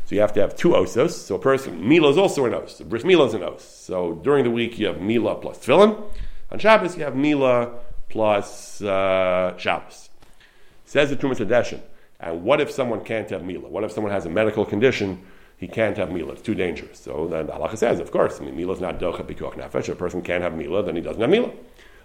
So 0.06 0.14
you 0.14 0.20
have 0.20 0.32
to 0.34 0.40
have 0.40 0.54
two 0.54 0.70
osos. 0.70 1.10
So 1.10 1.36
a 1.36 1.38
person, 1.38 1.86
Mila 1.86 2.10
is 2.10 2.18
also 2.18 2.44
an 2.44 2.54
os. 2.54 2.80
Bris 2.80 3.04
Mila 3.04 3.26
is 3.26 3.34
an 3.34 3.42
os. 3.42 3.64
So 3.64 4.14
during 4.22 4.44
the 4.44 4.50
week 4.50 4.78
you 4.78 4.86
have 4.86 5.00
Mila 5.00 5.34
plus 5.36 5.58
tefillin. 5.58 6.02
On 6.50 6.58
Shabbos 6.58 6.96
you 6.96 7.04
have 7.04 7.16
Mila 7.16 7.78
plus 8.08 8.82
uh, 8.82 9.56
Shabbos. 9.56 10.10
Says 10.84 11.10
the 11.10 11.16
Trumas 11.16 11.38
Hadeshin. 11.38 11.80
And 12.20 12.42
what 12.42 12.60
if 12.60 12.70
someone 12.70 13.02
can't 13.04 13.28
have 13.30 13.44
Mila? 13.44 13.68
What 13.68 13.84
if 13.84 13.92
someone 13.92 14.12
has 14.12 14.26
a 14.26 14.30
medical 14.30 14.64
condition? 14.64 15.24
He 15.56 15.68
can't 15.68 15.96
have 15.96 16.10
Mila. 16.10 16.32
It's 16.32 16.42
too 16.42 16.54
dangerous. 16.54 16.98
So 16.98 17.26
then 17.26 17.46
the 17.46 17.52
halacha 17.52 17.78
says, 17.78 18.00
of 18.00 18.10
course, 18.10 18.40
I 18.40 18.44
mean, 18.44 18.56
Mila 18.56 18.74
is 18.74 18.80
not 18.80 18.98
docha 18.98 19.24
pikuach 19.24 19.54
nefesh. 19.54 19.88
A 19.88 19.94
person 19.94 20.20
can't 20.20 20.42
have 20.42 20.54
Mila, 20.54 20.82
then 20.82 20.96
he 20.96 21.02
doesn't 21.02 21.20
have 21.20 21.30
Mila. 21.30 21.50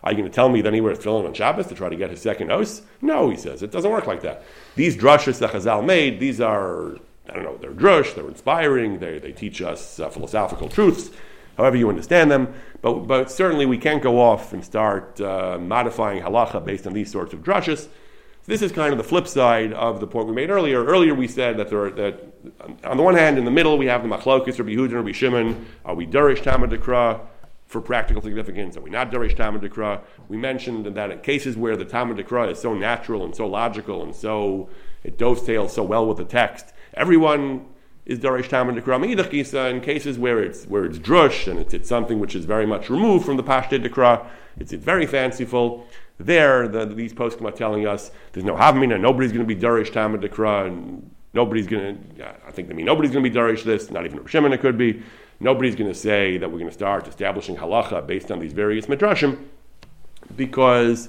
Are 0.03 0.12
you 0.12 0.17
going 0.17 0.29
to 0.29 0.33
tell 0.33 0.47
me 0.47 0.62
that 0.62 0.73
he 0.73 0.79
wears 0.79 0.99
tefillin 0.99 1.25
on 1.25 1.33
Shabbos 1.33 1.67
to 1.67 1.75
try 1.75 1.89
to 1.89 1.95
get 1.95 2.09
his 2.09 2.21
second 2.21 2.51
os? 2.51 2.81
No, 3.01 3.29
he 3.29 3.35
says. 3.35 3.62
It 3.62 3.71
doesn't 3.71 3.91
work 3.91 4.07
like 4.07 4.21
that. 4.21 4.43
These 4.75 4.95
drushes 4.95 5.39
that 5.39 5.51
Chazal 5.51 5.85
made, 5.85 6.19
these 6.19 6.39
are 6.39 6.97
I 7.29 7.33
don't 7.33 7.43
know, 7.43 7.57
they're 7.57 7.71
drush, 7.71 8.15
they're 8.15 8.27
inspiring, 8.27 8.99
they, 8.99 9.19
they 9.19 9.31
teach 9.31 9.61
us 9.61 9.99
uh, 9.99 10.09
philosophical 10.09 10.67
truths, 10.67 11.11
however 11.57 11.77
you 11.77 11.89
understand 11.89 12.31
them. 12.31 12.53
But, 12.81 13.07
but 13.07 13.31
certainly 13.31 13.65
we 13.65 13.77
can't 13.77 14.01
go 14.01 14.19
off 14.19 14.53
and 14.53 14.63
start 14.63 15.19
uh, 15.21 15.57
modifying 15.59 16.23
halacha 16.23 16.63
based 16.65 16.87
on 16.87 16.93
these 16.93 17.11
sorts 17.11 17.33
of 17.33 17.43
drushes. 17.43 17.87
This 18.45 18.63
is 18.63 18.71
kind 18.71 18.91
of 18.91 18.97
the 18.97 19.03
flip 19.03 19.27
side 19.27 19.73
of 19.73 19.99
the 19.99 20.07
point 20.07 20.27
we 20.27 20.33
made 20.33 20.49
earlier. 20.49 20.83
Earlier 20.83 21.13
we 21.13 21.27
said 21.27 21.58
that 21.58 21.69
there 21.69 21.85
are, 21.85 21.91
that 21.91 22.23
on 22.83 22.97
the 22.97 23.04
one 23.04 23.13
hand, 23.13 23.37
in 23.37 23.45
the 23.45 23.51
middle 23.51 23.77
we 23.77 23.85
have 23.85 24.01
the 24.01 24.10
machlokis, 24.10 24.58
Rabbi 24.58 24.71
Yehuda, 24.71 24.93
Rabbi 24.93 25.12
Shimon. 25.12 25.67
Are 25.85 25.93
we 25.93 26.08
derish 26.08 26.41
ta'ama 26.41 26.67
dekra 26.67 27.21
for 27.67 27.79
practical 27.79 28.23
significance? 28.23 28.75
Are 28.75 28.81
we 28.81 28.89
not 28.89 29.12
derish 29.12 29.35
ta'ama 29.35 29.60
dekra? 29.60 30.01
We 30.29 30.37
mentioned 30.37 30.87
that 30.87 31.12
in 31.12 31.19
cases 31.19 31.58
where 31.58 31.77
the 31.77 31.85
ta'ama 31.85 32.15
dekra 32.15 32.51
is 32.51 32.60
so 32.60 32.73
natural 32.73 33.23
and 33.23 33.35
so 33.35 33.45
logical 33.45 34.01
and 34.01 34.15
so 34.15 34.69
it 35.04 35.19
dovetails 35.19 35.73
so 35.73 35.83
well 35.83 36.08
with 36.08 36.17
the 36.17 36.25
text 36.25 36.73
everyone 36.94 37.65
is 38.06 38.19
Darish 38.19 38.50
Ta'ama 38.50 38.73
Dekra 38.73 39.71
in 39.71 39.81
cases 39.81 40.17
where 40.17 40.42
it's 40.42 40.65
where 40.65 40.85
it's 40.85 40.98
drush 40.98 41.50
and 41.50 41.60
it's, 41.60 41.73
it's 41.73 41.90
something 41.90 42.19
which 42.19 42.35
is 42.35 42.46
very 42.46 42.65
much 42.65 42.90
removed 42.90 43.25
from 43.25 43.37
the 43.37 43.44
Pashte 43.44 43.83
Dekra, 43.85 44.25
it's, 44.58 44.73
it's 44.73 44.83
very 44.83 45.06
fanciful. 45.06 45.87
There, 46.17 46.67
the, 46.67 46.85
these 46.85 47.13
poskim 47.13 47.48
are 47.48 47.52
telling 47.52 47.87
us 47.87 48.12
there's 48.33 48.44
no 48.44 48.56
Havmina, 48.56 49.00
nobody's 49.00 49.31
going 49.31 49.48
to 49.48 49.56
be 49.56 49.60
Darish 49.60 49.94
Ta'ama 49.94 50.17
Dekra, 50.17 50.67
and 50.67 51.10
Nobody's 51.33 51.67
going 51.67 52.13
to, 52.17 52.27
I 52.48 52.52
think 52.52 52.67
they 52.67 52.73
mean 52.73 52.85
nobody's 52.85 53.12
going 53.12 53.23
to 53.23 53.29
be 53.29 53.35
Darish 53.35 53.63
this, 53.63 53.92
not 53.92 54.06
even 54.06 54.25
Shimon 54.25 54.52
it 54.52 54.62
could 54.62 54.77
be. 54.77 55.04
Nobody's 55.40 55.75
going 55.75 55.90
to 55.90 55.98
say 55.98 56.37
that 56.37 56.50
we're 56.50 56.58
going 56.58 56.69
to 56.69 56.73
start 56.73 57.08
establishing 57.08 57.56
halacha 57.56 58.06
based 58.06 58.31
on 58.31 58.40
these 58.40 58.52
various 58.52 58.87
midrashim 58.87 59.46
because, 60.35 61.08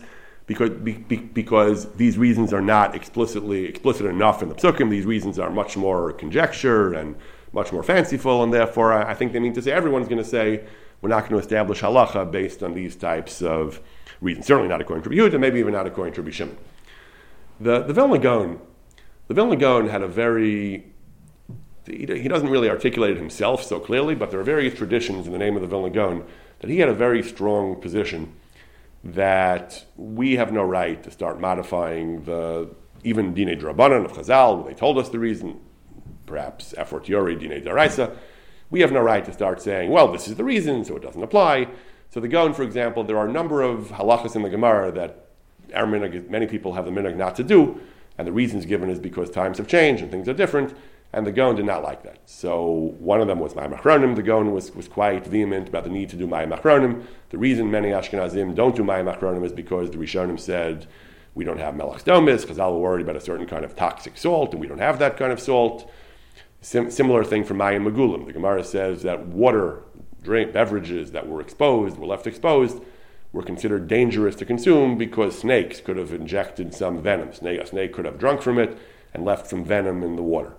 because, 0.51 0.71
be, 0.71 0.95
because 0.95 1.93
these 1.93 2.19
reasons 2.19 2.53
are 2.53 2.61
not 2.61 2.97
explicitly 2.97 3.67
explicit 3.67 4.05
enough 4.05 4.43
in 4.43 4.49
the 4.49 4.55
psukim. 4.57 4.91
These 4.91 5.07
reasons 5.07 5.39
are 5.39 5.49
much 5.49 5.77
more 5.77 6.13
conjecture 6.13 6.93
and 6.93 7.15
much 7.53 7.73
more 7.73 7.85
fanciful, 7.85 8.43
and 8.43 8.53
therefore 8.53 8.93
I, 8.93 9.13
I 9.13 9.15
think 9.15 9.33
they 9.33 9.39
mean 9.39 9.53
to 9.53 9.63
say 9.63 9.71
everyone's 9.71 10.09
going 10.09 10.21
to 10.21 10.29
say 10.29 10.65
we're 11.01 11.09
not 11.09 11.21
going 11.21 11.35
to 11.35 11.39
establish 11.39 11.83
halacha 11.83 12.33
based 12.33 12.65
on 12.65 12.75
these 12.75 12.97
types 12.97 13.43
of 13.43 13.81
reasons. 14.21 14.47
Certainly 14.47 14.69
not 14.69 14.81
according 14.81 15.05
to 15.05 15.11
Yehuda, 15.11 15.39
maybe 15.39 15.61
even 15.61 15.73
not 15.73 15.87
according 15.87 16.15
to 16.15 16.21
Rabbi 16.21 16.33
Shimon. 16.33 16.59
The, 17.61 17.83
the 17.83 17.93
Vilna 17.93 18.19
Gaon, 18.19 18.61
the 19.29 19.35
Vilna 19.35 19.55
Gaon 19.55 19.89
had 19.89 20.03
a 20.03 20.09
very 20.09 20.85
he 21.87 22.27
doesn't 22.27 22.51
really 22.51 22.69
articulate 22.69 23.13
it 23.13 23.19
himself 23.19 23.63
so 23.63 23.79
clearly, 23.79 24.17
but 24.17 24.33
there 24.33 24.41
are 24.41 24.45
various 24.45 24.75
traditions 24.75 25.29
in 25.29 25.33
the 25.33 25.39
name 25.39 25.55
of 25.55 25.63
the 25.63 25.69
Vilna 25.69 25.91
Gaon 25.91 26.25
that 26.59 26.71
he 26.71 26.81
had 26.81 26.89
a 26.89 26.95
very 26.95 27.23
strong 27.23 27.81
position 27.81 28.33
that 29.03 29.85
we 29.97 30.37
have 30.37 30.53
no 30.53 30.63
right 30.63 31.03
to 31.03 31.11
start 31.11 31.41
modifying 31.41 32.25
the 32.25 32.69
even 33.03 33.33
Dine 33.33 33.59
Drabanan 33.59 34.05
of 34.05 34.13
Chazal, 34.13 34.59
when 34.59 34.67
they 34.67 34.75
told 34.75 34.99
us 34.99 35.09
the 35.09 35.19
reason, 35.19 35.59
perhaps 36.27 36.75
a 36.77 36.85
fortiori 36.85 37.35
Dine 37.35 37.63
Daraisa. 37.63 38.17
We 38.71 38.81
have 38.81 38.93
no 38.93 39.01
right 39.01 39.25
to 39.25 39.33
start 39.33 39.61
saying, 39.61 39.91
well, 39.91 40.13
this 40.13 40.29
is 40.29 40.37
the 40.37 40.45
reason, 40.45 40.85
so 40.85 40.97
it 40.97 41.03
doesn't 41.03 41.23
apply. 41.23 41.69
So 42.11 42.21
the 42.21 42.29
Gaon, 42.29 42.53
for 42.55 42.63
example, 42.63 43.03
there 43.03 43.17
are 43.19 43.27
a 43.27 43.33
number 43.33 43.63
of 43.63 43.89
halachas 43.89 44.37
in 44.37 44.43
the 44.43 44.51
Gemara 44.51 44.93
that 44.93 45.29
our 45.75 45.87
minhag, 45.87 46.29
many 46.29 46.47
people 46.47 46.75
have 46.75 46.85
the 46.85 46.91
minhag 46.91 47.17
not 47.17 47.37
to 47.37 47.45
do, 47.45 47.81
and 48.19 48.27
the 48.27 48.33
reasons 48.33 48.67
given 48.67 48.91
is 48.91 48.99
because 48.99 49.31
times 49.31 49.59
have 49.59 49.67
changed 49.67 50.03
and 50.03 50.11
things 50.11 50.29
are 50.29 50.35
different. 50.35 50.77
And 51.13 51.27
the 51.27 51.33
Gaon 51.33 51.57
did 51.57 51.65
not 51.65 51.83
like 51.83 52.05
that. 52.05 52.19
So 52.27 52.95
one 52.99 53.21
of 53.21 53.27
them 53.27 53.41
was 53.41 53.55
Mayim 53.55 53.77
Achronim. 53.77 54.15
The 54.15 54.23
Gaon 54.23 54.53
was, 54.53 54.73
was 54.73 54.87
quite 54.87 55.27
vehement 55.27 55.69
about 55.69 55.83
the 55.83 55.91
need 55.91 56.09
to 56.11 56.17
do 56.17 56.27
Mayim 56.27 56.57
Achronim. 56.57 57.05
The 57.31 57.39
reason 57.39 57.71
many 57.71 57.89
Ashkenazim 57.89 58.55
don't 58.55 58.77
do 58.77 58.85
Mayim 58.85 59.13
Achronim 59.13 59.45
is 59.45 59.53
because 59.53 59.91
the 59.91 59.97
Rishonim 59.97 60.39
said, 60.39 60.87
we 61.35 61.45
don't 61.45 61.59
have 61.59 61.75
Melach 61.75 62.05
Domis, 62.05 62.43
because 62.43 62.59
were 62.59 62.79
worried 62.79 63.03
about 63.03 63.17
a 63.17 63.21
certain 63.21 63.47
kind 63.47 63.65
of 63.65 63.75
toxic 63.77 64.17
salt, 64.17 64.53
and 64.53 64.61
we 64.61 64.67
don't 64.67 64.79
have 64.79 64.99
that 64.99 65.17
kind 65.17 65.33
of 65.33 65.41
salt. 65.41 65.91
Sim- 66.61 66.91
similar 66.91 67.25
thing 67.25 67.45
for 67.45 67.55
Mayim 67.55 67.89
Magulim. 67.89 68.27
The 68.27 68.33
Gemara 68.33 68.63
says 68.63 69.03
that 69.03 69.27
water, 69.27 69.83
drink, 70.23 70.53
beverages 70.53 71.13
that 71.13 71.29
were 71.29 71.41
exposed, 71.41 71.99
were 71.99 72.07
left 72.07 72.27
exposed, 72.27 72.81
were 73.33 73.43
considered 73.43 73.87
dangerous 73.89 74.35
to 74.37 74.45
consume 74.45 74.99
because 74.99 75.39
snakes 75.39 75.81
could 75.81 75.97
have 75.97 76.13
injected 76.13 76.75
some 76.75 77.01
venom. 77.01 77.33
Snake, 77.33 77.61
a 77.61 77.67
snake 77.67 77.93
could 77.93 78.05
have 78.05 78.19
drunk 78.19 78.43
from 78.43 78.59
it 78.59 78.77
and 79.15 79.25
left 79.25 79.47
some 79.47 79.65
venom 79.65 80.03
in 80.03 80.17
the 80.17 80.23
water. 80.23 80.55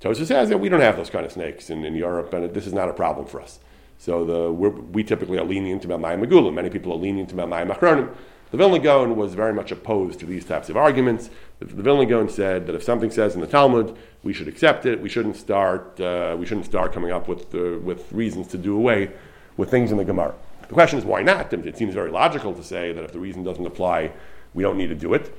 Tosa 0.00 0.26
says 0.26 0.48
that 0.50 0.58
we 0.58 0.68
don't 0.68 0.80
have 0.80 0.96
those 0.96 1.10
kind 1.10 1.24
of 1.24 1.32
snakes 1.32 1.70
in, 1.70 1.84
in 1.84 1.94
Europe, 1.94 2.32
and 2.34 2.52
this 2.52 2.66
is 2.66 2.72
not 2.72 2.88
a 2.88 2.92
problem 2.92 3.26
for 3.26 3.40
us. 3.40 3.58
So 3.98 4.24
the, 4.24 4.52
we 4.52 5.02
typically 5.02 5.38
are 5.38 5.44
lenient 5.44 5.84
about 5.84 6.00
Mayim 6.00 6.24
Magulim. 6.24 6.54
Many 6.54 6.68
people 6.68 6.92
are 6.92 6.98
lenient 6.98 7.32
about 7.32 7.48
Mayim 7.48 7.74
Achronim. 7.74 8.14
The 8.50 8.58
Vilna 8.58 8.78
Gaon 8.78 9.16
was 9.16 9.34
very 9.34 9.52
much 9.52 9.72
opposed 9.72 10.20
to 10.20 10.26
these 10.26 10.44
types 10.44 10.68
of 10.68 10.76
arguments. 10.76 11.30
The, 11.58 11.64
the 11.66 11.82
Vilna 11.82 12.06
Gaon 12.06 12.28
said 12.28 12.66
that 12.66 12.74
if 12.74 12.82
something 12.82 13.10
says 13.10 13.34
in 13.34 13.40
the 13.40 13.46
Talmud, 13.46 13.96
we 14.22 14.32
should 14.32 14.48
accept 14.48 14.86
it. 14.86 15.00
We 15.00 15.08
shouldn't 15.08 15.36
start. 15.36 15.98
Uh, 16.00 16.36
we 16.38 16.46
shouldn't 16.46 16.66
start 16.66 16.92
coming 16.92 17.10
up 17.10 17.26
with 17.26 17.54
uh, 17.54 17.78
with 17.80 18.12
reasons 18.12 18.48
to 18.48 18.58
do 18.58 18.76
away 18.76 19.10
with 19.56 19.70
things 19.70 19.90
in 19.90 19.96
the 19.96 20.04
Gemara. 20.04 20.34
The 20.68 20.74
question 20.74 20.98
is 20.98 21.04
why 21.04 21.22
not? 21.22 21.52
It 21.52 21.76
seems 21.76 21.94
very 21.94 22.10
logical 22.10 22.54
to 22.54 22.62
say 22.62 22.92
that 22.92 23.02
if 23.02 23.12
the 23.12 23.18
reason 23.18 23.42
doesn't 23.42 23.66
apply, 23.66 24.12
we 24.54 24.62
don't 24.62 24.76
need 24.76 24.88
to 24.88 24.94
do 24.94 25.14
it. 25.14 25.36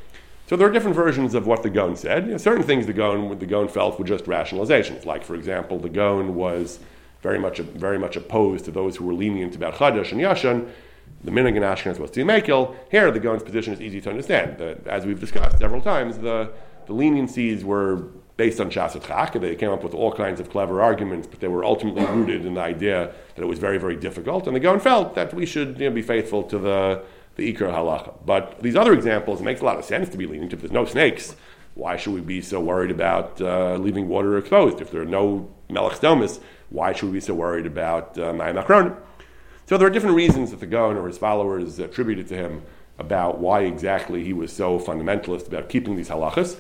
So 0.48 0.56
there 0.56 0.66
are 0.66 0.72
different 0.72 0.96
versions 0.96 1.34
of 1.34 1.46
what 1.46 1.62
the 1.62 1.70
Gaon 1.70 1.98
said. 1.98 2.26
You 2.26 2.32
know, 2.32 2.38
certain 2.38 2.64
things 2.64 2.88
the 2.88 2.94
Gaon, 2.94 3.38
the 3.38 3.46
Gaon 3.46 3.68
felt 3.68 4.00
were 4.00 4.06
just 4.06 4.24
rationalizations. 4.26 5.06
Like, 5.06 5.26
for 5.26 5.36
example, 5.36 5.78
the 5.78 5.90
Gaon 5.90 6.36
was 6.36 6.80
very 7.22 7.38
much, 7.38 7.60
very 7.60 8.00
much 8.00 8.16
opposed 8.16 8.64
to 8.66 8.72
those 8.72 8.96
who 8.96 9.06
were 9.06 9.14
lenient 9.14 9.56
about 9.56 9.74
Chadash 9.74 10.14
and 10.14 10.22
Yashan. 10.22 10.70
The 11.26 11.32
Minig 11.32 11.58
and 11.58 11.66
Ashkenaz 11.66 12.00
was 12.00 12.12
to 12.12 12.24
Mekil. 12.24 12.74
Here, 12.90 13.12
the 13.12 13.20
Gaon's 13.20 13.44
position 13.44 13.74
is 13.74 13.82
easy 13.82 14.00
to 14.00 14.10
understand. 14.10 14.58
The, 14.58 14.80
as 14.86 15.06
we've 15.06 15.20
discussed 15.20 15.58
several 15.60 15.82
times, 15.82 16.18
the, 16.18 16.54
the 16.86 16.94
leniencies 16.94 17.64
were 17.64 18.08
based 18.38 18.62
on 18.62 18.70
Shasat 18.70 19.06
Chak. 19.06 19.34
They 19.34 19.56
came 19.56 19.72
up 19.72 19.84
with 19.84 19.94
all 19.94 20.14
kinds 20.14 20.40
of 20.40 20.50
clever 20.50 20.82
arguments, 20.82 21.28
but 21.28 21.42
they 21.42 21.50
were 21.50 21.66
ultimately 21.66 22.06
rooted 22.06 22.46
in 22.46 22.54
the 22.54 22.62
idea 22.62 23.12
that 23.36 23.42
it 23.42 23.48
was 23.48 23.60
very, 23.60 23.80
very 23.80 23.98
difficult. 23.98 24.48
And 24.48 24.56
the 24.56 24.62
Gaon 24.62 24.80
felt 24.80 25.14
that 25.16 25.34
we 25.34 25.46
should 25.46 25.78
you 25.78 25.90
know, 25.90 25.96
be 25.96 26.02
faithful 26.02 26.44
to 26.44 26.58
the 26.58 27.04
the 27.38 27.54
Ikra 27.54 27.74
halacha. 27.74 28.14
But 28.26 28.62
these 28.62 28.76
other 28.76 28.94
examples, 28.94 29.40
it 29.40 29.44
makes 29.44 29.62
a 29.62 29.66
lot 29.66 29.78
of 29.78 29.86
sense 29.86 30.10
to 30.10 30.18
be 30.18 30.26
lenient. 30.26 30.54
If 30.54 30.60
there's 30.60 30.72
no 30.72 30.86
snakes, 30.86 31.36
why 31.76 31.96
should 31.96 32.14
we 32.14 32.22
be 32.22 32.42
so 32.42 32.60
worried 32.60 32.92
about 32.92 33.40
uh, 33.40 33.76
leaving 33.76 34.08
water 34.08 34.38
exposed? 34.38 34.82
If 34.82 34.92
there 34.92 35.02
are 35.02 35.06
no 35.06 35.50
melech 35.70 36.00
domus, 36.00 36.40
why 36.70 36.92
should 36.94 37.08
we 37.08 37.14
be 37.14 37.22
so 37.22 37.36
worried 37.36 37.68
about 37.68 38.18
uh, 38.18 38.34
mayim 38.34 38.98
So 39.68 39.78
there 39.78 39.88
are 39.88 39.92
different 39.92 40.16
reasons 40.16 40.52
that 40.52 40.60
the 40.60 40.66
Gaon 40.66 40.98
or 40.98 41.08
his 41.08 41.18
followers 41.18 41.80
attributed 41.80 42.28
to 42.30 42.36
him 42.36 42.64
about 43.00 43.38
why 43.38 43.62
exactly 43.62 44.24
he 44.24 44.34
was 44.34 44.52
so 44.52 44.80
fundamentalist 44.80 45.48
about 45.48 45.70
keeping 45.70 45.96
these 45.96 46.10
halachas. 46.10 46.58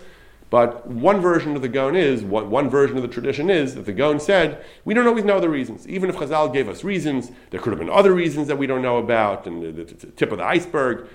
But 0.49 0.87
one 0.87 1.19
version 1.19 1.55
of 1.55 1.61
the 1.61 1.67
Gaon 1.67 1.95
is, 1.95 2.23
one, 2.23 2.49
one 2.49 2.69
version 2.69 2.95
of 2.95 3.01
the 3.01 3.09
tradition 3.09 3.49
is 3.49 3.75
that 3.75 3.85
the 3.85 3.91
Gaon 3.91 4.19
said, 4.19 4.63
we 4.85 4.93
don't 4.93 5.07
always 5.07 5.25
know 5.25 5.41
the 5.41 5.49
reasons. 5.49 5.87
Even 5.87 6.09
if 6.09 6.15
Chazal 6.15 6.53
gave 6.53 6.69
us 6.69 6.85
reasons, 6.85 7.31
there 7.49 7.59
could 7.59 7.71
have 7.71 7.79
been 7.79 7.89
other 7.89 8.13
reasons 8.13 8.47
that 8.47 8.57
we 8.57 8.65
don't 8.65 8.81
know 8.81 8.97
about, 8.97 9.45
and 9.45 9.61
the, 9.61 9.83
the, 9.83 10.07
tip 10.11 10.31
of 10.31 10.37
the 10.37 10.45
iceberg. 10.45 11.07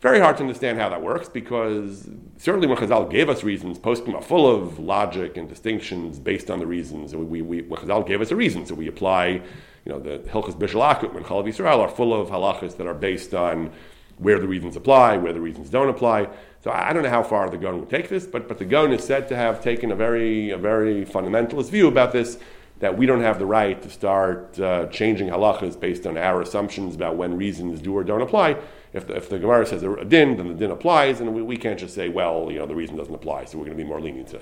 Very 0.00 0.20
hard 0.20 0.36
to 0.36 0.44
understand 0.44 0.78
how 0.78 0.88
that 0.90 1.02
works 1.02 1.28
because 1.28 2.08
certainly 2.36 2.68
when 2.68 2.76
Chazal 2.76 3.10
gave 3.10 3.28
us 3.28 3.42
reasons, 3.42 3.80
poskim 3.80 4.14
are 4.14 4.22
full 4.22 4.48
of 4.48 4.78
logic 4.78 5.36
and 5.36 5.48
distinctions 5.48 6.20
based 6.20 6.48
on 6.48 6.60
the 6.60 6.66
reasons. 6.66 7.16
We, 7.16 7.42
we, 7.42 7.62
when 7.62 7.80
Chazal 7.80 8.06
gave 8.06 8.20
us 8.20 8.30
a 8.30 8.36
reason, 8.36 8.64
so 8.64 8.76
we 8.76 8.86
apply, 8.86 9.26
you 9.26 9.42
know, 9.86 9.98
the 9.98 10.20
Hilchas 10.20 10.54
Bishul 10.54 10.88
Akum 10.88 11.16
and 11.16 11.26
Chalav 11.26 11.48
Yisrael 11.48 11.80
are 11.80 11.88
full 11.88 12.14
of 12.14 12.28
halachas 12.28 12.76
that 12.76 12.86
are 12.86 12.94
based 12.94 13.34
on 13.34 13.72
where 14.18 14.38
the 14.38 14.48
reasons 14.48 14.76
apply, 14.76 15.16
where 15.16 15.32
the 15.32 15.40
reasons 15.40 15.70
don't 15.70 15.88
apply. 15.88 16.28
So 16.62 16.70
I 16.70 16.92
don't 16.92 17.02
know 17.02 17.10
how 17.10 17.22
far 17.22 17.48
the 17.50 17.56
Gaon 17.56 17.80
would 17.80 17.90
take 17.90 18.08
this, 18.08 18.26
but, 18.26 18.48
but 18.48 18.58
the 18.58 18.64
Gaon 18.64 18.92
is 18.92 19.04
said 19.04 19.28
to 19.28 19.36
have 19.36 19.62
taken 19.62 19.92
a 19.92 19.96
very, 19.96 20.50
a 20.50 20.58
very 20.58 21.04
fundamentalist 21.04 21.70
view 21.70 21.88
about 21.88 22.12
this, 22.12 22.38
that 22.80 22.96
we 22.96 23.06
don't 23.06 23.22
have 23.22 23.38
the 23.38 23.46
right 23.46 23.80
to 23.82 23.90
start 23.90 24.58
uh, 24.60 24.86
changing 24.86 25.28
halachas 25.28 25.78
based 25.78 26.06
on 26.06 26.16
our 26.16 26.42
assumptions 26.42 26.94
about 26.94 27.16
when 27.16 27.36
reasons 27.36 27.80
do 27.80 27.92
or 27.92 28.04
don't 28.04 28.22
apply. 28.22 28.56
If 28.92 29.06
the, 29.06 29.16
if 29.16 29.28
the 29.28 29.38
Gemara 29.38 29.66
says 29.66 29.82
a 29.82 30.04
din, 30.04 30.36
then 30.36 30.48
the 30.48 30.54
din 30.54 30.70
applies, 30.70 31.20
and 31.20 31.34
we, 31.34 31.42
we 31.42 31.56
can't 31.56 31.78
just 31.78 31.94
say, 31.94 32.08
well, 32.08 32.48
you 32.50 32.58
know, 32.58 32.66
the 32.66 32.74
reason 32.74 32.96
doesn't 32.96 33.14
apply, 33.14 33.44
so 33.44 33.58
we're 33.58 33.64
going 33.64 33.76
to 33.76 33.82
be 33.82 33.88
more 33.88 34.00
lenient 34.00 34.28
to 34.28 34.40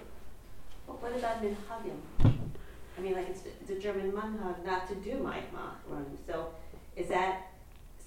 well, 0.87 0.99
what 1.01 1.17
about 1.17 1.43
minhagim? 1.43 2.35
I 2.97 3.01
mean, 3.01 3.15
like 3.15 3.29
it's, 3.29 3.71
a 3.71 3.79
German 3.79 4.15
manhag 4.15 4.65
not 4.65 4.89
to 4.89 4.95
do 4.95 5.17
ma'imah. 5.17 6.05
So 6.27 6.51
is 6.97 7.09
that 7.09 7.49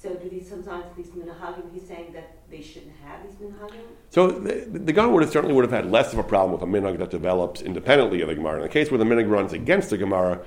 so 0.02 0.14
do 0.14 0.30
these 0.30 0.48
sometimes 0.48 0.86
these 0.96 1.08
minhagim? 1.08 1.74
He's 1.74 1.86
saying 1.86 2.14
that 2.14 2.38
they 2.50 2.62
shouldn't 2.62 2.96
have 3.04 3.22
these 3.24 3.36
minhagim. 3.36 3.82
So 4.10 4.32
the, 4.32 4.80
the 4.80 4.94
Gaon 4.94 5.14
would 5.14 5.24
have 5.24 5.32
certainly 5.32 5.54
would 5.54 5.66
have 5.66 5.74
had 5.74 5.92
less 5.92 6.14
of 6.14 6.20
a 6.20 6.24
problem 6.24 6.54
with 6.54 6.62
a 6.62 6.66
minhag 6.66 7.00
that 7.00 7.10
develops 7.10 7.62
independently 7.62 8.22
of 8.22 8.30
the 8.30 8.36
Gemara. 8.36 8.58
In 8.58 8.62
the 8.62 8.70
case 8.70 8.90
where 8.90 8.98
the 8.98 9.04
minhag 9.04 9.30
runs 9.30 9.52
against 9.52 9.90
the 9.90 9.98
Gemara, 9.98 10.40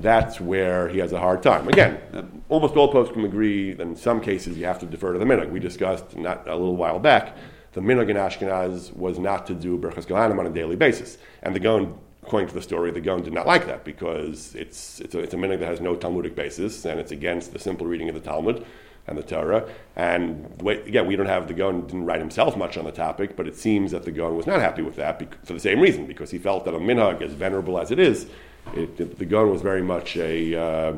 that's 0.00 0.40
where 0.40 0.88
he 0.90 0.98
has 0.98 1.12
a 1.12 1.18
hard 1.18 1.42
time. 1.42 1.66
Again, 1.68 2.42
almost 2.50 2.76
all 2.76 2.92
posts 2.92 3.14
can 3.14 3.24
agree 3.24 3.72
that 3.72 3.82
in 3.82 3.96
some 3.96 4.20
cases 4.20 4.58
you 4.58 4.66
have 4.66 4.78
to 4.80 4.86
defer 4.86 5.14
to 5.14 5.18
the 5.18 5.24
minhag. 5.24 5.50
We 5.50 5.60
discussed 5.60 6.14
not 6.14 6.46
a 6.46 6.54
little 6.54 6.76
while 6.76 6.98
back 6.98 7.36
the 7.72 7.80
minhag 7.80 8.10
in 8.10 8.16
Ashkenaz 8.16 8.92
was 8.94 9.18
not 9.18 9.46
to 9.46 9.54
do 9.54 9.78
berachas 9.78 10.06
kohanim 10.06 10.38
on 10.38 10.46
a 10.46 10.50
daily 10.50 10.74
basis, 10.74 11.18
and 11.42 11.54
the 11.54 11.60
Gaon 11.60 11.98
according 12.28 12.48
to 12.48 12.54
the 12.54 12.60
story, 12.60 12.90
the 12.90 13.00
Gaon 13.00 13.22
did 13.22 13.32
not 13.32 13.46
like 13.46 13.64
that 13.66 13.84
because 13.84 14.54
it's, 14.54 15.00
it's, 15.00 15.14
a, 15.14 15.20
it's 15.20 15.32
a 15.32 15.36
minhag 15.38 15.60
that 15.60 15.66
has 15.66 15.80
no 15.80 15.96
Talmudic 15.96 16.34
basis 16.34 16.84
and 16.84 17.00
it's 17.00 17.10
against 17.10 17.54
the 17.54 17.58
simple 17.58 17.86
reading 17.86 18.10
of 18.10 18.14
the 18.14 18.20
Talmud 18.20 18.66
and 19.08 19.18
the 19.18 19.22
Torah. 19.22 19.68
And 19.96 20.60
again, 20.64 21.06
we 21.06 21.16
don't 21.16 21.26
have 21.26 21.48
the 21.48 21.54
Gaon 21.54 21.86
didn't 21.86 22.04
write 22.04 22.20
himself 22.20 22.56
much 22.56 22.76
on 22.76 22.84
the 22.84 22.92
topic, 22.92 23.36
but 23.36 23.48
it 23.48 23.56
seems 23.56 23.90
that 23.90 24.04
the 24.04 24.12
Gaon 24.12 24.36
was 24.36 24.46
not 24.46 24.60
happy 24.60 24.82
with 24.82 24.96
that 24.96 25.20
for 25.44 25.54
the 25.54 25.60
same 25.60 25.80
reason, 25.80 26.06
because 26.06 26.30
he 26.30 26.38
felt 26.38 26.64
that 26.66 26.74
a 26.74 26.78
minhag, 26.78 27.22
as 27.22 27.32
venerable 27.32 27.78
as 27.78 27.90
it 27.90 27.98
is, 27.98 28.26
it, 28.74 29.00
it, 29.00 29.18
the 29.18 29.24
Gaon 29.24 29.50
was 29.50 29.62
very 29.62 29.82
much 29.82 30.16
a, 30.16 30.54
uh, 30.54 30.96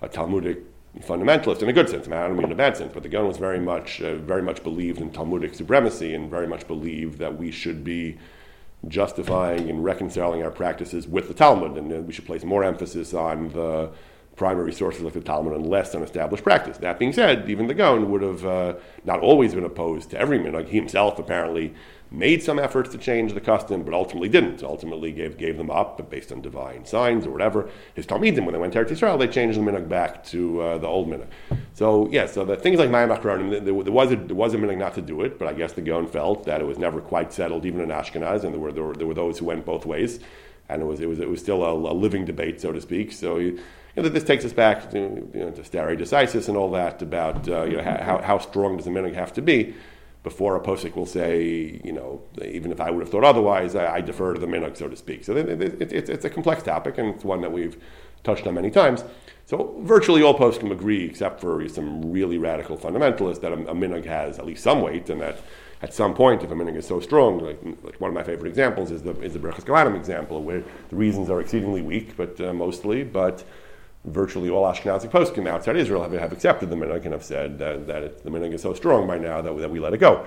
a 0.00 0.08
Talmudic 0.08 0.58
fundamentalist 1.00 1.62
in 1.62 1.68
a 1.68 1.72
good 1.72 1.88
sense. 1.88 2.06
I, 2.06 2.10
mean, 2.10 2.18
I 2.18 2.26
don't 2.26 2.36
mean 2.36 2.46
in 2.46 2.52
a 2.52 2.56
bad 2.56 2.76
sense, 2.76 2.92
but 2.92 3.02
the 3.02 3.08
Gaon 3.08 3.28
was 3.28 3.36
very 3.36 3.60
much, 3.60 4.00
uh, 4.00 4.16
very 4.16 4.42
much 4.42 4.64
believed 4.64 5.00
in 5.00 5.10
Talmudic 5.10 5.54
supremacy 5.54 6.14
and 6.14 6.28
very 6.28 6.46
much 6.46 6.66
believed 6.66 7.18
that 7.18 7.38
we 7.38 7.50
should 7.50 7.84
be 7.84 8.18
justifying 8.88 9.68
and 9.68 9.84
reconciling 9.84 10.42
our 10.42 10.50
practices 10.50 11.06
with 11.06 11.28
the 11.28 11.34
Talmud, 11.34 11.76
and 11.76 11.92
uh, 11.92 11.96
we 11.96 12.12
should 12.12 12.24
place 12.24 12.44
more 12.44 12.64
emphasis 12.64 13.12
on 13.12 13.50
the 13.50 13.90
primary 14.36 14.72
sources 14.72 15.02
like 15.02 15.12
the 15.12 15.20
Talmud 15.20 15.54
and 15.54 15.66
less 15.66 15.94
on 15.94 16.02
established 16.02 16.44
practice. 16.44 16.78
That 16.78 16.98
being 16.98 17.12
said, 17.12 17.48
even 17.50 17.66
the 17.66 17.74
Gaon 17.74 18.10
would 18.10 18.22
have 18.22 18.46
uh, 18.46 18.74
not 19.04 19.20
always 19.20 19.54
been 19.54 19.64
opposed 19.64 20.10
to 20.10 20.18
every 20.18 20.38
minhag. 20.38 20.68
He 20.68 20.76
himself 20.76 21.18
apparently 21.18 21.74
made 22.10 22.42
some 22.42 22.58
efforts 22.58 22.90
to 22.90 22.98
change 22.98 23.34
the 23.34 23.40
custom, 23.40 23.82
but 23.82 23.94
ultimately 23.94 24.28
didn't. 24.28 24.62
Ultimately 24.62 25.12
gave, 25.12 25.36
gave 25.36 25.56
them 25.56 25.70
up 25.70 26.10
based 26.10 26.32
on 26.32 26.40
divine 26.40 26.84
signs 26.84 27.26
or 27.26 27.30
whatever. 27.30 27.68
His 27.94 28.06
Talmidim, 28.06 28.44
when 28.44 28.52
they 28.52 28.58
went 28.58 28.72
to 28.72 28.84
Eretz 28.84 28.88
Yisrael, 28.88 29.18
they 29.18 29.28
changed 29.28 29.58
the 29.58 29.62
minhag 29.62 29.88
back 29.88 30.24
to 30.24 30.60
uh, 30.60 30.78
the 30.78 30.86
old 30.86 31.08
minhag. 31.08 31.28
So, 31.74 32.08
yeah, 32.10 32.26
so 32.26 32.44
the 32.44 32.56
things 32.56 32.78
like 32.78 32.88
Mayim 32.88 33.16
Achronim, 33.16 33.50
there, 33.50 33.60
there, 33.60 33.92
was 33.92 34.10
a, 34.10 34.16
there 34.16 34.34
was 34.34 34.54
a 34.54 34.58
minhag 34.58 34.78
not 34.78 34.94
to 34.94 35.02
do 35.02 35.22
it, 35.22 35.38
but 35.38 35.48
I 35.48 35.52
guess 35.52 35.72
the 35.74 35.82
Gaon 35.82 36.06
felt 36.06 36.44
that 36.46 36.60
it 36.60 36.64
was 36.64 36.78
never 36.78 37.00
quite 37.00 37.32
settled, 37.32 37.64
even 37.66 37.80
in 37.80 37.90
Ashkenaz, 37.90 38.42
and 38.42 38.54
there 38.54 38.60
were, 38.60 38.72
there 38.72 38.84
were, 38.84 38.94
there 38.94 39.06
were 39.06 39.14
those 39.14 39.38
who 39.38 39.44
went 39.44 39.64
both 39.64 39.86
ways. 39.86 40.18
and 40.68 40.82
it 40.82 40.84
was 40.84 41.00
it 41.00 41.08
was 41.08 41.18
it 41.18 41.28
was 41.28 41.40
still 41.40 41.62
a, 41.62 41.72
a 41.72 41.94
living 41.94 42.24
debate, 42.24 42.60
so 42.60 42.72
to 42.72 42.80
speak. 42.80 43.12
So. 43.12 43.38
You, 43.38 43.60
you 43.96 44.02
know, 44.02 44.08
this 44.08 44.24
takes 44.24 44.44
us 44.44 44.52
back 44.52 44.90
to, 44.90 44.98
you 44.98 45.40
know, 45.40 45.50
to 45.50 45.64
stare 45.64 45.96
decisis 45.96 46.48
and 46.48 46.56
all 46.56 46.70
that 46.72 47.02
about 47.02 47.48
uh, 47.48 47.64
you 47.64 47.76
know, 47.76 47.82
how, 47.82 48.20
how 48.22 48.38
strong 48.38 48.76
does 48.76 48.86
a 48.86 48.90
minhag 48.90 49.14
have 49.14 49.32
to 49.34 49.42
be 49.42 49.74
before 50.22 50.54
a 50.56 50.60
posik 50.60 50.94
will 50.94 51.06
say, 51.06 51.80
you 51.82 51.92
know, 51.92 52.20
even 52.44 52.72
if 52.72 52.80
I 52.80 52.90
would 52.90 53.00
have 53.00 53.10
thought 53.10 53.24
otherwise, 53.24 53.74
I, 53.74 53.96
I 53.96 54.00
defer 54.00 54.34
to 54.34 54.40
the 54.40 54.46
minhag, 54.46 54.76
so 54.76 54.88
to 54.88 54.96
speak. 54.96 55.24
So 55.24 55.34
it, 55.36 55.48
it, 55.48 55.92
it, 55.92 56.08
it's 56.08 56.24
a 56.24 56.30
complex 56.30 56.62
topic, 56.62 56.98
and 56.98 57.14
it's 57.14 57.24
one 57.24 57.40
that 57.40 57.52
we've 57.52 57.82
touched 58.22 58.46
on 58.46 58.54
many 58.54 58.70
times. 58.70 59.02
So 59.46 59.74
virtually 59.80 60.22
all 60.22 60.38
poskim 60.38 60.70
agree, 60.70 61.06
except 61.06 61.40
for 61.40 61.66
some 61.68 62.12
really 62.12 62.36
radical 62.36 62.76
fundamentalists, 62.76 63.40
that 63.40 63.52
a, 63.52 63.70
a 63.70 64.02
has 64.08 64.38
at 64.38 64.44
least 64.44 64.62
some 64.62 64.82
weight, 64.82 65.08
and 65.08 65.22
that 65.22 65.38
at 65.82 65.94
some 65.94 66.12
point, 66.12 66.42
if 66.42 66.50
a 66.50 66.54
minhag 66.54 66.76
is 66.76 66.86
so 66.86 67.00
strong, 67.00 67.38
like, 67.38 67.58
like, 67.82 67.98
one 67.98 68.10
of 68.10 68.14
my 68.14 68.22
favorite 68.22 68.50
examples 68.50 68.90
is 68.90 69.02
the 69.02 69.18
is 69.22 69.32
the 69.32 69.38
Berachas 69.38 69.64
Kohanim 69.64 69.96
example, 69.96 70.42
where 70.42 70.62
the 70.90 70.96
reasons 70.96 71.30
are 71.30 71.40
exceedingly 71.40 71.80
weak, 71.80 72.14
but 72.18 72.38
uh, 72.42 72.52
mostly, 72.52 73.02
but 73.02 73.42
virtually 74.04 74.48
all 74.48 74.64
Ashkenazi 74.64 75.10
poskim 75.10 75.46
outside 75.46 75.76
Israel 75.76 76.02
have, 76.02 76.12
have 76.12 76.32
accepted 76.32 76.70
the 76.70 76.76
minhag 76.76 77.04
and 77.04 77.12
have 77.12 77.24
said 77.24 77.58
that, 77.58 77.86
that 77.86 78.02
it, 78.02 78.24
the 78.24 78.30
minhag 78.30 78.54
is 78.54 78.62
so 78.62 78.72
strong 78.74 79.06
by 79.06 79.18
now 79.18 79.40
that, 79.42 79.56
that 79.58 79.70
we 79.70 79.78
let 79.78 79.92
it 79.92 79.98
go. 79.98 80.26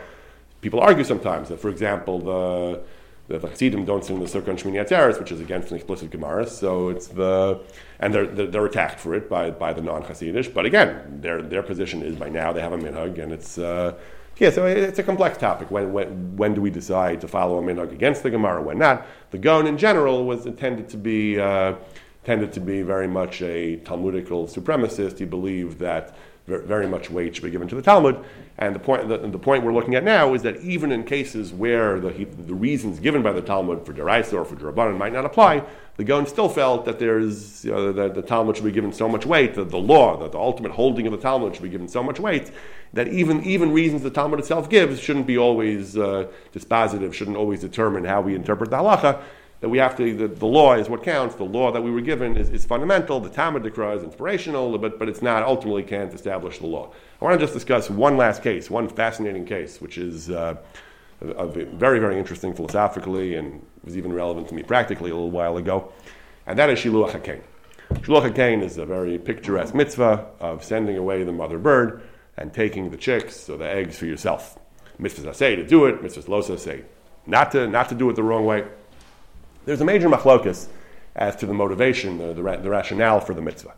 People 0.62 0.80
argue 0.80 1.04
sometimes 1.04 1.50
that, 1.50 1.60
for 1.60 1.70
example, 1.70 2.20
the 2.20 2.84
the, 3.28 3.40
Chassidim 3.40 3.86
don't 3.86 4.04
sing 4.04 4.20
the 4.20 4.26
Sukkah 4.26 4.50
and 4.50 4.60
Shmini 4.60 4.86
Atzeres, 4.86 5.18
which 5.20 5.32
is 5.32 5.40
against 5.40 5.72
an 5.72 5.78
explicit 5.78 6.12
Gemara. 6.12 6.46
So 6.46 6.90
it's 6.90 7.08
the 7.08 7.62
and 8.00 8.14
they're, 8.14 8.28
they're, 8.28 8.66
attacked 8.66 9.00
for 9.00 9.16
it 9.16 9.30
by, 9.30 9.50
by 9.50 9.72
the 9.72 9.82
non-Chassidish. 9.82 10.54
But 10.54 10.66
again, 10.66 11.22
their 11.22 11.42
their 11.42 11.64
position 11.64 12.02
is 12.02 12.16
by 12.16 12.30
now 12.30 12.52
they 12.52 12.62
have 12.62 12.74
a 12.74 12.78
minhag, 12.78 13.18
and 13.20 13.32
it's 13.32 13.58
uh, 13.58 13.94
yeah. 14.38 14.50
So 14.50 14.66
it's 14.66 15.00
a 15.00 15.04
complex 15.04 15.38
topic. 15.38 15.72
When, 15.72 15.94
when 15.94 16.36
when 16.36 16.54
do 16.54 16.62
we 16.62 16.70
decide 16.70 17.22
to 17.22 17.28
follow 17.28 17.60
a 17.60 17.62
minhag 17.62 17.92
against 17.92 18.24
the 18.24 18.30
Gemara? 18.30 18.62
When 18.62 18.78
not? 18.78 19.06
The 19.32 19.38
Gaon 19.38 19.68
in 19.68 19.78
general 19.78 20.26
was 20.26 20.46
intended 20.46 20.90
to 20.90 20.98
be. 20.98 21.40
Uh, 21.40 21.76
tended 22.24 22.54
to 22.54 22.60
be 22.60 22.82
very 22.82 23.08
much 23.08 23.42
a 23.42 23.78
Talmudical 23.78 24.48
supremacist. 24.48 25.20
He 25.20 25.26
believed 25.26 25.80
that 25.80 26.16
very 26.46 26.88
much 26.88 27.10
weight 27.10 27.36
should 27.36 27.44
be 27.44 27.50
given 27.50 27.68
to 27.70 27.76
the 27.76 27.82
Talmud. 27.82 28.24
And 28.58 28.76
the 28.76 28.80
point, 28.80 29.08
the, 29.08 29.18
the 29.18 29.40
point 29.40 29.64
we're 29.64 29.74
looking 29.74 29.96
at 29.96 30.04
now 30.04 30.34
is 30.34 30.42
that 30.44 30.58
even 30.58 30.92
in 30.92 31.04
cases 31.06 31.54
where 31.54 32.00
the, 32.00 32.10
the 32.26 32.54
reasons 32.54 33.00
given 33.00 33.24
by 33.24 33.32
the 33.32 33.42
Talmud 33.42 33.86
for 33.86 33.94
Deraisa 33.94 34.34
or 34.34 34.46
for 34.46 34.56
Derabanan 34.56 34.98
might 34.98 35.14
not 35.14 35.26
apply, 35.26 35.64
the 35.96 36.04
Gaon 36.04 36.28
still 36.28 36.50
felt 36.50 36.86
that 36.86 37.00
there's, 37.00 37.64
you 37.64 37.72
know, 37.72 37.94
that 37.94 38.14
the 38.14 38.22
Talmud 38.22 38.58
should 38.58 38.66
be 38.66 38.72
given 38.72 38.92
so 38.92 39.08
much 39.08 39.26
weight, 39.26 39.54
that 39.54 39.70
the 39.70 39.78
law, 39.78 40.18
that 40.18 40.32
the 40.34 40.40
ultimate 40.40 40.72
holding 40.72 41.08
of 41.08 41.14
the 41.14 41.20
Talmud 41.20 41.54
should 41.54 41.64
be 41.64 41.70
given 41.70 41.88
so 41.88 42.04
much 42.04 42.20
weight, 42.20 42.52
that 42.92 43.08
even, 43.08 43.44
even 43.44 43.72
reasons 43.72 44.04
the 44.04 44.10
Talmud 44.10 44.40
itself 44.40 44.70
gives 44.70 45.00
shouldn't 45.00 45.28
be 45.28 45.38
always 45.38 45.98
uh, 45.98 46.28
dispositive, 46.54 47.14
shouldn't 47.14 47.38
always 47.38 47.62
determine 47.62 48.04
how 48.04 48.22
we 48.22 48.36
interpret 48.36 48.70
the 48.70 48.78
halacha 48.78 49.22
that 49.64 49.70
we 49.70 49.78
have 49.78 49.96
to, 49.96 50.14
the, 50.14 50.28
the, 50.28 50.46
law 50.46 50.74
is 50.74 50.90
what 50.90 51.04
counts. 51.04 51.36
The 51.36 51.46
law 51.46 51.72
that 51.72 51.82
we 51.82 51.90
were 51.90 52.02
given 52.02 52.36
is, 52.36 52.50
is 52.50 52.66
fundamental. 52.66 53.22
The 53.22 53.30
Ta'ama 53.30 53.62
Dekra 53.62 53.96
is 53.96 54.04
inspirational, 54.04 54.78
but, 54.78 55.00
but 55.00 55.08
it's 55.08 55.22
not, 55.22 55.42
ultimately 55.42 55.84
can't 55.84 56.14
establish 56.14 56.60
the 56.60 56.68
law. 56.68 56.92
I 57.22 57.24
want 57.24 57.40
to 57.40 57.46
just 57.46 57.54
discuss 57.54 57.90
one 57.90 58.18
last 58.18 58.44
case, 58.44 58.70
one 58.70 58.90
fascinating 58.90 59.46
case, 59.46 59.80
which 59.80 59.98
is 59.98 60.30
uh, 60.30 60.58
a, 61.22 61.28
a 61.28 61.48
very, 61.48 62.00
very 62.00 62.20
interesting 62.20 62.54
philosophically 62.54 63.36
and 63.36 63.66
was 63.86 63.96
even 63.96 64.12
relevant 64.12 64.50
to 64.50 64.54
me 64.54 64.64
practically 64.64 65.12
a 65.12 65.14
little 65.14 65.32
while 65.32 65.56
ago. 65.56 65.94
And 66.46 66.60
that 66.60 66.70
is 66.70 66.80
Shiluach 66.80 67.12
HaKain. 67.12 67.42
Shiluach 68.02 68.34
HaKain 68.34 68.62
is 68.64 68.78
a 68.78 68.86
very 68.86 69.18
picturesque 69.18 69.74
mitzvah 69.74 70.28
of 70.42 70.62
sending 70.62 70.98
away 70.98 71.24
the 71.24 71.32
mother 71.32 71.58
bird 71.58 72.02
and 72.36 72.54
taking 72.54 72.92
the 72.92 72.98
chicks 72.98 73.48
or 73.48 73.56
the 73.56 73.70
eggs 73.70 73.98
for 73.98 74.08
yourself. 74.08 74.60
Mitzvahs 75.00 75.36
say 75.36 75.56
to 75.56 75.66
do 75.66 75.86
it, 75.86 76.02
mitzvahs 76.02 76.26
losa 76.26 76.60
say 76.60 76.84
not 77.26 77.54
to, 77.54 77.66
not 77.66 77.88
to 77.88 77.96
do 77.96 78.10
it 78.10 78.18
the 78.18 78.24
wrong 78.24 78.46
way. 78.46 78.66
There's 79.66 79.82
a 79.82 79.86
major 79.86 80.10
machlokus 80.10 80.68
as 81.16 81.36
to 81.38 81.46
the 81.46 81.54
motivation, 81.54 82.18
the, 82.18 82.34
the, 82.34 82.58
the 82.58 82.70
rationale 82.70 83.20
for 83.20 83.34
the 83.34 83.42
mitzvah. 83.42 83.74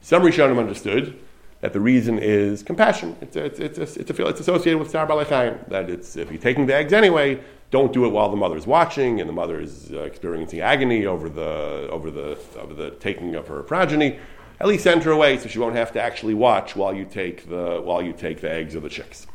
Some 0.00 0.22
Rishonim 0.22 0.58
understood 0.58 1.18
that 1.60 1.72
the 1.72 1.80
reason 1.80 2.18
is 2.18 2.62
compassion. 2.62 3.16
It's, 3.20 3.36
it's, 3.36 3.58
it's, 3.58 3.78
it's, 3.78 3.96
it's 3.96 4.40
associated 4.40 4.78
with 4.78 4.90
Sar 4.90 5.06
Balachayim, 5.06 5.68
that 5.68 5.88
it's, 5.88 6.16
if 6.16 6.30
you're 6.30 6.40
taking 6.40 6.66
the 6.66 6.74
eggs 6.74 6.92
anyway, 6.92 7.40
don't 7.70 7.92
do 7.92 8.04
it 8.04 8.10
while 8.10 8.30
the 8.30 8.36
mother 8.36 8.56
is 8.56 8.66
watching 8.66 9.20
and 9.20 9.28
the 9.28 9.32
mother 9.32 9.58
is 9.58 9.90
uh, 9.92 10.02
experiencing 10.02 10.60
agony 10.60 11.06
over 11.06 11.28
the, 11.28 11.88
over, 11.90 12.10
the, 12.10 12.38
over 12.58 12.74
the 12.74 12.90
taking 12.90 13.34
of 13.34 13.48
her 13.48 13.62
progeny. 13.62 14.18
At 14.60 14.68
least 14.68 14.84
send 14.84 15.02
her 15.04 15.10
away 15.10 15.38
so 15.38 15.48
she 15.48 15.58
won't 15.58 15.76
have 15.76 15.92
to 15.92 16.00
actually 16.00 16.34
watch 16.34 16.76
while 16.76 16.94
you 16.94 17.04
take 17.04 17.48
the, 17.48 17.80
while 17.82 18.02
you 18.02 18.12
take 18.12 18.40
the 18.40 18.50
eggs 18.50 18.76
or 18.76 18.80
the 18.80 18.88
chicks. 18.88 19.26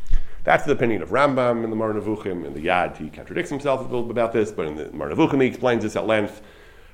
That's 0.43 0.65
the 0.65 0.71
opinion 0.71 1.01
of 1.01 1.09
Rambam 1.09 1.63
in 1.63 1.69
the 1.69 1.75
Moreh 1.75 1.93
Nevuchim. 1.93 2.45
In 2.45 2.53
the 2.53 2.65
Yad, 2.65 2.97
he 2.97 3.09
contradicts 3.09 3.49
himself 3.49 3.81
a 3.81 3.83
little 3.83 4.03
bit 4.03 4.11
about 4.11 4.33
this, 4.33 4.51
but 4.51 4.65
in 4.65 4.75
the 4.75 4.91
Moreh 4.91 5.13
Nevuchim, 5.13 5.41
he 5.41 5.47
explains 5.47 5.83
this 5.83 5.95
at 5.95 6.07
length. 6.07 6.41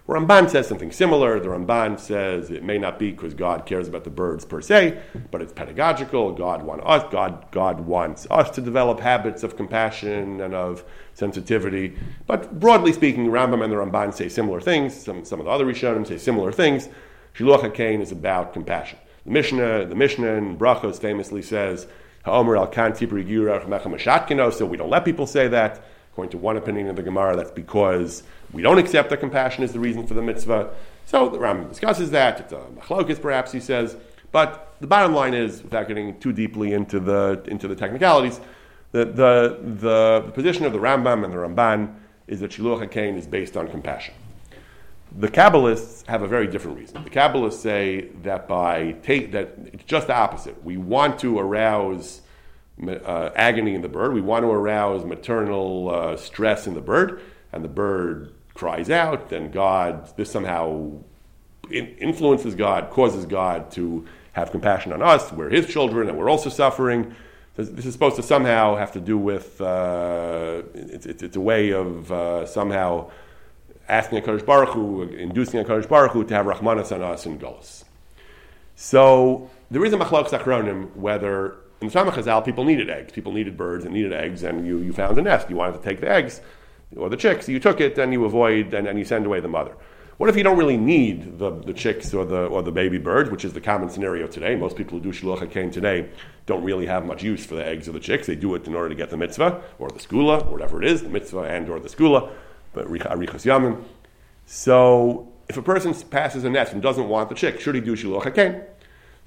Ramban 0.08 0.50
says 0.50 0.68
something 0.68 0.92
similar. 0.92 1.38
The 1.40 1.50
Ramban 1.50 2.00
says 2.00 2.50
it 2.50 2.64
may 2.64 2.78
not 2.78 2.98
be 2.98 3.12
because 3.12 3.34
God 3.34 3.66
cares 3.66 3.90
about 3.90 4.06
the 4.06 4.10
birds 4.10 4.46
per 4.46 4.62
se, 4.62 5.02
but 5.32 5.42
it's 5.42 5.52
pedagogical. 5.52 6.32
God, 6.32 6.64
want 6.64 6.82
us, 6.86 7.04
God, 7.12 7.46
God 7.52 7.82
wants 7.82 8.26
us 8.32 8.50
to 8.52 8.62
develop 8.62 9.02
habits 9.02 9.44
of 9.44 9.58
compassion 9.58 10.40
and 10.40 10.54
of 10.54 10.86
sensitivity. 11.14 11.98
But 12.26 12.58
broadly 12.58 12.94
speaking, 12.94 13.28
Rambam 13.28 13.62
and 13.62 13.72
the 13.72 13.76
Ramban 13.76 14.14
say 14.14 14.30
similar 14.30 14.62
things. 14.62 14.96
Some, 14.96 15.26
some 15.26 15.40
of 15.40 15.46
the 15.46 15.52
other 15.52 15.66
Rishonim 15.66 16.08
say 16.08 16.18
similar 16.18 16.54
things. 16.54 16.88
Shiluach 17.36 17.70
HaKain 17.70 18.02
is 18.02 18.14
about 18.14 18.54
compassion. 18.54 19.00
The 19.26 19.32
Mishnah, 19.32 19.86
the 19.88 19.96
Mishnah 19.96 20.36
in 20.36 20.58
Brachos 20.58 21.02
famously 21.02 21.42
says 21.42 21.86
Ha'omer 22.28 22.58
al 22.58 22.68
kan 22.68 22.94
So 22.94 24.66
we 24.66 24.78
don't 24.78 24.90
let 24.90 25.06
people 25.06 25.26
say 25.26 25.48
that. 25.48 25.82
According 26.12 26.32
to 26.32 26.38
one 26.38 26.58
opinion 26.58 26.90
of 26.90 26.96
the 26.96 27.04
Gemara, 27.04 27.36
that's 27.36 27.52
because 27.52 28.24
we 28.52 28.62
don't 28.62 28.80
accept 28.80 29.10
that 29.12 29.20
compassion 29.20 29.64
is 29.64 29.72
the 29.72 29.80
reason 29.80 30.06
for 30.06 30.14
the 30.14 30.22
mitzvah. 30.22 30.74
So 31.06 31.30
the 31.30 31.40
Ram 31.40 31.70
discusses 31.70 32.12
that. 32.12 32.40
It's 32.42 32.52
a 32.52 32.66
machlokas, 32.76 33.22
perhaps 33.22 33.52
he 33.52 33.60
says. 33.60 33.96
But 34.32 34.76
the 34.82 34.88
bottom 34.88 35.14
line 35.14 35.34
is, 35.34 35.64
without 35.64 35.88
getting 35.88 36.20
too 36.20 36.34
deeply 36.34 36.74
into 36.74 37.00
the 37.00 37.44
into 37.48 37.68
the 37.68 37.76
technicalities, 37.76 38.42
the 38.92 39.06
the, 39.06 39.60
the 39.62 40.32
position 40.34 40.66
of 40.66 40.74
the 40.74 40.80
Rambam 40.80 41.24
and 41.24 41.32
the 41.32 41.38
Ramban 41.38 41.96
is 42.28 42.42
that 42.42 42.52
Shiluach 42.52 42.90
HaKain 42.90 43.16
is 43.16 43.26
based 43.26 43.56
on 43.56 43.70
compassion. 43.70 44.14
The 45.16 45.30
Kabbalists 45.30 46.06
have 46.08 46.22
a 46.22 46.28
very 46.28 46.48
different 46.48 46.78
reason. 46.78 47.04
The 47.04 47.10
Kabbalists 47.10 47.62
say 47.62 48.10
that 48.24 48.48
by 48.48 48.94
take 49.04 49.32
that 49.32 49.54
it's 49.74 49.84
just 49.86 50.08
the 50.08 50.16
opposite. 50.16 50.64
We 50.64 50.78
want 50.78 51.20
to 51.20 51.40
arouse 51.40 52.22
uh, 52.86 53.30
agony 53.36 53.74
in 53.74 53.82
the 53.82 53.90
bird. 53.90 54.14
We 54.14 54.22
want 54.22 54.44
to 54.44 54.50
arouse 54.50 55.06
maternal 55.06 55.90
uh, 55.90 56.18
stress 56.18 56.68
in 56.68 56.74
the 56.74 56.82
bird, 56.82 57.22
and 57.52 57.64
the 57.64 57.70
bird 57.70 58.34
cries 58.54 58.90
out. 58.90 59.30
Then 59.30 59.50
God, 59.50 60.16
this 60.18 60.30
somehow 60.30 60.92
influences 61.72 62.56
God, 62.56 62.90
causes 62.92 63.26
God 63.26 63.72
to 63.72 64.06
have 64.34 64.52
compassion 64.52 64.94
on 64.94 65.02
us. 65.02 65.32
We're 65.32 65.50
His 65.50 65.68
children, 65.68 66.10
and 66.10 66.18
we're 66.18 66.30
also 66.30 66.50
suffering. 66.50 67.16
This 67.56 67.86
is 67.86 67.94
supposed 67.94 68.18
to 68.18 68.24
somehow 68.24 68.76
have 68.76 68.92
to 68.92 69.00
do 69.00 69.18
with 69.18 69.60
uh, 69.60 70.62
it's, 70.76 71.08
it's, 71.08 71.24
it's, 71.24 71.36
a 71.36 71.42
way 71.42 71.72
of 71.72 72.12
uh, 72.12 72.46
somehow 72.46 73.10
asking 73.90 74.18
a 74.18 74.22
Kaddish 74.22 74.44
Baruch 74.44 74.70
Hu, 74.70 75.04
inducing 75.04 75.60
a 75.60 75.66
Kaddish 75.66 75.86
Baruch 75.86 76.12
Hu 76.12 76.24
to 76.26 76.34
have 76.34 76.46
Rahmanas 76.46 76.94
on 76.94 77.02
us 77.02 77.26
in 77.26 77.40
Golos. 77.40 77.84
So 78.76 79.50
there 79.72 79.84
is 79.84 79.94
a 79.94 79.98
machlok 79.98 80.30
achronim 80.30 80.96
whether 80.96 81.58
in 81.82 81.88
the 81.88 81.94
Chazal 81.94 82.44
people 82.44 82.64
needed 82.64 82.90
eggs, 82.90 83.12
people 83.12 83.32
needed 83.32 83.56
birds 83.56 83.86
and 83.86 83.94
needed 83.94 84.14
eggs, 84.14 84.44
and 84.44 84.66
you, 84.66 84.80
you 84.80 84.94
found 84.94 85.18
a 85.18 85.22
nest, 85.22 85.50
you 85.50 85.56
wanted 85.56 85.78
to 85.78 85.84
take 85.84 86.02
the 86.02 86.10
eggs 86.10 86.42
or 86.96 87.10
the 87.10 87.18
chicks, 87.18 87.50
you 87.50 87.60
took 87.60 87.82
it, 87.82 87.98
and 87.98 88.14
you 88.14 88.24
avoid 88.26 88.74
and, 88.74 88.88
and 88.88 88.98
you 88.98 89.06
send 89.06 89.26
away 89.26 89.40
the 89.40 89.48
mother. 89.48 89.76
What 90.18 90.30
if 90.30 90.36
you 90.36 90.42
don't 90.42 90.58
really 90.58 90.78
need 90.78 91.38
the, 91.38 91.52
the 91.52 91.74
chicks 91.74 92.12
or 92.14 92.26
the, 92.26 92.48
or 92.48 92.64
the 92.64 92.72
baby 92.72 92.98
birds, 92.98 93.30
which 93.30 93.46
is 93.46 93.54
the 93.54 93.62
common 93.62 93.90
scenario 93.90 94.26
today? 94.26 94.56
Most 94.56 94.76
people 94.76 94.98
who 94.98 95.04
do 95.04 95.12
Shiluach 95.12 95.48
HaKain 95.48 95.72
today 95.72 96.10
don't 96.48 96.64
really 96.64 96.88
have 96.88 97.06
much 97.06 97.22
use 97.22 97.46
for 97.46 97.54
the 97.54 97.64
eggs 97.64 97.88
or 97.88 97.92
the 97.92 98.00
chicks. 98.00 98.26
They 98.26 98.36
do 98.36 98.56
it 98.56 98.66
in 98.66 98.74
order 98.74 98.90
to 98.90 98.96
get 98.96 99.12
the 99.12 99.18
mitzvah 99.18 99.62
or 99.78 99.90
the 99.90 100.00
skula, 100.00 100.44
whatever 100.48 100.82
it 100.82 100.90
is, 100.90 101.04
the 101.04 101.10
mitzvah 101.10 101.42
and 101.42 101.70
or 101.70 101.80
the 101.80 101.90
skula 101.90 102.32
but 102.78 102.88
arichas 102.88 103.44
yamin. 103.46 103.84
So 104.46 105.32
if 105.50 105.58
a 105.58 105.62
person 105.62 105.94
passes 106.10 106.44
a 106.44 106.50
nest 106.50 106.74
and 106.74 106.82
doesn't 106.82 107.10
want 107.10 107.30
the 107.30 107.36
chick, 107.36 107.60
should 107.60 107.76
he 107.76 107.82
do 107.82 107.96
shiluach 107.96 108.24
hakein? 108.24 108.64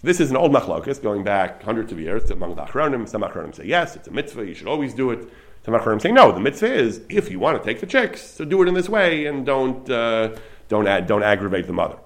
This 0.03 0.21
is 0.21 0.31
an 0.31 0.37
old 0.37 0.53
machlokas 0.53 1.03
going 1.03 1.25
back 1.25 1.63
hundreds 1.63 1.93
of 1.93 2.01
years 2.01 2.31
among 2.31 2.55
the 2.55 2.63
achronim. 2.63 3.09
Some 3.09 3.23
achronim 3.23 3.55
say 3.55 3.67
yes, 3.67 3.97
it's 3.97 4.09
a 4.09 4.11
mitzvah, 4.11 4.47
you 4.47 4.55
should 4.55 4.69
always 4.69 4.95
do 4.95 5.11
it. 5.11 5.29
Some 5.65 5.75
achronim 5.75 6.01
say 6.01 6.13
no, 6.13 6.33
the 6.33 6.41
mitzvah 6.41 6.73
is 6.73 7.03
if 7.09 7.31
you 7.31 7.39
want 7.39 7.61
to 7.61 7.65
take 7.65 7.81
the 7.81 7.87
chicks, 7.87 8.23
so 8.23 8.45
do 8.45 8.63
it 8.63 8.69
in 8.69 8.75
this 8.75 8.89
way 8.89 9.27
and 9.27 9.45
don't 9.45 9.91
uh, 9.91 10.37
don't 10.69 10.87
add, 10.87 11.07
don't 11.07 11.25
aggravate 11.25 11.67
the 11.67 11.73
mother. 11.73 11.99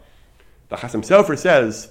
The 0.71 0.77
Chasam 0.77 1.03
Sofer 1.03 1.39
says 1.39 1.91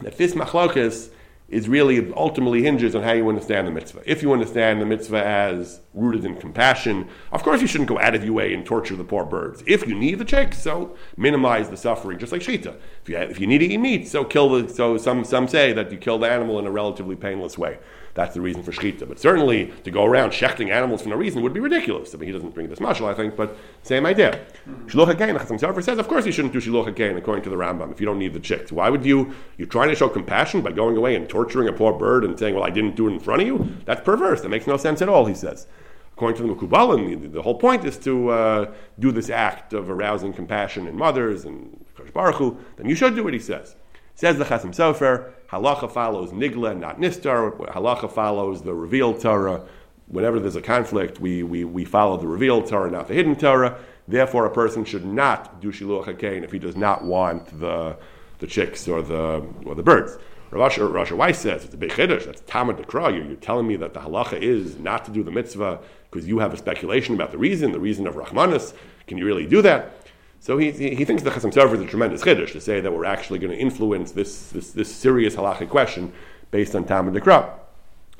that 0.00 0.18
this 0.18 0.34
machlokas 0.34 1.10
is 1.50 1.68
really 1.68 2.12
ultimately 2.14 2.62
hinges 2.62 2.94
on 2.94 3.02
how 3.02 3.12
you 3.12 3.28
understand 3.28 3.66
the 3.66 3.72
mitzvah. 3.72 4.02
If 4.06 4.22
you 4.22 4.32
understand 4.32 4.80
the 4.80 4.86
mitzvah 4.86 5.24
as 5.24 5.80
rooted 5.94 6.24
in 6.24 6.36
compassion, 6.36 7.08
of 7.32 7.42
course 7.42 7.60
you 7.60 7.66
shouldn't 7.66 7.88
go 7.88 7.98
out 7.98 8.14
of 8.14 8.24
your 8.24 8.34
way 8.34 8.54
and 8.54 8.64
torture 8.64 8.94
the 8.94 9.04
poor 9.04 9.24
birds. 9.24 9.62
If 9.66 9.86
you 9.86 9.94
need 9.94 10.18
the 10.18 10.24
chick, 10.24 10.54
so 10.54 10.96
minimize 11.16 11.68
the 11.68 11.76
suffering, 11.76 12.18
just 12.18 12.32
like 12.32 12.42
shita. 12.42 12.76
If 13.02 13.08
you, 13.08 13.16
if 13.16 13.40
you 13.40 13.46
need 13.46 13.58
to 13.58 13.66
eat 13.66 13.78
meat, 13.78 14.08
so 14.08 14.24
kill 14.24 14.48
the. 14.48 14.72
So 14.72 14.96
some 14.96 15.24
some 15.24 15.48
say 15.48 15.72
that 15.72 15.90
you 15.90 15.98
kill 15.98 16.18
the 16.18 16.30
animal 16.30 16.58
in 16.58 16.66
a 16.66 16.70
relatively 16.70 17.16
painless 17.16 17.58
way. 17.58 17.78
That's 18.14 18.34
the 18.34 18.40
reason 18.40 18.62
for 18.62 18.72
shechita. 18.72 19.06
But 19.08 19.20
certainly 19.20 19.72
to 19.84 19.90
go 19.90 20.04
around 20.04 20.30
shechting 20.30 20.70
animals 20.70 21.02
for 21.02 21.08
no 21.08 21.16
reason 21.16 21.42
would 21.42 21.52
be 21.52 21.60
ridiculous. 21.60 22.14
I 22.14 22.18
mean, 22.18 22.28
he 22.28 22.32
doesn't 22.32 22.54
bring 22.54 22.68
this 22.68 22.80
mashal, 22.80 23.08
I 23.08 23.14
think, 23.14 23.36
but 23.36 23.56
same 23.82 24.04
idea. 24.06 24.44
Shiluach 24.86 25.14
HaKain, 25.14 25.38
the 25.38 25.44
Chassam 25.44 25.60
Sofer 25.60 25.82
says, 25.82 25.98
of 25.98 26.08
course 26.08 26.26
you 26.26 26.32
shouldn't 26.32 26.52
do 26.52 26.60
Shiluach 26.60 26.94
HaKain 26.94 27.16
according 27.16 27.44
to 27.44 27.50
the 27.50 27.56
Rambam 27.56 27.92
if 27.92 28.00
you 28.00 28.06
don't 28.06 28.18
need 28.18 28.32
the 28.32 28.40
chicks. 28.40 28.72
Why 28.72 28.90
would 28.90 29.04
you, 29.04 29.32
you're 29.58 29.68
trying 29.68 29.90
to 29.90 29.94
show 29.94 30.08
compassion 30.08 30.60
by 30.62 30.72
going 30.72 30.96
away 30.96 31.14
and 31.14 31.28
torturing 31.28 31.68
a 31.68 31.72
poor 31.72 31.92
bird 31.92 32.24
and 32.24 32.38
saying, 32.38 32.54
well, 32.54 32.64
I 32.64 32.70
didn't 32.70 32.96
do 32.96 33.08
it 33.08 33.12
in 33.12 33.20
front 33.20 33.42
of 33.42 33.46
you? 33.46 33.76
That's 33.84 34.00
perverse. 34.00 34.40
That 34.40 34.48
makes 34.48 34.66
no 34.66 34.76
sense 34.76 35.02
at 35.02 35.08
all, 35.08 35.26
he 35.26 35.34
says. 35.34 35.66
According 36.14 36.36
to 36.36 36.42
the 36.42 36.54
Mekubalim, 36.54 37.22
the, 37.22 37.28
the 37.28 37.42
whole 37.42 37.58
point 37.58 37.84
is 37.84 37.96
to 37.98 38.28
uh, 38.28 38.74
do 38.98 39.12
this 39.12 39.30
act 39.30 39.72
of 39.72 39.88
arousing 39.88 40.32
compassion 40.32 40.86
in 40.86 40.96
mothers 40.96 41.44
and 41.44 41.84
Baruch 42.12 42.36
Hu, 42.36 42.58
then 42.76 42.88
you 42.88 42.94
should 42.94 43.14
do 43.14 43.24
what 43.24 43.32
he 43.32 43.38
says. 43.38 43.76
Says 44.14 44.36
the 44.36 44.44
Chassam 44.44 44.74
Sofer, 44.74 45.30
halacha 45.50 45.90
follows 45.90 46.30
nigla, 46.30 46.78
not 46.78 46.98
nistar. 47.00 47.56
Halacha 47.72 48.10
follows 48.10 48.62
the 48.62 48.74
revealed 48.74 49.20
Torah. 49.20 49.62
Whenever 50.06 50.40
there's 50.40 50.56
a 50.56 50.62
conflict, 50.62 51.20
we, 51.20 51.42
we, 51.42 51.64
we 51.64 51.84
follow 51.84 52.16
the 52.16 52.26
revealed 52.26 52.66
Torah, 52.66 52.90
not 52.90 53.08
the 53.08 53.14
hidden 53.14 53.36
Torah. 53.36 53.78
Therefore, 54.08 54.44
a 54.46 54.50
person 54.50 54.84
should 54.84 55.04
not 55.04 55.60
do 55.60 55.70
shiluach 55.70 56.06
hakein 56.06 56.42
if 56.42 56.50
he 56.50 56.58
does 56.58 56.76
not 56.76 57.04
want 57.04 57.60
the, 57.60 57.96
the 58.38 58.46
chicks 58.46 58.88
or 58.88 59.02
the, 59.02 59.46
or 59.64 59.74
the 59.74 59.82
birds. 59.82 60.18
Asher 60.52 61.14
Weiss 61.14 61.38
says 61.38 61.64
it's 61.64 61.74
a 61.74 61.76
big 61.76 61.90
chiddush. 61.90 62.24
That's 62.24 62.40
Ta'ama 62.40 62.74
Dekra. 62.74 63.14
You're, 63.14 63.24
you're 63.24 63.36
telling 63.36 63.68
me 63.68 63.76
that 63.76 63.94
the 63.94 64.00
halacha 64.00 64.40
is 64.40 64.78
not 64.78 65.04
to 65.04 65.12
do 65.12 65.22
the 65.22 65.30
mitzvah 65.30 65.80
because 66.10 66.26
you 66.26 66.40
have 66.40 66.52
a 66.52 66.56
speculation 66.56 67.14
about 67.14 67.30
the 67.30 67.38
reason, 67.38 67.70
the 67.70 67.78
reason 67.78 68.06
of 68.08 68.16
Rahmanis. 68.16 68.74
Can 69.06 69.16
you 69.16 69.24
really 69.24 69.46
do 69.46 69.62
that? 69.62 69.99
So 70.42 70.56
he, 70.56 70.70
he 70.72 71.04
thinks 71.04 71.22
the 71.22 71.30
Chassam 71.30 71.52
Sofer 71.52 71.74
is 71.74 71.82
a 71.82 71.86
tremendous 71.86 72.22
chiddush 72.22 72.52
to 72.52 72.62
say 72.62 72.80
that 72.80 72.90
we're 72.90 73.04
actually 73.04 73.38
going 73.38 73.52
to 73.52 73.58
influence 73.58 74.12
this, 74.12 74.48
this, 74.48 74.72
this 74.72 74.92
serious 74.92 75.36
halachic 75.36 75.68
question 75.68 76.12
based 76.50 76.74
on 76.74 76.84
Ta'ama 76.84 77.12
Dekra. 77.12 77.50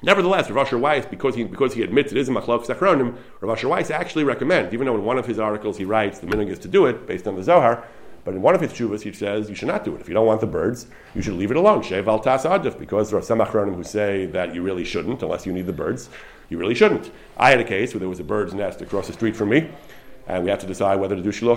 Nevertheless, 0.02 0.50
Rav 0.50 0.66
Asher 0.66 0.78
Weiss, 0.78 1.06
because 1.06 1.34
he, 1.34 1.44
because 1.44 1.72
he 1.72 1.82
admits 1.82 2.12
it 2.12 2.18
is 2.18 2.28
a 2.28 2.32
machlok 2.32 2.66
sachronim, 2.66 3.16
Rav 3.40 3.56
Asher 3.56 3.68
Weiss 3.68 3.90
actually 3.90 4.24
recommends, 4.24 4.74
even 4.74 4.86
though 4.86 4.96
in 4.96 5.04
one 5.04 5.16
of 5.16 5.26
his 5.26 5.38
articles 5.38 5.78
he 5.78 5.86
writes 5.86 6.18
the 6.18 6.26
minig 6.26 6.48
is 6.48 6.58
to 6.58 6.68
do 6.68 6.84
it 6.84 7.06
based 7.06 7.26
on 7.26 7.36
the 7.36 7.42
Zohar, 7.42 7.84
but 8.24 8.34
in 8.34 8.42
one 8.42 8.54
of 8.54 8.60
his 8.60 8.72
chuvas 8.72 9.00
he 9.00 9.12
says 9.12 9.48
you 9.48 9.54
should 9.54 9.68
not 9.68 9.84
do 9.84 9.94
it. 9.94 10.02
If 10.02 10.08
you 10.08 10.14
don't 10.14 10.26
want 10.26 10.42
the 10.42 10.46
birds, 10.46 10.88
you 11.14 11.22
should 11.22 11.34
leave 11.34 11.50
it 11.50 11.56
alone. 11.56 11.82
Shev 11.82 12.06
al 12.06 12.18
tas 12.18 12.44
adif, 12.44 12.78
because 12.78 13.08
there 13.08 13.18
are 13.18 13.22
some 13.22 13.38
achronim 13.38 13.76
who 13.76 13.82
say 13.82 14.26
that 14.26 14.54
you 14.54 14.62
really 14.62 14.84
shouldn't, 14.84 15.22
unless 15.22 15.46
you 15.46 15.52
need 15.54 15.66
the 15.66 15.72
birds. 15.72 16.10
You 16.50 16.58
really 16.58 16.74
shouldn't. 16.74 17.10
I 17.38 17.48
had 17.48 17.60
a 17.60 17.64
case 17.64 17.94
where 17.94 18.00
there 18.00 18.10
was 18.10 18.20
a 18.20 18.24
bird's 18.24 18.52
nest 18.52 18.82
across 18.82 19.06
the 19.06 19.14
street 19.14 19.36
from 19.36 19.48
me, 19.48 19.70
and 20.26 20.44
we 20.44 20.50
had 20.50 20.60
to 20.60 20.66
decide 20.66 21.00
whether 21.00 21.16
to 21.16 21.22
do 21.22 21.32
shiloh. 21.32 21.56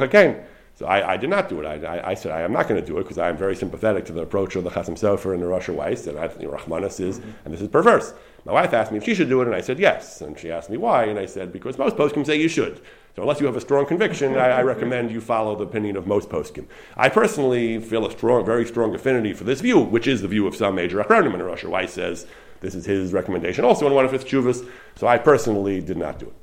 So 0.75 0.87
I, 0.87 1.13
I, 1.13 1.17
did 1.17 1.29
not 1.29 1.49
do 1.49 1.61
it. 1.61 1.65
I, 1.65 1.97
I, 1.97 2.09
I 2.11 2.13
said 2.15 2.31
I 2.31 2.41
am 2.41 2.51
not 2.51 2.67
going 2.67 2.81
to 2.81 2.85
do 2.85 2.97
it 2.97 3.03
because 3.03 3.19
I 3.19 3.29
am 3.29 3.37
very 3.37 3.55
sympathetic 3.55 4.05
to 4.05 4.13
the 4.13 4.21
approach 4.21 4.55
of 4.55 4.63
the 4.63 4.71
Chassam 4.71 4.97
Sofer 4.97 5.33
and 5.33 5.41
the 5.41 5.47
Rosh 5.47 5.69
Weiss, 5.69 6.07
and 6.07 6.17
I 6.17 6.27
think 6.27 6.49
Rahmanis 6.49 6.99
is, 6.99 7.19
mm-hmm. 7.19 7.29
and 7.45 7.53
this 7.53 7.61
is 7.61 7.67
perverse. 7.67 8.13
My 8.45 8.53
wife 8.53 8.73
asked 8.73 8.91
me 8.91 8.97
if 8.97 9.03
she 9.03 9.13
should 9.13 9.29
do 9.29 9.41
it, 9.41 9.45
and 9.47 9.55
I 9.55 9.61
said 9.61 9.79
yes. 9.79 10.21
And 10.21 10.37
she 10.37 10.51
asked 10.51 10.69
me 10.69 10.77
why, 10.77 11.05
and 11.05 11.19
I 11.19 11.27
said 11.27 11.53
because 11.53 11.77
most 11.77 11.95
poskim 11.95 12.25
say 12.25 12.39
you 12.39 12.49
should. 12.49 12.81
So 13.15 13.21
unless 13.21 13.39
you 13.39 13.45
have 13.45 13.55
a 13.55 13.61
strong 13.61 13.85
conviction, 13.85 14.35
I, 14.35 14.49
I, 14.49 14.61
recommend 14.63 15.11
you 15.11 15.21
follow 15.21 15.55
the 15.55 15.65
opinion 15.65 15.95
of 15.95 16.07
most 16.07 16.29
poskim. 16.29 16.65
I 16.97 17.09
personally 17.09 17.79
feel 17.79 18.07
a 18.07 18.11
strong, 18.11 18.43
very 18.43 18.65
strong 18.65 18.95
affinity 18.95 19.33
for 19.33 19.43
this 19.43 19.61
view, 19.61 19.79
which 19.79 20.07
is 20.07 20.23
the 20.23 20.27
view 20.27 20.47
of 20.47 20.55
some 20.55 20.73
major 20.73 21.01
achronim. 21.01 21.35
And 21.35 21.45
Rosh 21.45 21.63
Weiss 21.63 21.93
says 21.93 22.25
this 22.61 22.73
is 22.73 22.85
his 22.85 23.13
recommendation, 23.13 23.65
also 23.65 23.85
in 23.85 23.93
one 23.93 24.05
of 24.05 24.11
his 24.11 24.23
chuvas. 24.23 24.67
So 24.95 25.05
I 25.05 25.19
personally 25.19 25.79
did 25.79 25.97
not 25.97 26.17
do 26.17 26.25
it. 26.25 26.33